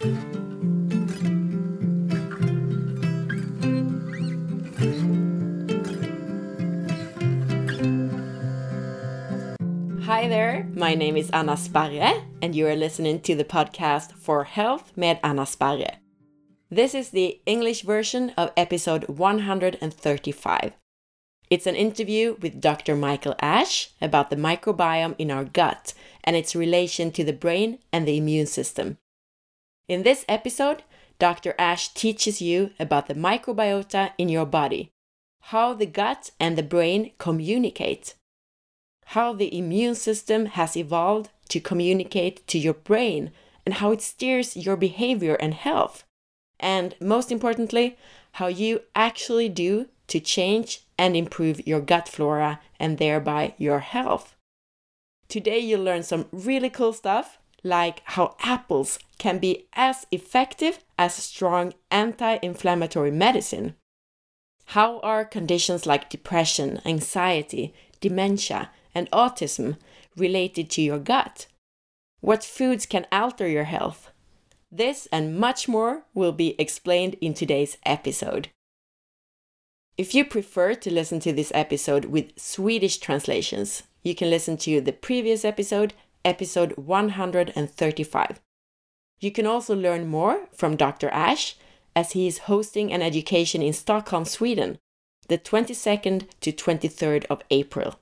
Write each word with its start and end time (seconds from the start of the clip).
Hi 0.00 0.06
there, 10.26 10.66
my 10.72 10.94
name 10.94 11.18
is 11.18 11.28
Anna 11.34 11.54
Sparre, 11.58 12.24
and 12.40 12.56
you 12.56 12.66
are 12.66 12.74
listening 12.74 13.20
to 13.20 13.34
the 13.34 13.44
podcast 13.44 14.12
For 14.14 14.44
Health 14.44 14.96
med 14.96 15.20
Anna 15.22 15.44
Sparre. 15.44 15.98
This 16.70 16.94
is 16.94 17.10
the 17.10 17.42
English 17.44 17.82
version 17.82 18.30
of 18.38 18.52
episode 18.56 19.06
135. 19.06 20.72
It's 21.50 21.66
an 21.66 21.76
interview 21.76 22.38
with 22.40 22.58
Dr. 22.58 22.96
Michael 22.96 23.34
Ash 23.38 23.90
about 24.00 24.30
the 24.30 24.36
microbiome 24.36 25.16
in 25.18 25.30
our 25.30 25.44
gut 25.44 25.92
and 26.24 26.36
its 26.36 26.56
relation 26.56 27.12
to 27.12 27.22
the 27.22 27.34
brain 27.34 27.80
and 27.92 28.08
the 28.08 28.16
immune 28.16 28.46
system. 28.46 28.96
In 29.90 30.04
this 30.04 30.24
episode, 30.28 30.84
Dr. 31.18 31.56
Ash 31.58 31.88
teaches 31.88 32.40
you 32.40 32.70
about 32.78 33.08
the 33.08 33.14
microbiota 33.14 34.12
in 34.18 34.28
your 34.28 34.46
body, 34.46 34.92
how 35.50 35.74
the 35.74 35.84
gut 35.84 36.30
and 36.38 36.56
the 36.56 36.62
brain 36.62 37.10
communicate, 37.18 38.14
how 39.06 39.32
the 39.32 39.52
immune 39.52 39.96
system 39.96 40.46
has 40.46 40.76
evolved 40.76 41.30
to 41.48 41.58
communicate 41.58 42.46
to 42.46 42.56
your 42.56 42.74
brain, 42.74 43.32
and 43.66 43.74
how 43.74 43.90
it 43.90 44.00
steers 44.00 44.56
your 44.56 44.76
behavior 44.76 45.34
and 45.34 45.54
health 45.54 46.04
and 46.60 46.94
most 47.00 47.32
importantly, 47.32 47.96
how 48.34 48.46
you 48.46 48.82
actually 48.94 49.48
do 49.48 49.88
to 50.06 50.20
change 50.20 50.82
and 50.96 51.16
improve 51.16 51.66
your 51.66 51.80
gut 51.80 52.08
flora 52.08 52.60
and 52.78 52.98
thereby 52.98 53.54
your 53.58 53.80
health. 53.80 54.36
Today, 55.26 55.58
you'll 55.58 55.82
learn 55.82 56.04
some 56.04 56.26
really 56.30 56.70
cool 56.70 56.92
stuff 56.92 57.39
like 57.62 58.02
how 58.04 58.36
apples 58.40 58.98
can 59.18 59.38
be 59.38 59.66
as 59.74 60.06
effective 60.10 60.78
as 60.98 61.14
strong 61.14 61.74
anti 61.90 62.38
inflammatory 62.42 63.10
medicine. 63.10 63.74
How 64.66 65.00
are 65.00 65.24
conditions 65.24 65.84
like 65.86 66.10
depression, 66.10 66.80
anxiety, 66.84 67.74
dementia, 68.00 68.70
and 68.94 69.10
autism 69.10 69.76
related 70.16 70.70
to 70.70 70.82
your 70.82 70.98
gut? 70.98 71.46
What 72.20 72.44
foods 72.44 72.86
can 72.86 73.06
alter 73.10 73.48
your 73.48 73.64
health? 73.64 74.10
This 74.70 75.08
and 75.10 75.36
much 75.36 75.66
more 75.66 76.04
will 76.14 76.32
be 76.32 76.54
explained 76.60 77.16
in 77.20 77.34
today's 77.34 77.76
episode. 77.84 78.48
If 79.98 80.14
you 80.14 80.24
prefer 80.24 80.74
to 80.74 80.92
listen 80.92 81.20
to 81.20 81.32
this 81.32 81.50
episode 81.54 82.04
with 82.06 82.38
Swedish 82.38 82.98
translations, 82.98 83.82
you 84.02 84.14
can 84.14 84.30
listen 84.30 84.56
to 84.58 84.80
the 84.80 84.92
previous 84.92 85.44
episode, 85.44 85.94
episode 86.24 86.76
135. 86.76 88.40
You 89.20 89.30
can 89.30 89.46
also 89.46 89.74
learn 89.74 90.08
more 90.08 90.48
from 90.52 90.76
Dr. 90.76 91.08
Ash 91.10 91.56
as 91.94 92.12
he 92.12 92.26
is 92.26 92.46
hosting 92.50 92.92
an 92.92 93.02
education 93.02 93.62
in 93.62 93.72
Stockholm, 93.72 94.24
Sweden, 94.24 94.78
the 95.28 95.38
22nd 95.38 96.26
to 96.40 96.52
23rd 96.52 97.24
of 97.26 97.42
April. 97.50 98.00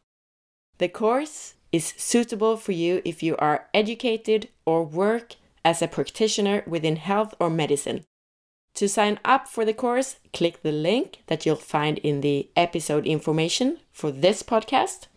The 0.79 0.89
course 0.89 1.55
is 1.73 1.95
suitable 1.97 2.57
for 2.57 2.73
you 2.73 3.03
if 3.05 3.23
you 3.23 3.37
are 3.37 3.69
educated 3.75 4.49
or 4.65 4.85
work 4.85 5.35
as 5.65 5.83
a 5.83 5.89
practitioner 5.89 6.63
within 6.67 6.97
health 6.97 7.35
or 7.41 7.51
medicine. 7.51 8.05
To 8.75 8.89
sign 8.89 9.19
up 9.25 9.49
for 9.49 9.65
the 9.65 9.75
course, 9.75 10.17
click 10.33 10.63
the 10.63 10.73
link 10.73 11.25
that 11.27 11.45
you'll 11.45 11.57
find 11.57 11.99
in 11.99 12.21
the 12.21 12.49
episode 12.55 13.07
information 13.07 13.79
for 13.91 14.13
this 14.13 14.43
podcast 14.43 15.09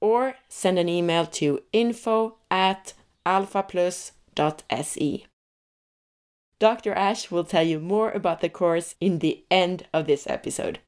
or 0.00 0.34
send 0.48 0.78
an 0.78 0.88
email 0.88 1.26
to 1.26 1.62
info 1.72 2.36
at 2.50 2.94
alphaplus.se. 3.26 5.26
Dr. 6.58 6.92
Ash 6.92 7.30
will 7.30 7.44
tell 7.44 7.62
you 7.62 7.80
more 7.80 8.10
about 8.10 8.40
the 8.40 8.48
course 8.48 8.94
in 9.00 9.20
the 9.20 9.44
end 9.50 9.86
of 9.92 10.06
this 10.06 10.26
episode. 10.26 10.80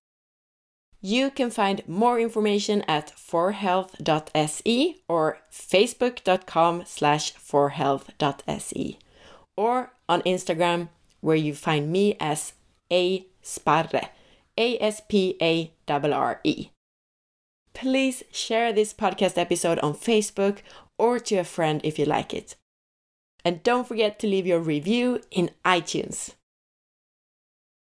You 1.01 1.31
can 1.31 1.51
find 1.51 1.87
more 1.89 2.21
information 2.21 2.83
at 2.83 3.13
forhealth.se 3.17 4.97
or 5.09 5.39
facebook.com 5.51 6.85
slash 6.87 7.35
forhealth.se 7.35 8.99
or 9.57 9.93
on 10.09 10.23
Instagram 10.23 10.89
where 11.21 11.37
you 11.37 11.55
find 11.55 11.91
me 11.91 12.17
as 12.21 12.53
A 12.91 13.27
Sparre, 13.43 14.11
A 14.57 14.79
S 14.79 15.01
P 15.09 15.37
A 15.41 15.73
R 15.89 16.13
R 16.13 16.41
E. 16.45 16.72
Please 17.75 18.23
share 18.31 18.73
this 18.73 18.93
podcast 18.93 19.39
episode 19.39 19.79
on 19.81 19.95
Facebook 19.95 20.59
or 20.99 21.19
to 21.19 21.37
a 21.37 21.45
friend 21.45 21.81
if 21.85 21.99
you 21.99 22.05
like 22.05 22.35
it. 22.35 22.57
And 23.45 23.63
don't 23.63 23.89
forget 23.89 24.19
to 24.21 24.27
leave 24.27 24.47
your 24.47 24.61
review 24.61 25.21
in 25.31 25.51
iTunes. 25.65 26.35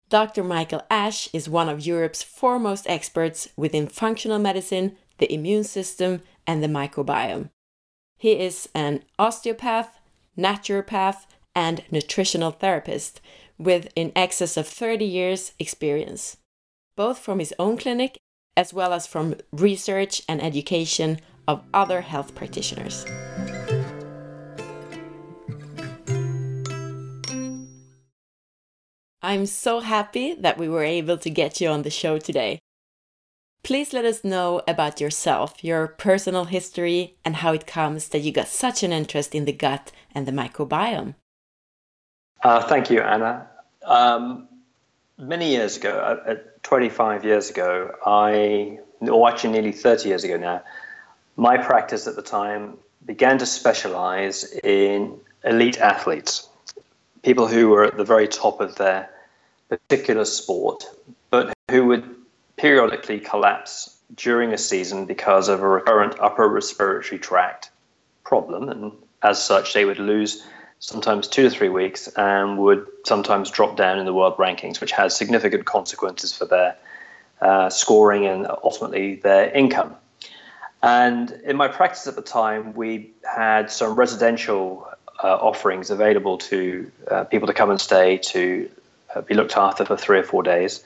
Dr. 0.09 0.45
Michael 0.45 0.83
Ash 0.91 1.33
is 1.33 1.49
one 1.49 1.69
of 1.69 1.85
Europe's 1.85 2.23
foremost 2.23 2.87
experts 2.89 3.49
within 3.57 3.89
functional 3.89 4.39
medicine, 4.39 4.97
the 5.19 5.33
immune 5.33 5.65
system, 5.65 6.23
and 6.47 6.63
the 6.63 6.69
microbiome. 6.69 7.51
He 8.19 8.33
is 8.39 8.69
an 8.75 9.03
osteopath, 9.19 9.99
naturopath, 10.39 11.27
and 11.55 11.83
nutritional 11.91 12.51
therapist 12.51 13.21
with 13.59 13.89
in 13.97 14.13
excess 14.15 14.57
of 14.57 14.69
30 14.69 15.05
years' 15.05 15.53
experience, 15.59 16.37
both 16.97 17.19
from 17.19 17.39
his 17.39 17.55
own 17.59 17.77
clinic 17.77 18.19
as 18.57 18.73
well 18.73 18.93
as 18.93 19.07
from 19.07 19.35
research 19.53 20.23
and 20.29 20.43
education 20.43 21.21
of 21.47 21.63
other 21.73 22.01
health 22.01 22.35
practitioners. 22.35 23.05
I'm 29.23 29.47
so 29.47 29.81
happy 29.81 30.35
that 30.35 30.57
we 30.57 30.69
were 30.69 30.85
able 30.85 31.19
to 31.19 31.31
get 31.31 31.61
you 31.61 31.69
on 31.69 31.83
the 31.83 31.91
show 31.91 32.19
today. 32.19 32.61
Please 33.65 33.93
let 33.93 34.05
us 34.05 34.23
know 34.23 34.63
about 34.69 35.01
yourself, 35.01 35.65
your 35.65 35.89
personal 35.89 36.45
history, 36.45 37.17
and 37.25 37.35
how 37.37 37.53
it 37.53 37.67
comes 37.67 38.11
that 38.11 38.21
you 38.21 38.31
got 38.31 38.47
such 38.47 38.85
an 38.85 38.93
interest 38.93 39.35
in 39.35 39.45
the 39.45 39.53
gut 39.53 39.91
and 40.15 40.27
the 40.27 40.33
microbiome. 40.33 41.17
Uh, 42.45 42.63
thank 42.63 42.89
you, 42.91 43.01
Anna. 43.01 43.49
Um, 43.85 44.47
many 45.19 45.51
years 45.51 45.77
ago, 45.77 45.91
uh, 46.27 46.33
uh 46.33 46.37
25 46.63 47.25
years 47.25 47.51
ago, 47.51 47.95
I, 48.05 48.79
or 49.01 49.29
actually 49.29 49.53
nearly 49.53 49.73
30 49.73 50.09
years 50.09 50.25
ago 50.25 50.37
now, 50.37 50.63
my 51.37 51.59
practice 51.59 52.07
at 52.07 52.17
the 52.17 52.23
time 52.23 52.79
began 53.05 53.39
to 53.39 53.47
specialize 53.47 54.45
in 54.65 55.19
elite 55.45 55.79
athletes, 55.79 56.49
people 57.23 57.47
who 57.47 57.69
were 57.69 57.85
at 57.85 57.97
the 57.97 58.05
very 58.05 58.27
top 58.27 58.61
of 58.61 58.77
their 58.77 59.11
particular 59.69 60.25
sport, 60.25 60.85
but 61.31 61.53
who 61.71 61.87
would 61.87 62.17
periodically 62.57 63.21
collapse 63.21 63.97
during 64.15 64.53
a 64.53 64.59
season 64.59 65.07
because 65.07 65.49
of 65.49 65.63
a 65.63 65.69
recurrent 65.69 66.19
upper 66.21 66.49
respiratory 66.49 67.19
tract 67.19 67.71
problem. 68.25 68.69
And 68.69 68.93
as 69.23 69.43
such, 69.43 69.75
they 69.75 69.85
would 69.85 69.99
lose 69.99 70.45
sometimes 70.79 71.29
two 71.29 71.43
to 71.43 71.51
three 71.51 71.69
weeks 71.69 72.09
and 72.17 72.59
would 72.59 72.87
sometimes 73.05 73.51
drop 73.51 73.77
down 73.77 73.99
in 73.99 74.05
the 74.05 74.13
world 74.13 74.37
rankings, 74.37 74.81
which 74.81 74.93
has 74.93 75.17
significant 75.17 75.65
consequences 75.65 76.37
for 76.37 76.45
their 76.45 76.77
uh, 77.41 77.71
scoring 77.71 78.27
and 78.27 78.47
ultimately 78.65 79.17
their 79.17 79.51
income. 79.51 79.95
And 80.83 81.31
in 81.45 81.57
my 81.57 81.69
practice 81.69 82.07
at 82.07 82.17
the 82.17 82.23
time, 82.23 82.75
we 82.75 83.11
had 83.25 83.71
some 83.71 83.95
residential 83.95 84.89
uh, 85.23 85.35
offerings 85.37 85.91
available 85.91 86.39
to 86.39 86.91
uh, 87.11 87.25
people 87.25 87.47
to 87.47 87.55
come 87.55 87.71
and 87.71 87.81
stay 87.81 88.19
to 88.19 88.71
uh, 89.15 89.23
be 89.23 89.35
looked 89.35 89.57
after 89.57 89.85
for 89.85 89.97
three 89.97 90.19
or 90.19 90.23
four 90.23 90.43
days. 90.43 90.85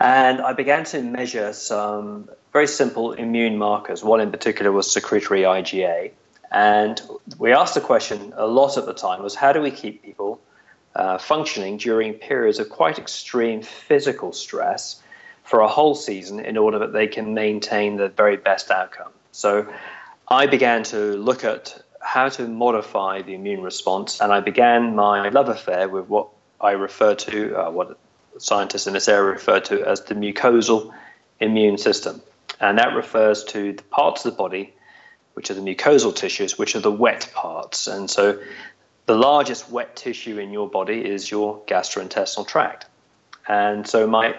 And 0.00 0.40
I 0.40 0.52
began 0.52 0.84
to 0.86 1.02
measure 1.02 1.52
some 1.52 2.28
very 2.52 2.66
simple 2.66 3.12
immune 3.12 3.56
markers. 3.58 4.02
One 4.02 4.20
in 4.20 4.30
particular 4.30 4.72
was 4.72 4.92
secretory 4.92 5.42
IgA. 5.42 6.10
And 6.54 7.02
we 7.36 7.52
asked 7.52 7.74
the 7.74 7.80
question 7.80 8.32
a 8.36 8.46
lot 8.46 8.78
at 8.78 8.86
the 8.86 8.94
time 8.94 9.24
was 9.24 9.34
how 9.34 9.52
do 9.52 9.60
we 9.60 9.72
keep 9.72 10.04
people 10.04 10.40
uh, 10.94 11.18
functioning 11.18 11.78
during 11.78 12.14
periods 12.14 12.60
of 12.60 12.68
quite 12.68 12.96
extreme 12.96 13.60
physical 13.60 14.32
stress 14.32 15.02
for 15.42 15.58
a 15.60 15.66
whole 15.66 15.96
season 15.96 16.38
in 16.38 16.56
order 16.56 16.78
that 16.78 16.92
they 16.92 17.08
can 17.08 17.34
maintain 17.34 17.96
the 17.96 18.08
very 18.08 18.36
best 18.36 18.70
outcome. 18.70 19.10
So 19.32 19.66
I 20.28 20.46
began 20.46 20.84
to 20.84 21.16
look 21.16 21.42
at 21.42 21.82
how 22.00 22.28
to 22.28 22.46
modify 22.46 23.22
the 23.22 23.34
immune 23.34 23.64
response, 23.64 24.20
and 24.20 24.32
I 24.32 24.38
began 24.38 24.94
my 24.94 25.30
love 25.30 25.48
affair 25.48 25.88
with 25.88 26.08
what 26.08 26.28
I 26.60 26.70
refer 26.70 27.16
to, 27.16 27.54
uh, 27.56 27.70
what 27.72 27.98
scientists 28.38 28.86
in 28.86 28.92
this 28.92 29.08
area 29.08 29.32
refer 29.32 29.58
to 29.58 29.84
as 29.84 30.02
the 30.04 30.14
mucosal 30.14 30.94
immune 31.40 31.78
system. 31.78 32.22
And 32.60 32.78
that 32.78 32.94
refers 32.94 33.42
to 33.44 33.72
the 33.72 33.82
parts 33.82 34.24
of 34.24 34.32
the 34.32 34.38
body 34.38 34.72
which 35.34 35.50
are 35.50 35.54
the 35.54 35.60
mucosal 35.60 36.14
tissues, 36.14 36.58
which 36.58 36.74
are 36.74 36.80
the 36.80 36.90
wet 36.90 37.30
parts. 37.34 37.86
And 37.86 38.10
so 38.10 38.38
the 39.06 39.16
largest 39.16 39.70
wet 39.70 39.96
tissue 39.96 40.38
in 40.38 40.52
your 40.52 40.68
body 40.68 41.04
is 41.04 41.30
your 41.30 41.60
gastrointestinal 41.66 42.46
tract. 42.46 42.86
And 43.46 43.86
so 43.86 44.06
my 44.06 44.34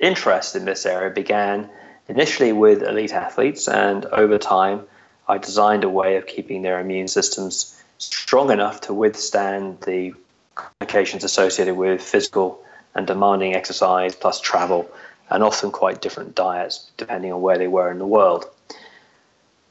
interest 0.00 0.56
in 0.56 0.64
this 0.64 0.86
area 0.86 1.10
began 1.10 1.68
initially 2.08 2.52
with 2.52 2.82
elite 2.82 3.12
athletes, 3.12 3.68
and 3.68 4.06
over 4.06 4.38
time, 4.38 4.82
I 5.28 5.38
designed 5.38 5.84
a 5.84 5.88
way 5.88 6.16
of 6.16 6.26
keeping 6.26 6.62
their 6.62 6.80
immune 6.80 7.08
systems 7.08 7.80
strong 7.98 8.50
enough 8.50 8.80
to 8.82 8.94
withstand 8.94 9.82
the 9.82 10.14
complications 10.54 11.22
associated 11.22 11.76
with 11.76 12.02
physical 12.02 12.64
and 12.94 13.06
demanding 13.06 13.54
exercise 13.54 14.14
plus 14.14 14.40
travel, 14.40 14.90
and 15.28 15.44
often 15.44 15.70
quite 15.70 16.00
different 16.00 16.34
diets 16.34 16.90
depending 16.96 17.32
on 17.32 17.40
where 17.40 17.58
they 17.58 17.68
were 17.68 17.90
in 17.92 17.98
the 17.98 18.06
world. 18.06 18.46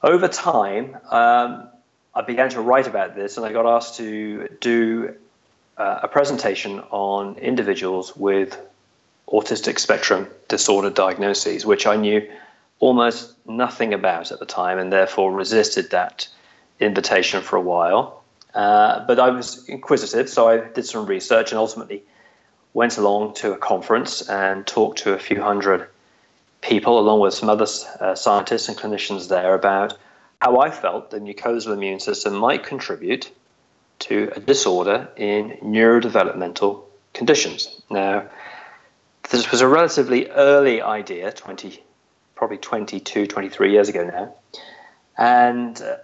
Over 0.01 0.29
time, 0.29 0.97
um, 1.09 1.67
I 2.15 2.21
began 2.25 2.49
to 2.51 2.61
write 2.61 2.87
about 2.87 3.15
this, 3.15 3.35
and 3.37 3.45
I 3.45 3.51
got 3.51 3.65
asked 3.65 3.95
to 3.97 4.47
do 4.61 5.13
uh, 5.77 5.99
a 6.03 6.07
presentation 6.07 6.79
on 6.91 7.35
individuals 7.35 8.15
with 8.15 8.57
autistic 9.27 9.77
spectrum 9.77 10.27
disorder 10.47 10.89
diagnoses, 10.89 11.65
which 11.65 11.85
I 11.85 11.97
knew 11.97 12.27
almost 12.79 13.33
nothing 13.45 13.93
about 13.93 14.31
at 14.31 14.39
the 14.39 14.45
time, 14.45 14.79
and 14.79 14.91
therefore 14.91 15.33
resisted 15.33 15.91
that 15.91 16.27
invitation 16.79 17.41
for 17.41 17.57
a 17.57 17.61
while. 17.61 18.23
Uh, 18.55 19.05
but 19.05 19.19
I 19.19 19.29
was 19.29 19.67
inquisitive, 19.67 20.29
so 20.29 20.47
I 20.47 20.57
did 20.57 20.85
some 20.85 21.05
research 21.05 21.51
and 21.51 21.59
ultimately 21.59 22.03
went 22.73 22.97
along 22.97 23.33
to 23.35 23.51
a 23.51 23.57
conference 23.57 24.27
and 24.29 24.65
talked 24.65 24.99
to 24.99 25.13
a 25.13 25.19
few 25.19 25.41
hundred 25.41 25.87
people, 26.61 26.99
along 26.99 27.19
with 27.19 27.33
some 27.33 27.49
other 27.49 27.67
uh, 27.99 28.15
scientists 28.15 28.69
and 28.69 28.77
clinicians 28.77 29.29
there, 29.29 29.53
about 29.53 29.97
how 30.41 30.59
I 30.59 30.71
felt 30.71 31.11
the 31.11 31.19
mucosal 31.19 31.73
immune 31.73 31.99
system 31.99 32.35
might 32.35 32.63
contribute 32.63 33.31
to 33.99 34.31
a 34.35 34.39
disorder 34.39 35.09
in 35.17 35.57
neurodevelopmental 35.61 36.83
conditions. 37.13 37.81
Now, 37.89 38.29
this 39.29 39.51
was 39.51 39.61
a 39.61 39.67
relatively 39.67 40.29
early 40.29 40.81
idea, 40.81 41.31
20, 41.31 41.83
probably 42.35 42.57
22, 42.57 43.27
23 43.27 43.71
years 43.71 43.89
ago 43.89 44.05
now, 44.05 44.33
and 45.17 45.81
uh, 45.81 45.97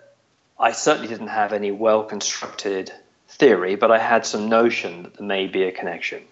I 0.60 0.74
certainly 0.74 1.08
didn't 1.08 1.28
have 1.28 1.54
any 1.54 1.72
well 1.72 2.04
constructed 2.04 2.92
theory, 3.30 3.76
but 3.76 3.92
I 3.92 3.98
had 3.98 4.26
some 4.26 4.50
notion 4.50 5.04
that 5.04 5.16
there 5.16 5.28
may 5.28 5.48
be 5.48 5.64
a 5.64 5.72
connection. 5.72 6.24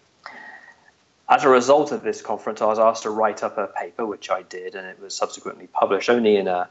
As 1.29 1.43
a 1.43 1.49
result 1.49 1.91
of 1.91 2.03
this 2.03 2.21
conference, 2.21 2.61
I 2.61 2.65
was 2.65 2.79
asked 2.79 3.03
to 3.03 3.09
write 3.09 3.43
up 3.43 3.57
a 3.57 3.67
paper, 3.67 4.05
which 4.05 4.29
I 4.29 4.41
did, 4.41 4.75
and 4.75 4.85
it 4.85 4.99
was 4.99 5.15
subsequently 5.15 5.67
published 5.67 6.09
only 6.09 6.35
in 6.35 6.47
a 6.47 6.69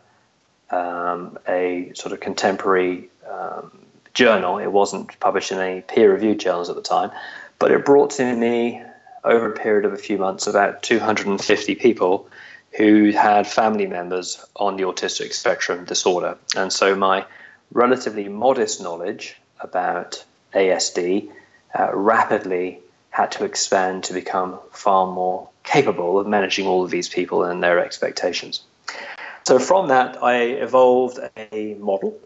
um, 0.70 1.38
a 1.46 1.92
sort 1.94 2.12
of 2.12 2.20
contemporary 2.20 3.10
um, 3.30 3.86
journal. 4.14 4.58
It 4.58 4.72
wasn't 4.72 5.18
published 5.20 5.52
in 5.52 5.58
any 5.58 5.82
peer-reviewed 5.82 6.40
journals 6.40 6.70
at 6.70 6.76
the 6.76 6.82
time, 6.82 7.10
but 7.58 7.70
it 7.70 7.84
brought 7.84 8.10
to 8.12 8.34
me 8.34 8.82
over 9.24 9.52
a 9.52 9.56
period 9.56 9.84
of 9.84 9.92
a 9.92 9.98
few 9.98 10.18
months 10.18 10.46
about 10.46 10.82
250 10.82 11.74
people 11.76 12.28
who 12.76 13.10
had 13.10 13.46
family 13.46 13.86
members 13.86 14.42
on 14.56 14.76
the 14.76 14.82
autistic 14.84 15.32
spectrum 15.34 15.84
disorder, 15.84 16.36
and 16.56 16.72
so 16.72 16.96
my 16.96 17.24
relatively 17.72 18.28
modest 18.28 18.80
knowledge 18.80 19.36
about 19.60 20.24
ASD 20.54 21.30
uh, 21.78 21.90
rapidly 21.94 22.80
had 23.12 23.30
to 23.30 23.44
expand 23.44 24.04
to 24.04 24.12
become 24.12 24.58
far 24.72 25.06
more 25.06 25.48
capable 25.62 26.18
of 26.18 26.26
managing 26.26 26.66
all 26.66 26.82
of 26.82 26.90
these 26.90 27.08
people 27.08 27.44
and 27.44 27.62
their 27.62 27.78
expectations. 27.78 28.62
So 29.44 29.58
from 29.58 29.88
that, 29.88 30.22
I 30.22 30.42
evolved 30.42 31.18
a 31.36 31.74
model, 31.74 32.18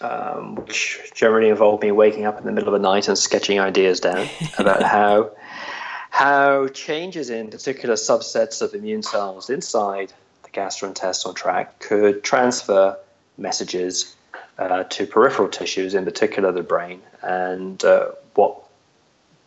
um, 0.00 0.56
which 0.56 0.98
generally 1.14 1.50
involved 1.50 1.82
me 1.82 1.92
waking 1.92 2.24
up 2.24 2.38
in 2.38 2.46
the 2.46 2.52
middle 2.52 2.74
of 2.74 2.80
the 2.80 2.88
night 2.88 3.06
and 3.06 3.18
sketching 3.18 3.60
ideas 3.60 4.00
down 4.00 4.26
about 4.58 4.82
how 4.82 5.30
how 6.08 6.66
changes 6.68 7.30
in 7.30 7.50
particular 7.50 7.94
subsets 7.94 8.62
of 8.62 8.74
immune 8.74 9.02
cells 9.02 9.48
inside 9.48 10.12
the 10.42 10.50
gastrointestinal 10.50 11.34
tract 11.34 11.80
could 11.80 12.24
transfer 12.24 12.96
messages 13.38 14.16
uh, 14.58 14.84
to 14.84 15.06
peripheral 15.06 15.48
tissues, 15.48 15.94
in 15.94 16.04
particular 16.04 16.50
the 16.50 16.62
brain, 16.62 17.00
and 17.22 17.84
uh, 17.84 18.10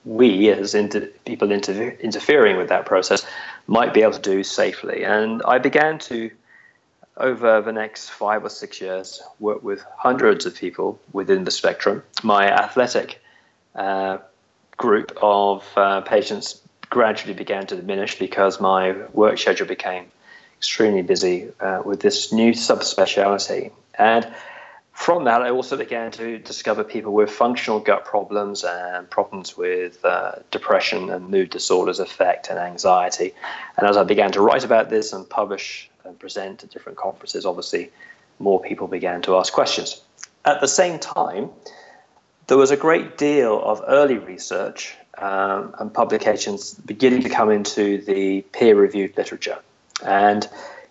we, 0.05 0.49
as 0.49 0.75
inter- 0.75 1.07
people 1.25 1.51
inter- 1.51 1.95
interfering 1.99 2.57
with 2.57 2.69
that 2.69 2.85
process, 2.85 3.25
might 3.67 3.93
be 3.93 4.01
able 4.01 4.13
to 4.13 4.19
do 4.19 4.43
safely. 4.43 5.03
And 5.03 5.41
I 5.45 5.59
began 5.59 5.99
to, 5.99 6.29
over 7.17 7.61
the 7.61 7.71
next 7.71 8.09
five 8.09 8.43
or 8.43 8.49
six 8.49 8.81
years, 8.81 9.21
work 9.39 9.63
with 9.63 9.83
hundreds 9.97 10.45
of 10.45 10.55
people 10.55 10.99
within 11.13 11.43
the 11.45 11.51
spectrum. 11.51 12.03
My 12.23 12.51
athletic 12.51 13.21
uh, 13.75 14.17
group 14.77 15.17
of 15.21 15.65
uh, 15.75 16.01
patients 16.01 16.61
gradually 16.89 17.33
began 17.33 17.65
to 17.67 17.75
diminish 17.75 18.19
because 18.19 18.59
my 18.59 18.93
work 19.13 19.37
schedule 19.37 19.67
became 19.67 20.05
extremely 20.57 21.01
busy 21.01 21.49
uh, 21.59 21.81
with 21.83 22.01
this 22.01 22.31
new 22.31 22.51
subspecialty. 22.53 23.71
And 23.97 24.27
from 24.93 25.25
that, 25.25 25.41
I 25.41 25.49
also 25.49 25.75
began 25.75 26.11
to 26.11 26.37
discover 26.37 26.83
people 26.83 27.13
with 27.13 27.29
functional 27.29 27.79
gut 27.79 28.05
problems 28.05 28.63
and 28.63 29.09
problems 29.09 29.57
with 29.57 30.03
uh, 30.05 30.33
depression 30.51 31.09
and 31.09 31.29
mood 31.29 31.49
disorders 31.49 31.99
effect 31.99 32.49
and 32.49 32.59
anxiety. 32.59 33.33
And 33.75 33.87
as 33.87 33.97
I 33.97 34.03
began 34.03 34.31
to 34.33 34.41
write 34.41 34.63
about 34.63 34.89
this 34.89 35.11
and 35.11 35.27
publish 35.27 35.89
and 36.05 36.17
present 36.17 36.63
at 36.63 36.69
different 36.69 36.97
conferences, 36.97 37.45
obviously 37.45 37.91
more 38.37 38.61
people 38.61 38.87
began 38.87 39.21
to 39.23 39.35
ask 39.35 39.51
questions. 39.51 39.99
At 40.45 40.61
the 40.61 40.67
same 40.67 40.99
time, 40.99 41.49
there 42.47 42.57
was 42.57 42.71
a 42.71 42.77
great 42.77 43.17
deal 43.17 43.61
of 43.63 43.81
early 43.87 44.19
research 44.19 44.95
um, 45.17 45.73
and 45.79 45.91
publications 45.91 46.75
beginning 46.75 47.23
to 47.23 47.29
come 47.29 47.49
into 47.49 47.99
the 47.99 48.41
peer 48.53 48.75
reviewed 48.75 49.17
literature. 49.17 49.57
And 50.05 50.47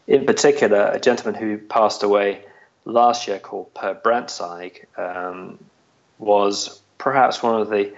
in 0.09 0.27
particular, 0.27 0.91
a 0.93 0.99
gentleman 0.99 1.41
who 1.41 1.59
passed 1.59 2.03
away 2.03 2.45
last 2.85 3.29
year 3.29 3.39
called 3.39 3.73
Per 3.75 3.95
Brandtzæg 3.95 4.87
um, 4.99 5.59
was 6.19 6.81
perhaps 6.99 7.43
one 7.43 7.61
of 7.61 7.71
the 7.71 7.93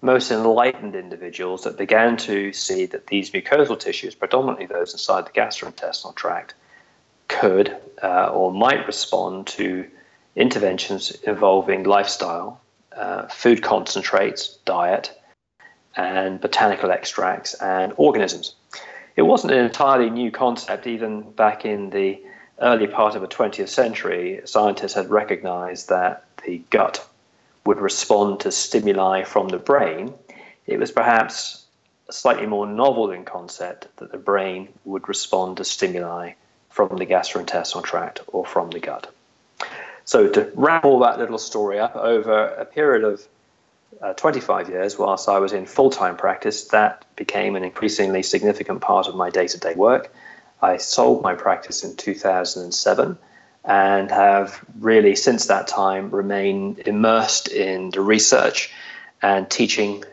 most 0.00 0.30
enlightened 0.30 0.94
individuals 0.94 1.64
that 1.64 1.76
began 1.76 2.16
to 2.16 2.52
see 2.52 2.86
that 2.86 3.08
these 3.08 3.30
mucosal 3.30 3.78
tissues, 3.78 4.14
predominantly 4.14 4.66
those 4.66 4.92
inside 4.92 5.26
the 5.26 5.30
gastrointestinal 5.30 6.14
tract, 6.14 6.54
could 7.26 7.76
uh, 8.02 8.30
or 8.32 8.52
might 8.52 8.86
respond 8.86 9.46
to 9.46 9.86
interventions 10.36 11.10
involving 11.22 11.82
lifestyle, 11.82 12.60
uh, 12.96 13.26
food 13.26 13.62
concentrates, 13.62 14.58
diet, 14.64 15.20
and 15.96 16.40
botanical 16.40 16.92
extracts 16.92 17.54
and 17.54 17.92
organisms. 17.96 18.54
It 19.16 19.22
wasn't 19.22 19.52
an 19.52 19.64
entirely 19.64 20.10
new 20.10 20.30
concept 20.30 20.86
even 20.86 21.22
back 21.32 21.64
in 21.64 21.90
the 21.90 22.22
early 22.60 22.86
part 22.86 23.14
of 23.14 23.22
the 23.22 23.28
20th 23.28 23.68
century, 23.68 24.40
scientists 24.44 24.94
had 24.94 25.10
recognized 25.10 25.88
that 25.88 26.24
the 26.44 26.58
gut 26.70 27.06
would 27.64 27.78
respond 27.78 28.40
to 28.40 28.52
stimuli 28.52 29.24
from 29.24 29.48
the 29.48 29.58
brain. 29.58 30.14
It 30.66 30.78
was 30.78 30.90
perhaps 30.90 31.66
slightly 32.10 32.46
more 32.46 32.66
novel 32.66 33.10
in 33.10 33.24
concept 33.24 33.88
that 33.96 34.12
the 34.12 34.18
brain 34.18 34.68
would 34.84 35.08
respond 35.08 35.58
to 35.58 35.64
stimuli 35.64 36.32
from 36.70 36.96
the 36.96 37.06
gastrointestinal 37.06 37.82
tract 37.82 38.20
or 38.28 38.46
from 38.46 38.70
the 38.70 38.80
gut. 38.80 39.12
So, 40.04 40.28
to 40.28 40.50
wrap 40.54 40.84
all 40.84 41.00
that 41.00 41.18
little 41.18 41.38
story 41.38 41.78
up, 41.78 41.94
over 41.94 42.46
a 42.46 42.64
period 42.64 43.04
of 43.04 43.26
uh, 44.00 44.14
25 44.14 44.70
years, 44.70 44.98
whilst 44.98 45.28
I 45.28 45.38
was 45.38 45.52
in 45.52 45.66
full 45.66 45.90
time 45.90 46.16
practice, 46.16 46.64
that 46.68 47.04
became 47.16 47.56
an 47.56 47.64
increasingly 47.64 48.22
significant 48.22 48.80
part 48.80 49.06
of 49.06 49.14
my 49.14 49.28
day 49.28 49.46
to 49.48 49.58
day 49.58 49.74
work. 49.74 50.10
I 50.60 50.76
sold 50.76 51.22
my 51.22 51.34
practice 51.34 51.84
in 51.84 51.96
2007 51.96 53.18
and 53.64 54.10
have 54.10 54.64
really 54.78 55.14
since 55.14 55.46
that 55.46 55.68
time 55.68 56.10
remained 56.10 56.80
immersed 56.80 57.48
in 57.48 57.90
the 57.90 58.00
research 58.00 58.72
and 59.22 59.48
teaching 59.50 60.04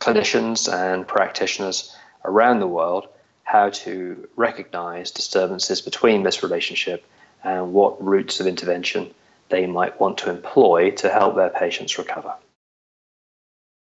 clinicians 0.00 0.72
and 0.72 1.06
practitioners 1.06 1.94
around 2.24 2.60
the 2.60 2.66
world 2.66 3.08
how 3.44 3.68
to 3.68 4.28
recognize 4.36 5.10
disturbances 5.10 5.80
between 5.80 6.22
this 6.22 6.42
relationship 6.42 7.04
and 7.44 7.72
what 7.72 8.02
routes 8.02 8.40
of 8.40 8.46
intervention 8.46 9.12
they 9.50 9.66
might 9.66 10.00
want 10.00 10.16
to 10.18 10.30
employ 10.30 10.90
to 10.90 11.10
help 11.10 11.36
their 11.36 11.50
patients 11.50 11.98
recover. 11.98 12.34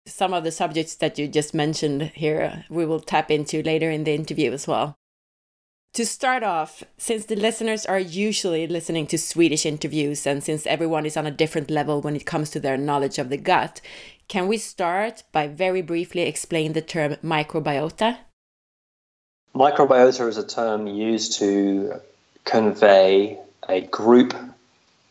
Some 0.07 0.33
of 0.33 0.45
the 0.45 0.53
subjects 0.53 0.95
that 0.97 1.19
you 1.19 1.29
just 1.29 1.53
mentioned 1.53 2.03
here, 2.15 2.65
we 2.71 2.87
will 2.87 3.01
tap 3.01 3.31
into 3.31 3.63
later 3.63 3.91
in 3.91 4.05
the 4.05 4.15
interview 4.15 4.53
as 4.53 4.67
well. 4.67 4.98
To 5.95 6.07
start 6.07 6.43
off, 6.43 6.85
since 6.97 7.25
the 7.25 7.35
listeners 7.35 7.85
are 7.85 7.99
usually 7.99 8.67
listening 8.67 9.07
to 9.09 9.19
Swedish 9.19 9.67
interviews 9.67 10.27
and 10.27 10.45
since 10.45 10.67
everyone 10.67 11.07
is 11.07 11.17
on 11.17 11.27
a 11.27 11.31
different 11.31 11.71
level 11.71 12.01
when 12.01 12.15
it 12.15 12.27
comes 12.27 12.51
to 12.51 12.61
their 12.61 12.77
knowledge 12.77 13.19
of 13.19 13.31
the 13.31 13.37
gut, 13.37 13.81
can 14.29 14.47
we 14.47 14.59
start 14.59 15.25
by 15.33 15.49
very 15.49 15.83
briefly 15.83 16.23
explain 16.23 16.73
the 16.73 16.83
term 16.83 17.17
microbiota? 17.25 18.19
Microbiota 19.55 20.29
is 20.29 20.37
a 20.37 20.47
term 20.47 20.87
used 20.87 21.39
to 21.39 21.95
convey 22.45 23.39
a 23.69 23.81
group 23.81 24.35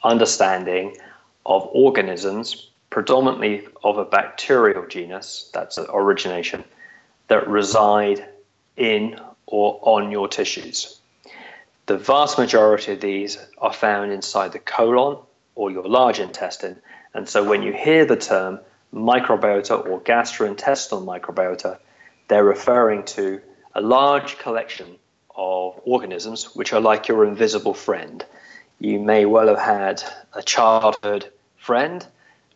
understanding 0.04 0.96
of 1.46 1.68
organisms, 1.74 2.70
predominantly 2.92 3.68
of 3.84 3.98
a 3.98 4.06
bacterial 4.06 4.86
genus, 4.88 5.50
that's 5.54 5.78
origination, 5.78 6.64
that 7.28 7.48
reside 7.48 8.26
in 8.78 9.20
or 9.48 9.80
on 9.82 10.12
your 10.12 10.28
tissues. 10.28 11.00
The 11.88 11.98
vast 11.98 12.38
majority 12.38 12.92
of 12.92 13.02
these 13.02 13.38
are 13.58 13.74
found 13.74 14.12
inside 14.12 14.52
the 14.52 14.60
colon 14.60 15.18
or 15.56 15.72
your 15.72 15.88
large 15.88 16.20
intestine. 16.20 16.78
And 17.14 17.28
so 17.28 17.44
when 17.44 17.64
you 17.64 17.74
hear 17.74 18.06
the 18.06 18.18
term 18.18 18.60
microbiota 18.94 19.88
or 19.88 20.02
gastrointestinal 20.02 21.04
microbiota, 21.06 21.80
they're 22.28 22.44
referring 22.44 23.04
to 23.04 23.42
a 23.74 23.82
large 23.82 24.38
collection 24.38 24.98
of 25.36 25.80
organisms 25.86 26.56
which 26.56 26.74
are 26.74 26.82
like 26.82 27.08
your 27.08 27.26
invisible 27.26 27.74
friend. 27.74 28.26
You 28.80 29.00
may 29.00 29.26
well 29.26 29.48
have 29.48 29.60
had 29.60 30.04
a 30.34 30.44
childhood 30.44 31.32
friend 31.56 32.06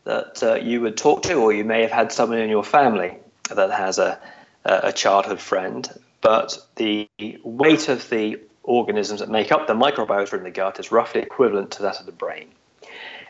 that 0.03 0.43
uh, 0.43 0.55
you 0.55 0.81
would 0.81 0.97
talk 0.97 1.23
to, 1.23 1.35
or 1.35 1.53
you 1.53 1.63
may 1.63 1.81
have 1.81 1.91
had 1.91 2.11
someone 2.11 2.39
in 2.39 2.49
your 2.49 2.63
family 2.63 3.17
that 3.55 3.71
has 3.71 3.99
a, 3.99 4.19
a 4.65 4.91
childhood 4.91 5.39
friend. 5.39 5.89
But 6.21 6.57
the 6.75 7.09
weight 7.43 7.89
of 7.89 8.09
the 8.09 8.39
organisms 8.63 9.19
that 9.19 9.29
make 9.29 9.51
up 9.51 9.67
the 9.67 9.73
microbiota 9.73 10.33
in 10.33 10.43
the 10.43 10.51
gut 10.51 10.79
is 10.79 10.91
roughly 10.91 11.21
equivalent 11.21 11.71
to 11.71 11.81
that 11.81 11.99
of 11.99 12.05
the 12.05 12.11
brain. 12.11 12.47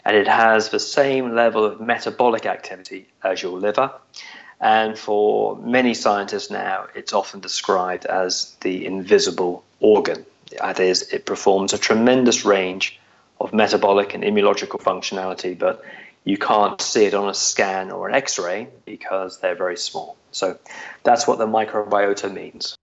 And 0.03 0.15
it 0.15 0.27
has 0.27 0.69
the 0.69 0.79
same 0.79 1.35
level 1.35 1.63
of 1.63 1.79
metabolic 1.79 2.45
activity 2.45 3.07
as 3.23 3.41
your 3.41 3.57
liver. 3.59 3.91
And 4.59 4.97
for 4.97 5.55
many 5.57 5.93
scientists 5.93 6.51
now, 6.51 6.87
it's 6.95 7.13
often 7.13 7.39
described 7.39 8.05
as 8.05 8.55
the 8.61 8.85
invisible 8.85 9.63
organ. 9.79 10.25
That 10.59 10.79
is, 10.79 11.03
it 11.13 11.25
performs 11.25 11.73
a 11.73 11.77
tremendous 11.77 12.45
range 12.45 12.99
of 13.39 13.53
metabolic 13.53 14.13
and 14.13 14.23
immunological 14.23 14.79
functionality, 14.79 15.57
but 15.57 15.83
you 16.25 16.37
can't 16.37 16.79
see 16.79 17.05
it 17.05 17.13
on 17.13 17.29
a 17.29 17.33
scan 17.33 17.89
or 17.89 18.07
an 18.07 18.13
x 18.13 18.37
ray 18.37 18.67
because 18.85 19.39
they're 19.39 19.55
very 19.55 19.77
small. 19.77 20.15
So 20.31 20.57
that's 21.03 21.27
what 21.27 21.39
the 21.39 21.47
microbiota 21.47 22.31
means. 22.31 22.75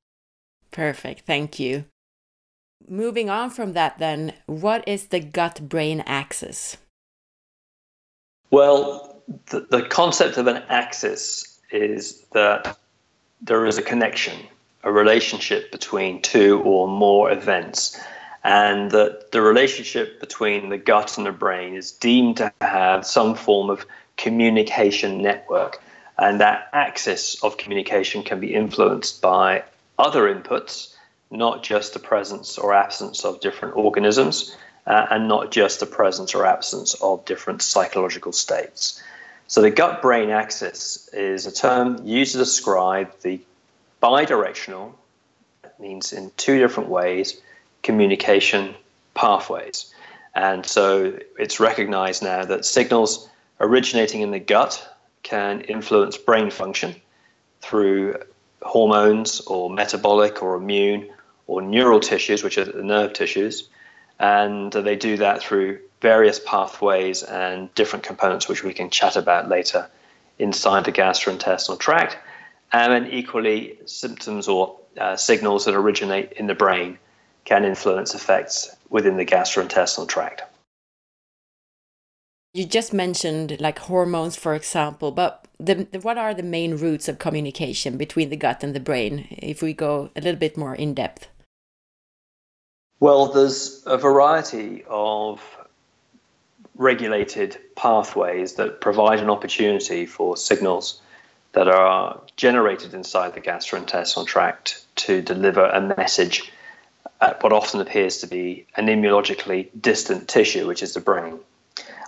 Perfect, 0.71 1.27
thank 1.27 1.59
you. 1.59 1.85
Moving 2.89 3.29
on 3.29 3.51
from 3.51 3.73
that, 3.73 3.99
then, 3.99 4.35
what 4.47 4.87
is 4.87 5.07
the 5.09 5.21
gut 5.21 5.69
brain 5.69 6.03
axis? 6.07 6.77
Well, 8.51 9.23
the, 9.51 9.67
the 9.71 9.83
concept 9.83 10.37
of 10.37 10.47
an 10.47 10.63
axis 10.69 11.61
is 11.71 12.25
that 12.33 12.79
there 13.43 13.67
is 13.67 13.79
a 13.79 13.83
connection, 13.83 14.47
a 14.85 14.93
relationship 14.93 15.71
between 15.71 16.23
two 16.23 16.61
or 16.63 16.89
more 16.89 17.31
events, 17.31 18.01
and 18.45 18.91
that 18.93 19.33
the 19.33 19.43
relationship 19.43 20.21
between 20.21 20.71
the 20.71 20.79
gut 20.79 21.19
and 21.19 21.27
the 21.27 21.33
brain 21.33 21.75
is 21.75 21.93
deemed 21.93 22.39
to 22.39 22.53
have 22.61 23.05
some 23.05 23.35
form 23.35 23.69
of 23.69 23.85
communication 24.17 25.21
network. 25.21 25.83
And 26.19 26.41
that 26.41 26.69
axis 26.73 27.43
of 27.45 27.59
communication 27.59 28.23
can 28.23 28.41
be 28.41 28.55
influenced 28.55 29.21
by 29.21 29.63
other 29.99 30.33
inputs, 30.33 30.95
not 31.31 31.63
just 31.63 31.93
the 31.93 31.99
presence 31.99 32.57
or 32.57 32.73
absence 32.73 33.25
of 33.25 33.41
different 33.41 33.77
organisms, 33.77 34.57
uh, 34.87 35.07
and 35.11 35.29
not 35.29 35.51
just 35.51 35.81
the 35.81 35.87
presence 35.87 36.35
or 36.35 36.47
absence 36.47 36.95
of 36.95 37.25
different 37.25 37.63
psychological 37.63 38.33
states. 38.33 39.03
So, 39.47 39.63
the 39.63 39.71
gut 39.71 40.03
brain 40.03 40.31
axis 40.31 41.09
is 41.13 41.47
a 41.47 41.53
term 41.53 42.07
used 42.07 42.33
to 42.33 42.39
describe 42.39 43.11
the 43.21 43.41
bidirectional, 44.03 44.93
that 45.63 45.79
means 45.81 46.13
in 46.13 46.31
two 46.37 46.59
different 46.59 46.89
ways, 46.89 47.41
communication 47.83 48.75
pathways. 49.15 49.93
And 50.35 50.65
so, 50.65 51.19
it's 51.39 51.61
recognized 51.61 52.23
now 52.23 52.45
that 52.45 52.65
signals 52.65 53.29
originating 53.61 54.23
in 54.23 54.31
the 54.31 54.39
gut 54.39 54.97
can 55.23 55.63
influence 55.63 56.17
brain 56.17 56.51
function 56.51 56.95
through 57.61 58.17
hormones 58.63 59.41
or 59.41 59.71
metabolic 59.71 60.43
or 60.43 60.57
immune 60.57 61.09
or 61.47 61.63
neural 61.63 62.01
tissues, 62.01 62.43
which 62.43 62.59
are 62.59 62.65
the 62.65 62.83
nerve 62.83 63.13
tissues. 63.13 63.69
And 64.19 64.73
they 64.73 64.97
do 64.97 65.17
that 65.19 65.41
through 65.41 65.81
various 66.01 66.41
pathways 66.41 67.23
and 67.23 67.73
different 67.75 68.05
components, 68.05 68.49
which 68.49 68.63
we 68.63 68.75
can 68.75 68.91
chat 68.91 69.17
about 69.17 69.49
later 69.49 69.89
inside 70.39 70.85
the 70.85 70.93
gastrointestinal 70.93 71.79
tract. 71.79 72.17
And 72.73 72.93
then, 72.93 73.13
equally, 73.13 73.79
symptoms 73.87 74.47
or 74.49 74.79
uh, 74.99 75.17
signals 75.17 75.65
that 75.65 75.75
originate 75.75 76.33
in 76.33 76.47
the 76.47 76.55
brain 76.55 76.99
can 77.45 77.65
influence 77.65 78.15
effects 78.15 78.77
within 78.91 79.17
the 79.17 79.25
gastrointestinal 79.25 80.07
tract. 80.07 80.43
You 82.55 82.65
just 82.65 82.95
mentioned 82.95 83.61
like 83.61 83.79
hormones, 83.79 84.37
for 84.37 84.55
example, 84.55 85.11
but 85.11 85.47
the, 85.61 85.87
the, 85.91 86.01
what 86.01 86.19
are 86.19 86.33
the 86.33 86.43
main 86.43 86.77
routes 86.77 87.09
of 87.09 87.19
communication 87.19 87.97
between 87.97 88.31
the 88.31 88.37
gut 88.37 88.65
and 88.65 88.75
the 88.75 88.81
brain 88.81 89.27
if 89.31 89.63
we 89.63 89.73
go 89.75 90.11
a 90.17 90.21
little 90.21 90.39
bit 90.39 90.57
more 90.57 90.75
in 90.75 90.95
depth? 90.95 91.29
Well, 93.01 93.27
there's 93.27 93.83
a 93.87 93.97
variety 93.97 94.85
of 94.89 95.41
regulated 96.75 97.59
pathways 97.77 98.55
that 98.55 98.81
provide 98.81 99.21
an 99.21 99.31
opportunity 99.31 100.07
for 100.07 100.37
signals 100.37 101.01
that 101.53 101.69
are 101.69 102.21
generated 102.37 102.95
inside 102.95 103.35
the 103.35 103.41
gastrointestinal 103.41 104.27
tract 104.27 104.85
to 104.97 105.21
deliver 105.23 105.65
a 105.67 105.81
message 105.81 106.53
at 107.21 107.43
what 107.43 107.53
often 107.53 107.81
appears 107.81 108.19
to 108.19 108.27
be 108.27 108.67
an 108.77 108.87
immunologically 108.87 109.69
distant 109.81 110.29
tissue, 110.29 110.67
which 110.67 110.83
is 110.83 110.95
the 110.95 111.01
brain. 111.01 111.39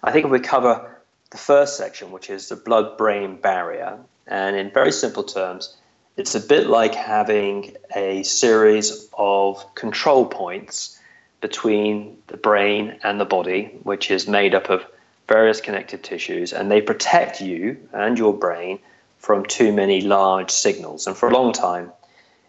I 0.03 0.13
think 0.13 0.25
if 0.27 0.31
we 0.31 0.41
cover 0.41 0.97
the 1.31 1.39
first 1.39 1.77
section, 1.77 2.11
which 2.11 2.31
is 2.31 2.49
the 2.49 2.57
blood 2.57 2.97
brain 2.97 3.37
barrier, 3.37 3.99
and 4.27 4.57
in 4.57 4.71
very 4.71 4.93
simple 4.93 5.25
terms, 5.25 5.77
it's 6.17 6.35
a 6.35 6.41
bit 6.41 6.67
like 6.67 6.95
having 6.95 7.77
a 7.95 8.23
series 8.23 9.09
of 9.17 9.75
control 9.75 10.27
points 10.27 10.99
between 11.41 12.19
the 12.27 12.37
brain 12.37 12.99
and 13.03 13.21
the 13.21 13.25
body, 13.25 13.79
which 13.83 14.11
is 14.11 14.29
made 14.29 14.55
up 14.55 14.69
of 14.69 14.85
various 15.29 15.61
connective 15.61 16.03
tissues, 16.03 16.53
and 16.53 16.71
they 16.71 16.81
protect 16.81 17.41
you 17.41 17.77
and 17.93 18.19
your 18.19 18.35
brain 18.35 18.79
from 19.19 19.45
too 19.45 19.73
many 19.73 20.01
large 20.01 20.51
signals. 20.51 21.07
And 21.07 21.17
for 21.17 21.29
a 21.29 21.33
long 21.33 21.53
time, 21.53 21.93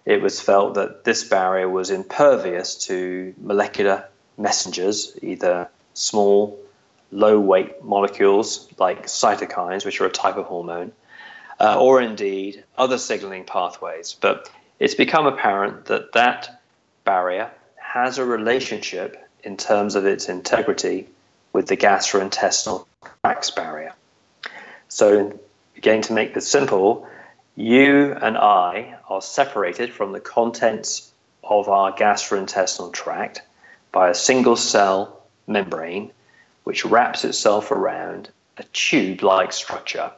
it 0.05 0.21
was 0.21 0.41
felt 0.41 0.73
that 0.75 1.03
this 1.03 1.23
barrier 1.23 1.69
was 1.69 1.91
impervious 1.91 2.75
to 2.87 3.33
molecular 3.39 4.05
messengers, 4.37 5.15
either 5.21 5.69
small, 5.93 6.59
low 7.11 7.39
weight 7.39 7.83
molecules 7.83 8.67
like 8.77 9.05
cytokines, 9.05 9.85
which 9.85 9.99
are 10.01 10.05
a 10.05 10.11
type 10.11 10.37
of 10.37 10.45
hormone, 10.45 10.91
uh, 11.59 11.77
or 11.79 12.01
indeed 12.01 12.63
other 12.77 12.97
signaling 12.97 13.43
pathways. 13.43 14.15
But 14.19 14.49
it's 14.79 14.95
become 14.95 15.27
apparent 15.27 15.85
that 15.85 16.13
that 16.13 16.61
barrier 17.03 17.51
has 17.75 18.17
a 18.17 18.25
relationship 18.25 19.29
in 19.43 19.57
terms 19.57 19.95
of 19.95 20.05
its 20.05 20.29
integrity 20.29 21.07
with 21.53 21.67
the 21.67 21.77
gastrointestinal 21.77 22.85
tract 23.23 23.55
barrier. 23.55 23.93
So, 24.87 25.37
again, 25.77 26.01
to 26.03 26.13
make 26.13 26.33
this 26.33 26.47
simple, 26.47 27.07
you 27.55 28.13
and 28.13 28.37
I 28.37 28.97
are 29.09 29.21
separated 29.21 29.93
from 29.93 30.13
the 30.13 30.19
contents 30.19 31.11
of 31.43 31.67
our 31.67 31.91
gastrointestinal 31.91 32.93
tract 32.93 33.41
by 33.91 34.09
a 34.09 34.15
single 34.15 34.55
cell 34.55 35.21
membrane 35.47 36.11
which 36.63 36.85
wraps 36.85 37.23
itself 37.23 37.71
around 37.71 38.29
a 38.57 38.63
tube 38.73 39.23
like 39.23 39.51
structure. 39.51 40.11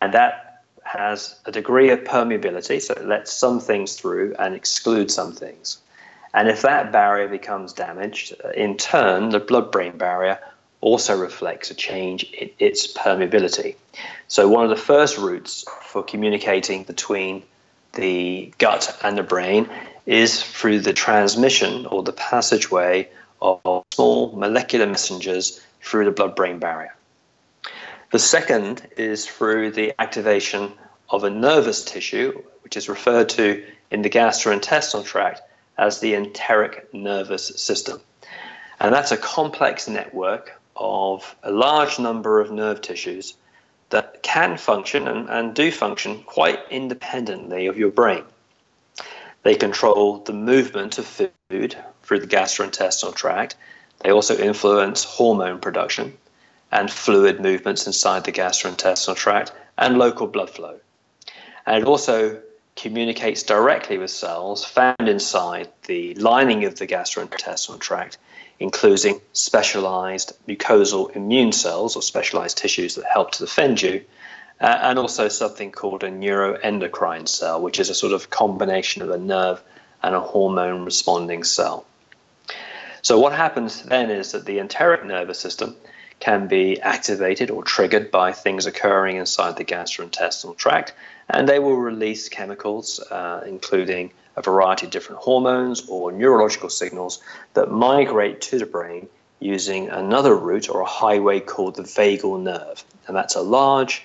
And 0.00 0.14
that 0.14 0.62
has 0.84 1.40
a 1.46 1.52
degree 1.52 1.90
of 1.90 2.00
permeability, 2.00 2.80
so 2.80 2.94
it 2.94 3.06
lets 3.06 3.32
some 3.32 3.60
things 3.60 3.94
through 3.94 4.34
and 4.38 4.54
excludes 4.54 5.14
some 5.14 5.32
things. 5.32 5.78
And 6.34 6.48
if 6.48 6.62
that 6.62 6.92
barrier 6.92 7.28
becomes 7.28 7.72
damaged, 7.72 8.34
in 8.54 8.76
turn, 8.76 9.30
the 9.30 9.40
blood 9.40 9.70
brain 9.70 9.96
barrier 9.96 10.38
also 10.80 11.16
reflects 11.16 11.70
a 11.70 11.74
change 11.74 12.24
in 12.32 12.50
its 12.58 12.92
permeability. 12.92 13.76
So, 14.28 14.48
one 14.48 14.64
of 14.64 14.70
the 14.70 14.76
first 14.76 15.18
routes 15.18 15.64
for 15.82 16.02
communicating 16.02 16.84
between 16.84 17.42
the 17.94 18.52
gut 18.58 18.98
and 19.02 19.16
the 19.16 19.22
brain 19.22 19.68
is 20.06 20.42
through 20.42 20.80
the 20.80 20.92
transmission 20.92 21.86
or 21.86 22.02
the 22.02 22.12
passageway 22.12 23.08
of 23.40 23.84
small 23.92 24.32
molecular 24.32 24.86
messengers 24.86 25.60
through 25.82 26.06
the 26.06 26.10
blood 26.10 26.34
brain 26.34 26.58
barrier. 26.58 26.94
The 28.10 28.18
second 28.18 28.86
is 28.96 29.26
through 29.26 29.72
the 29.72 29.94
activation 30.00 30.72
of 31.10 31.24
a 31.24 31.30
nervous 31.30 31.84
tissue, 31.84 32.42
which 32.62 32.76
is 32.76 32.88
referred 32.88 33.28
to 33.30 33.64
in 33.90 34.02
the 34.02 34.10
gastrointestinal 34.10 35.04
tract 35.04 35.42
as 35.76 36.00
the 36.00 36.14
enteric 36.14 36.92
nervous 36.94 37.48
system. 37.56 38.00
And 38.80 38.94
that's 38.94 39.12
a 39.12 39.16
complex 39.16 39.88
network 39.88 40.60
of 40.76 41.36
a 41.42 41.50
large 41.50 41.98
number 41.98 42.40
of 42.40 42.50
nerve 42.50 42.80
tissues 42.80 43.34
that 43.90 44.22
can 44.22 44.56
function 44.56 45.06
and, 45.06 45.28
and 45.28 45.54
do 45.54 45.70
function 45.70 46.22
quite 46.22 46.60
independently 46.70 47.66
of 47.66 47.76
your 47.76 47.90
brain. 47.90 48.24
They 49.42 49.54
control 49.54 50.18
the 50.18 50.32
movement 50.32 50.98
of 50.98 51.06
food 51.06 51.76
through 52.02 52.20
the 52.20 52.26
gastrointestinal 52.26 53.14
tract. 53.14 53.56
They 54.02 54.10
also 54.10 54.36
influence 54.36 55.04
hormone 55.04 55.60
production 55.60 56.18
and 56.72 56.90
fluid 56.90 57.40
movements 57.40 57.86
inside 57.86 58.24
the 58.24 58.32
gastrointestinal 58.32 59.14
tract 59.14 59.52
and 59.78 59.98
local 59.98 60.26
blood 60.26 60.50
flow. 60.50 60.80
And 61.66 61.82
it 61.82 61.86
also 61.86 62.40
communicates 62.74 63.42
directly 63.42 63.98
with 63.98 64.10
cells 64.10 64.64
found 64.64 65.08
inside 65.08 65.68
the 65.86 66.14
lining 66.14 66.64
of 66.64 66.76
the 66.76 66.86
gastrointestinal 66.86 67.78
tract, 67.78 68.18
including 68.58 69.20
specialized 69.32 70.32
mucosal 70.48 71.14
immune 71.14 71.52
cells 71.52 71.94
or 71.94 72.02
specialized 72.02 72.56
tissues 72.56 72.94
that 72.94 73.04
help 73.04 73.30
to 73.32 73.38
defend 73.40 73.82
you, 73.82 74.04
uh, 74.60 74.78
and 74.82 74.98
also 74.98 75.28
something 75.28 75.70
called 75.70 76.02
a 76.02 76.10
neuroendocrine 76.10 77.28
cell, 77.28 77.60
which 77.60 77.78
is 77.78 77.90
a 77.90 77.94
sort 77.94 78.12
of 78.12 78.30
combination 78.30 79.02
of 79.02 79.10
a 79.10 79.18
nerve 79.18 79.62
and 80.02 80.14
a 80.14 80.20
hormone 80.20 80.84
responding 80.84 81.44
cell. 81.44 81.84
So, 83.02 83.18
what 83.18 83.32
happens 83.32 83.82
then 83.82 84.10
is 84.10 84.30
that 84.32 84.44
the 84.44 84.60
enteric 84.60 85.04
nervous 85.04 85.40
system 85.40 85.74
can 86.20 86.46
be 86.46 86.80
activated 86.80 87.50
or 87.50 87.64
triggered 87.64 88.12
by 88.12 88.30
things 88.30 88.64
occurring 88.64 89.16
inside 89.16 89.56
the 89.56 89.64
gastrointestinal 89.64 90.56
tract, 90.56 90.94
and 91.28 91.48
they 91.48 91.58
will 91.58 91.76
release 91.76 92.28
chemicals, 92.28 93.00
uh, 93.10 93.42
including 93.44 94.12
a 94.36 94.42
variety 94.42 94.86
of 94.86 94.92
different 94.92 95.20
hormones 95.20 95.88
or 95.88 96.12
neurological 96.12 96.68
signals 96.68 97.20
that 97.54 97.72
migrate 97.72 98.40
to 98.40 98.58
the 98.60 98.66
brain 98.66 99.08
using 99.40 99.88
another 99.88 100.36
route 100.36 100.70
or 100.70 100.80
a 100.80 100.86
highway 100.86 101.40
called 101.40 101.74
the 101.74 101.82
vagal 101.82 102.40
nerve. 102.40 102.84
And 103.08 103.16
that's 103.16 103.34
a 103.34 103.42
large 103.42 104.04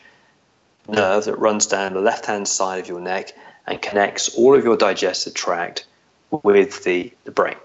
nerve 0.88 1.26
that 1.26 1.38
runs 1.38 1.68
down 1.68 1.94
the 1.94 2.02
left 2.02 2.26
hand 2.26 2.48
side 2.48 2.80
of 2.80 2.88
your 2.88 3.00
neck 3.00 3.34
and 3.68 3.80
connects 3.80 4.36
all 4.36 4.56
of 4.56 4.64
your 4.64 4.76
digestive 4.76 5.36
tract 5.36 5.86
with 6.32 6.84
the, 6.84 7.14
the 7.26 7.32
brain. 7.32 7.58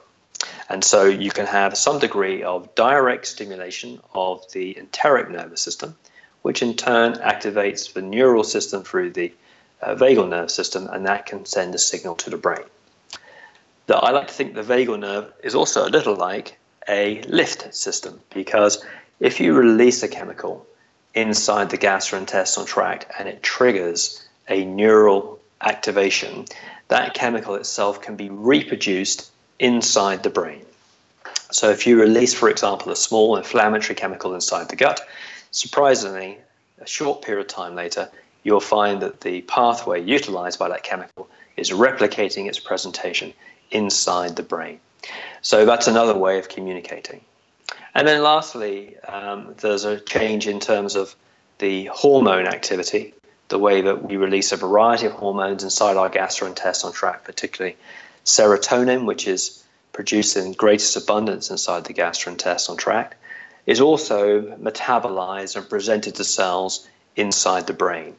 And 0.68 0.82
so 0.82 1.04
you 1.04 1.30
can 1.30 1.46
have 1.46 1.76
some 1.76 1.98
degree 1.98 2.42
of 2.42 2.74
direct 2.74 3.26
stimulation 3.26 4.00
of 4.14 4.50
the 4.52 4.76
enteric 4.78 5.30
nervous 5.30 5.60
system, 5.60 5.96
which 6.42 6.62
in 6.62 6.74
turn 6.74 7.14
activates 7.14 7.92
the 7.92 8.02
neural 8.02 8.44
system 8.44 8.82
through 8.82 9.10
the 9.10 9.32
uh, 9.82 9.94
vagal 9.94 10.28
nerve 10.28 10.50
system, 10.50 10.88
and 10.92 11.06
that 11.06 11.26
can 11.26 11.44
send 11.44 11.74
a 11.74 11.78
signal 11.78 12.14
to 12.14 12.30
the 12.30 12.36
brain. 12.36 12.64
The, 13.86 13.96
I 13.96 14.10
like 14.12 14.28
to 14.28 14.34
think 14.34 14.54
the 14.54 14.62
vagal 14.62 15.00
nerve 15.00 15.32
is 15.42 15.54
also 15.54 15.86
a 15.86 15.90
little 15.90 16.14
like 16.14 16.58
a 16.88 17.22
lift 17.22 17.74
system 17.74 18.20
because 18.32 18.84
if 19.20 19.40
you 19.40 19.54
release 19.54 20.02
a 20.02 20.08
chemical 20.08 20.66
inside 21.14 21.70
the 21.70 21.78
gastrointestinal 21.78 22.66
tract 22.66 23.06
and 23.18 23.28
it 23.28 23.42
triggers 23.42 24.26
a 24.48 24.64
neural 24.64 25.38
activation, 25.60 26.46
that 26.88 27.14
chemical 27.14 27.54
itself 27.56 28.00
can 28.00 28.16
be 28.16 28.30
reproduced 28.30 29.31
inside 29.62 30.24
the 30.24 30.30
brain. 30.30 30.66
So 31.52 31.70
if 31.70 31.86
you 31.86 31.98
release, 31.98 32.34
for 32.34 32.50
example, 32.50 32.90
a 32.92 32.96
small 32.96 33.36
inflammatory 33.36 33.94
chemical 33.94 34.34
inside 34.34 34.68
the 34.68 34.76
gut, 34.76 35.00
surprisingly, 35.52 36.38
a 36.80 36.86
short 36.86 37.22
period 37.22 37.42
of 37.42 37.48
time 37.48 37.74
later, 37.74 38.10
you'll 38.42 38.60
find 38.60 39.00
that 39.02 39.20
the 39.20 39.42
pathway 39.42 40.02
utilized 40.02 40.58
by 40.58 40.68
that 40.68 40.82
chemical 40.82 41.28
is 41.56 41.70
replicating 41.70 42.48
its 42.48 42.58
presentation 42.58 43.32
inside 43.70 44.34
the 44.34 44.42
brain. 44.42 44.80
So 45.42 45.64
that's 45.64 45.86
another 45.86 46.16
way 46.16 46.38
of 46.38 46.48
communicating. 46.48 47.20
And 47.94 48.08
then 48.08 48.22
lastly, 48.22 48.98
um, 49.00 49.54
there's 49.60 49.84
a 49.84 50.00
change 50.00 50.48
in 50.48 50.58
terms 50.58 50.96
of 50.96 51.14
the 51.58 51.84
hormone 51.86 52.46
activity, 52.46 53.14
the 53.48 53.58
way 53.58 53.82
that 53.82 54.02
we 54.02 54.16
release 54.16 54.50
a 54.50 54.56
variety 54.56 55.06
of 55.06 55.12
hormones 55.12 55.62
inside 55.62 55.96
our 55.96 56.10
gastrointestinal 56.10 56.92
tract, 56.92 57.24
particularly 57.24 57.76
serotonin, 58.24 59.04
which 59.04 59.26
is 59.26 59.64
produced 59.92 60.36
in 60.36 60.52
greatest 60.52 60.96
abundance 60.96 61.50
inside 61.50 61.84
the 61.84 61.94
gastrointestinal 61.94 62.78
tract, 62.78 63.16
is 63.66 63.80
also 63.80 64.42
metabolized 64.56 65.56
and 65.56 65.68
presented 65.68 66.14
to 66.16 66.24
cells 66.24 66.88
inside 67.16 67.66
the 67.66 67.72
brain. 67.72 68.16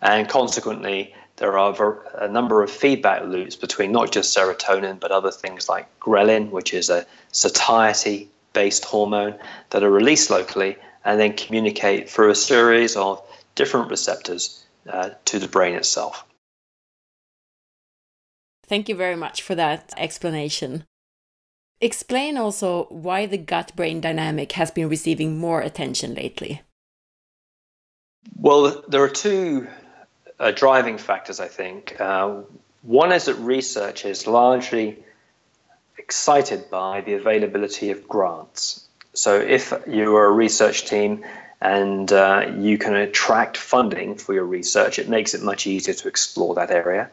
And 0.00 0.28
consequently, 0.28 1.14
there 1.36 1.58
are 1.58 2.02
a 2.14 2.28
number 2.28 2.62
of 2.62 2.70
feedback 2.70 3.24
loops 3.24 3.56
between 3.56 3.92
not 3.92 4.12
just 4.12 4.36
serotonin, 4.36 5.00
but 5.00 5.10
other 5.10 5.30
things 5.30 5.68
like 5.68 5.86
ghrelin, 6.00 6.50
which 6.50 6.74
is 6.74 6.90
a 6.90 7.06
satiety 7.32 8.28
based 8.52 8.84
hormone, 8.84 9.34
that 9.70 9.82
are 9.82 9.90
released 9.90 10.30
locally 10.30 10.76
and 11.04 11.18
then 11.18 11.32
communicate 11.32 12.08
through 12.08 12.30
a 12.30 12.34
series 12.34 12.96
of 12.96 13.22
different 13.54 13.90
receptors 13.90 14.64
uh, 14.88 15.10
to 15.24 15.38
the 15.38 15.48
brain 15.48 15.74
itself. 15.74 16.24
Thank 18.72 18.88
you 18.88 18.94
very 18.94 19.16
much 19.16 19.42
for 19.42 19.54
that 19.54 19.92
explanation. 19.98 20.84
Explain 21.82 22.38
also 22.38 22.84
why 22.84 23.26
the 23.26 23.36
gut 23.36 23.70
brain 23.76 24.00
dynamic 24.00 24.52
has 24.52 24.70
been 24.70 24.88
receiving 24.88 25.36
more 25.36 25.60
attention 25.60 26.14
lately. 26.14 26.62
Well, 28.34 28.82
there 28.88 29.02
are 29.02 29.10
two 29.10 29.68
uh, 30.40 30.52
driving 30.52 30.96
factors, 30.96 31.38
I 31.38 31.48
think. 31.48 32.00
Uh, 32.00 32.44
one 32.80 33.12
is 33.12 33.26
that 33.26 33.34
research 33.34 34.06
is 34.06 34.26
largely 34.26 35.04
excited 35.98 36.70
by 36.70 37.02
the 37.02 37.12
availability 37.12 37.90
of 37.90 38.08
grants. 38.08 38.88
So, 39.12 39.38
if 39.38 39.74
you 39.86 40.16
are 40.16 40.28
a 40.28 40.32
research 40.32 40.86
team 40.86 41.26
and 41.60 42.10
uh, 42.10 42.50
you 42.56 42.78
can 42.78 42.96
attract 42.96 43.58
funding 43.58 44.14
for 44.16 44.32
your 44.32 44.46
research, 44.46 44.98
it 44.98 45.10
makes 45.10 45.34
it 45.34 45.42
much 45.42 45.66
easier 45.66 45.92
to 45.92 46.08
explore 46.08 46.54
that 46.54 46.70
area. 46.70 47.10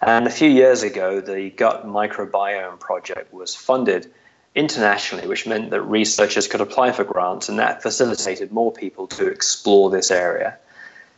And 0.00 0.26
a 0.26 0.30
few 0.30 0.48
years 0.48 0.82
ago, 0.82 1.20
the 1.20 1.50
Gut 1.50 1.86
Microbiome 1.86 2.80
Project 2.80 3.32
was 3.32 3.54
funded 3.54 4.10
internationally, 4.54 5.26
which 5.28 5.46
meant 5.46 5.70
that 5.70 5.82
researchers 5.82 6.48
could 6.48 6.60
apply 6.60 6.92
for 6.92 7.04
grants, 7.04 7.48
and 7.48 7.58
that 7.58 7.82
facilitated 7.82 8.50
more 8.50 8.72
people 8.72 9.06
to 9.08 9.26
explore 9.28 9.90
this 9.90 10.10
area. 10.10 10.58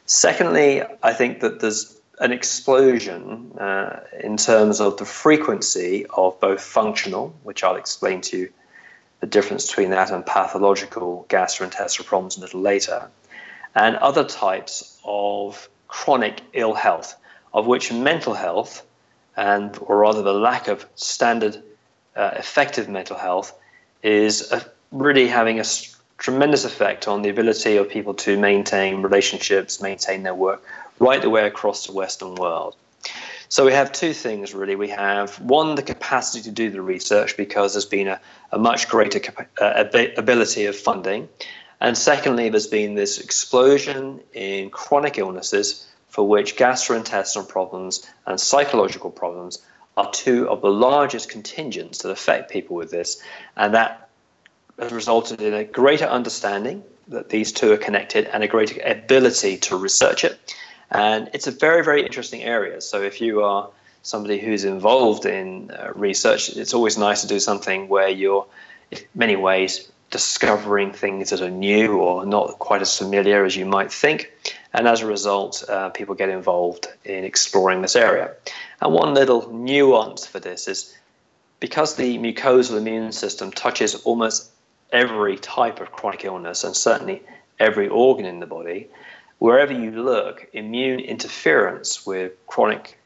Secondly, 0.07 0.83
I 1.03 1.13
think 1.13 1.41
that 1.41 1.61
there's 1.61 1.97
an 2.19 2.33
explosion 2.33 3.53
uh, 3.59 4.01
in 4.21 4.37
terms 4.37 4.81
of 4.81 4.97
the 4.97 5.05
frequency 5.05 6.07
of 6.11 6.39
both 6.41 6.61
functional, 6.61 7.35
which 7.43 7.65
I'll 7.65 7.77
explain 7.77 8.21
to 8.23 8.37
you 8.37 8.53
the 9.21 9.27
difference 9.27 9.69
between 9.69 9.91
that 9.91 10.11
and 10.11 10.27
pathological 10.27 11.25
gastrointestinal 11.29 12.05
problems 12.05 12.37
a 12.37 12.41
little 12.41 12.61
later, 12.61 13.09
and 13.75 13.97
other 13.97 14.25
types 14.25 14.99
of 15.05 15.69
chronic 15.89 16.41
ill 16.53 16.75
health, 16.75 17.15
of 17.55 17.67
which 17.67 17.93
mental 17.93 18.35
health, 18.35 18.85
and 19.37 19.77
or 19.81 19.99
rather 19.99 20.23
the 20.23 20.33
lack 20.33 20.69
of 20.69 20.87
standard 20.95 21.63
uh, 22.17 22.31
effective 22.37 22.89
mental 22.89 23.17
health, 23.17 23.59
is 24.03 24.51
a, 24.53 24.65
really 24.91 25.29
having 25.29 25.61
a 25.61 25.65
tremendous 26.19 26.65
effect 26.65 27.09
on 27.09 27.23
the 27.23 27.29
ability 27.29 27.77
of 27.77 27.89
people 27.89 28.15
to 28.15 28.39
maintain 28.39 29.03
relationships, 29.03 29.81
maintain 29.81 30.23
their 30.23 30.35
work, 30.35 30.63
right 30.99 31.21
the 31.21 31.31
way 31.31 31.47
across 31.47 31.87
the 31.87 31.93
Western 31.93 32.35
world. 32.37 32.77
So 33.49 33.67
we 33.67 33.73
have 33.73 33.93
two 33.93 34.15
things 34.15 34.55
really. 34.55 34.77
We 34.77 34.89
have 34.89 35.39
one, 35.41 35.75
the 35.75 35.83
capacity 35.83 36.43
to 36.45 36.51
do 36.51 36.71
the 36.71 36.81
research 36.81 37.37
because 37.37 37.75
there's 37.75 37.85
been 37.85 38.09
a, 38.09 38.21
a 38.51 38.59
much 38.59 38.89
greater 38.89 39.21
uh, 39.61 39.85
ability 40.17 40.65
of 40.67 40.77
funding. 40.77 41.29
And 41.81 41.99
secondly, 41.99 42.49
there's 42.49 42.69
been 42.69 42.95
this 42.95 43.19
explosion 43.19 44.21
in 44.33 44.71
chronic 44.71 45.19
illnesses 45.19 45.87
for 46.13 46.29
which 46.29 46.57
gastrointestinal 46.57 47.49
problems 47.49 48.07
and 48.27 48.39
psychological 48.39 49.11
problems 49.11 49.63
are 49.97 50.11
two 50.11 50.47
of 50.51 50.61
the 50.61 50.69
largest 50.69 51.31
contingents 51.31 52.03
that 52.03 52.11
affect 52.11 52.51
people 52.51 52.77
with 52.77 52.91
this. 52.91 53.23
And 53.57 53.73
that 53.73 54.11
has 54.79 54.93
resulted 54.93 55.41
in 55.41 55.55
a 55.55 55.65
greater 55.65 56.05
understanding 56.05 56.85
that 57.09 57.31
these 57.31 57.51
two 57.51 57.73
are 57.73 57.79
connected 57.79 58.27
and 58.27 58.43
a 58.43 58.47
greater 58.47 58.79
ability 58.85 59.57
to 59.57 59.77
research 59.77 60.23
it. 60.23 60.39
And 60.91 61.31
it's 61.33 61.47
a 61.47 61.51
very, 61.51 61.83
very 61.83 62.03
interesting 62.03 62.43
area. 62.43 62.83
So 62.83 63.01
if 63.01 63.23
you 63.23 63.43
are 63.43 63.71
somebody 64.03 64.39
who's 64.39 64.65
involved 64.65 65.25
in 65.25 65.71
uh, 65.71 65.93
research, 65.95 66.51
it's 66.51 66.75
always 66.75 66.99
nice 66.99 67.23
to 67.23 67.27
do 67.27 67.41
something 67.41 67.89
where 67.89 68.11
you're, 68.11 68.45
in 68.91 68.99
many 69.15 69.37
ways, 69.37 69.91
discovering 70.11 70.93
things 70.93 71.31
that 71.31 71.41
are 71.41 71.49
new 71.49 71.97
or 71.97 72.27
not 72.27 72.59
quite 72.59 72.83
as 72.83 72.99
familiar 72.99 73.47
as 73.47 73.57
you 73.57 73.65
might 73.65 73.91
think. 73.91 74.31
And 74.75 74.89
as 74.89 75.03
a 75.03 75.07
result, 75.07 75.65
uh, 75.69 75.91
people 75.91 76.15
get 76.15 76.29
involved 76.29 76.89
in 77.05 77.25
exploring 77.25 77.83
this 77.83 77.97
area. 77.97 78.33
And 78.81 78.93
one 78.93 79.15
little 79.15 79.53
nuance 79.53 80.27
for 80.27 80.41
this 80.41 80.67
is 80.67 80.97
because 81.61 81.97
the 81.97 82.19
mucosal 82.19 82.79
immune 82.79 83.13
system 83.13 83.53
touches 83.53 83.95
almost 84.05 84.51
every 84.91 85.37
type 85.37 85.81
of 85.81 85.93
chronic 85.93 86.25
illness 86.25 86.65
and 86.65 86.77
certainly 86.77 87.23
every 87.59 87.89
organ 87.89 88.27
in 88.27 88.41
the 88.41 88.47
body, 88.47 88.89
wherever 89.39 89.73
you 89.73 89.91
look, 89.91 90.47
immune 90.53 91.01
interference 91.01 92.05
with 92.07 92.33
chronic 92.47 92.99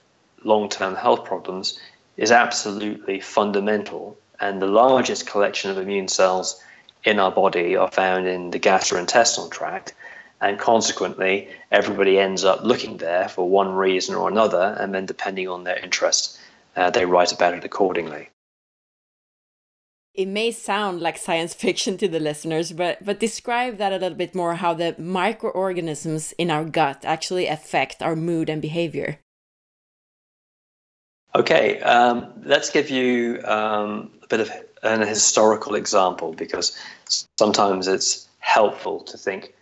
long 0.44 0.68
term 0.68 0.94
health 0.94 1.24
problems 1.24 1.78
is 2.16 2.30
absolutely 2.30 3.20
fundamental. 3.20 4.16
And 4.40 4.60
the 4.60 4.66
largest 4.66 5.26
collection 5.26 5.70
of 5.70 5.78
immune 5.78 6.08
cells 6.08 6.62
in 7.04 7.18
our 7.18 7.30
body 7.30 7.76
are 7.76 7.90
found 7.90 8.26
in 8.26 8.50
the 8.50 8.58
gastrointestinal 8.58 9.50
tract. 9.50 9.94
And 10.40 10.58
consequently, 10.58 11.48
everybody 11.72 12.18
ends 12.18 12.44
up 12.44 12.62
looking 12.62 12.98
there 12.98 13.28
for 13.28 13.48
one 13.48 13.74
reason 13.74 14.14
or 14.14 14.28
another. 14.28 14.76
And 14.78 14.94
then, 14.94 15.06
depending 15.06 15.48
on 15.48 15.64
their 15.64 15.78
interest, 15.78 16.38
uh, 16.76 16.90
they 16.90 17.06
write 17.06 17.32
about 17.32 17.54
it 17.54 17.64
accordingly 17.64 18.30
it 20.16 20.26
may 20.26 20.50
sound 20.50 21.00
like 21.00 21.18
science 21.18 21.54
fiction 21.64 21.96
to 21.98 22.08
the 22.08 22.18
listeners, 22.18 22.72
but 22.72 23.04
but 23.04 23.20
describe 23.20 23.76
that 23.76 23.92
a 23.92 23.98
little 23.98 24.16
bit 24.16 24.34
more 24.34 24.54
how 24.56 24.74
the 24.74 24.96
microorganisms 24.98 26.32
in 26.38 26.50
our 26.50 26.64
gut 26.64 27.04
actually 27.04 27.46
affect 27.46 28.02
our 28.02 28.16
mood 28.16 28.48
and 28.48 28.62
behavior. 28.62 29.20
Okay, 31.34 31.80
um, 31.80 32.32
let's 32.44 32.70
give 32.70 32.88
you 32.88 33.42
um, 33.44 34.10
a 34.22 34.26
bit 34.26 34.40
of 34.40 34.50
an 34.82 35.02
historical 35.02 35.74
example 35.74 36.32
because 36.32 36.78
sometimes 37.38 37.88
it's 37.88 38.26
helpful 38.38 39.00
to 39.00 39.18
think 39.18 39.52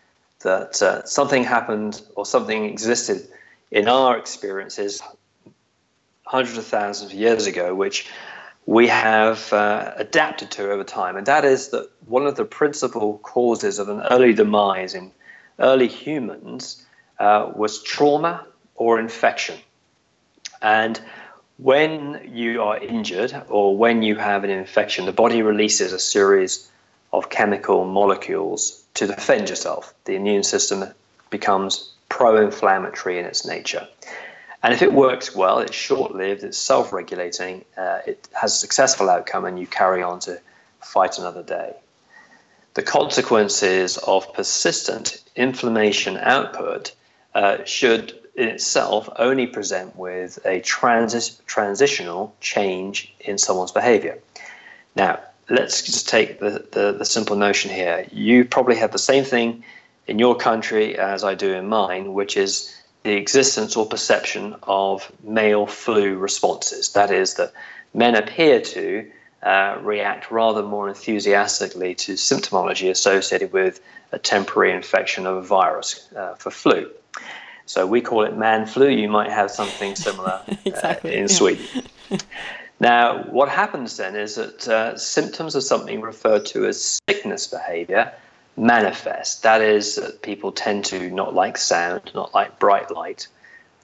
that 0.44 0.80
uh, 0.80 1.04
something 1.04 1.42
happened 1.42 2.00
or 2.14 2.24
something 2.24 2.64
existed 2.64 3.28
in 3.70 3.88
our 3.88 4.16
experiences 4.16 5.02
hundreds 6.24 6.56
of 6.56 6.64
thousands 6.64 7.12
of 7.12 7.18
years 7.18 7.46
ago, 7.46 7.74
which 7.74 8.08
we 8.66 8.86
have 8.86 9.52
uh, 9.52 9.92
adapted 9.96 10.50
to 10.52 10.70
over 10.70 10.84
time. 10.84 11.16
And 11.16 11.26
that 11.26 11.44
is 11.44 11.68
that 11.68 11.90
one 12.06 12.26
of 12.26 12.36
the 12.36 12.44
principal 12.44 13.18
causes 13.18 13.78
of 13.78 13.88
an 13.88 14.02
early 14.10 14.32
demise 14.32 14.94
in 14.94 15.10
early 15.58 15.88
humans 15.88 16.84
uh, 17.18 17.50
was 17.54 17.82
trauma 17.82 18.46
or 18.76 19.00
infection. 19.00 19.58
And 20.62 21.00
when 21.58 22.30
you 22.32 22.62
are 22.62 22.78
injured 22.78 23.34
or 23.48 23.76
when 23.76 24.02
you 24.02 24.16
have 24.16 24.44
an 24.44 24.50
infection, 24.50 25.06
the 25.06 25.12
body 25.12 25.42
releases 25.42 25.92
a 25.92 25.98
series 25.98 26.70
of 27.12 27.28
chemical 27.28 27.84
molecules 27.84 28.83
to 28.94 29.06
defend 29.06 29.48
yourself. 29.48 29.94
The 30.04 30.14
immune 30.14 30.42
system 30.42 30.84
becomes 31.30 31.92
pro 32.08 32.36
inflammatory 32.36 33.18
in 33.18 33.24
its 33.24 33.44
nature. 33.44 33.86
And 34.62 34.72
if 34.72 34.80
it 34.80 34.92
works 34.92 35.34
well, 35.34 35.58
it's 35.58 35.74
short 35.74 36.14
lived, 36.14 36.42
it's 36.42 36.56
self 36.56 36.92
regulating, 36.92 37.64
uh, 37.76 37.98
it 38.06 38.28
has 38.32 38.54
a 38.54 38.56
successful 38.56 39.10
outcome, 39.10 39.44
and 39.44 39.58
you 39.58 39.66
carry 39.66 40.02
on 40.02 40.20
to 40.20 40.40
fight 40.80 41.18
another 41.18 41.42
day. 41.42 41.74
The 42.74 42.82
consequences 42.82 43.98
of 43.98 44.32
persistent 44.32 45.22
inflammation 45.36 46.16
output 46.16 46.92
uh, 47.34 47.64
should 47.64 48.18
in 48.34 48.48
itself 48.48 49.08
only 49.16 49.46
present 49.46 49.96
with 49.96 50.38
a 50.44 50.60
transi- 50.60 51.44
transitional 51.46 52.34
change 52.40 53.14
in 53.20 53.38
someone's 53.38 53.72
behavior. 53.72 54.18
Now, 54.96 55.20
let's 55.48 55.82
just 55.82 56.08
take 56.08 56.40
the, 56.40 56.66
the, 56.72 56.92
the 56.98 57.04
simple 57.04 57.36
notion 57.36 57.70
here. 57.70 58.06
You 58.12 58.44
probably 58.44 58.76
have 58.76 58.92
the 58.92 58.98
same 58.98 59.24
thing 59.24 59.64
in 60.06 60.18
your 60.18 60.36
country 60.36 60.98
as 60.98 61.24
I 61.24 61.34
do 61.34 61.52
in 61.52 61.68
mine, 61.68 62.14
which 62.14 62.36
is 62.36 62.74
the 63.02 63.12
existence 63.12 63.76
or 63.76 63.86
perception 63.86 64.56
of 64.62 65.10
male 65.22 65.66
flu 65.66 66.16
responses. 66.16 66.92
That 66.92 67.10
is, 67.10 67.34
that 67.34 67.52
men 67.92 68.14
appear 68.14 68.60
to 68.60 69.10
uh, 69.42 69.78
react 69.82 70.30
rather 70.30 70.62
more 70.62 70.88
enthusiastically 70.88 71.94
to 71.94 72.14
symptomology 72.14 72.90
associated 72.90 73.52
with 73.52 73.80
a 74.12 74.18
temporary 74.18 74.72
infection 74.72 75.26
of 75.26 75.36
a 75.36 75.42
virus 75.42 76.10
uh, 76.14 76.34
for 76.36 76.50
flu. 76.50 76.90
So 77.66 77.86
we 77.86 78.00
call 78.00 78.24
it 78.24 78.36
man 78.36 78.66
flu. 78.66 78.88
You 78.88 79.08
might 79.08 79.30
have 79.30 79.50
something 79.50 79.96
similar 79.96 80.40
uh, 80.48 80.54
exactly, 80.64 81.10
uh, 81.10 81.14
in 81.14 81.20
yeah. 81.22 81.26
Sweden. 81.26 81.66
Now, 82.84 83.22
what 83.30 83.48
happens 83.48 83.96
then 83.96 84.14
is 84.14 84.34
that 84.34 84.68
uh, 84.68 84.98
symptoms 84.98 85.54
of 85.54 85.62
something 85.62 86.02
referred 86.02 86.44
to 86.52 86.66
as 86.66 87.00
sickness 87.08 87.46
behavior 87.46 88.12
manifest. 88.58 89.42
That 89.42 89.62
is, 89.62 89.94
that 89.94 90.20
people 90.20 90.52
tend 90.52 90.84
to 90.86 91.08
not 91.08 91.32
like 91.32 91.56
sound, 91.56 92.10
not 92.14 92.34
like 92.34 92.58
bright 92.58 92.90
light. 92.90 93.26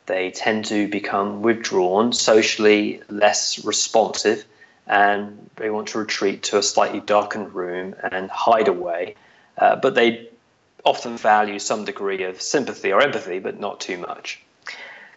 They 0.05 0.31
tend 0.33 0.67
to 0.67 0.87
become 0.87 1.41
withdrawn, 1.41 2.13
socially 2.13 3.01
less 3.09 3.65
responsive, 3.65 4.45
and 4.87 5.49
they 5.57 5.71
want 5.71 5.89
to 5.89 5.99
retreat 5.99 6.43
to 6.43 6.59
a 6.59 6.63
slightly 6.63 7.01
darkened 7.01 7.55
room 7.55 7.95
and 8.13 8.31
hide 8.31 8.69
away. 8.69 9.15
Uh, 9.57 9.77
but 9.77 9.95
they 9.95 10.29
often 10.85 11.17
value 11.17 11.59
some 11.59 11.87
degree 11.87 12.25
of 12.25 12.43
sympathy 12.43 12.93
or 12.93 13.01
empathy, 13.01 13.39
but 13.39 13.59
not 13.59 13.81
too 13.81 13.97
much. 13.97 14.43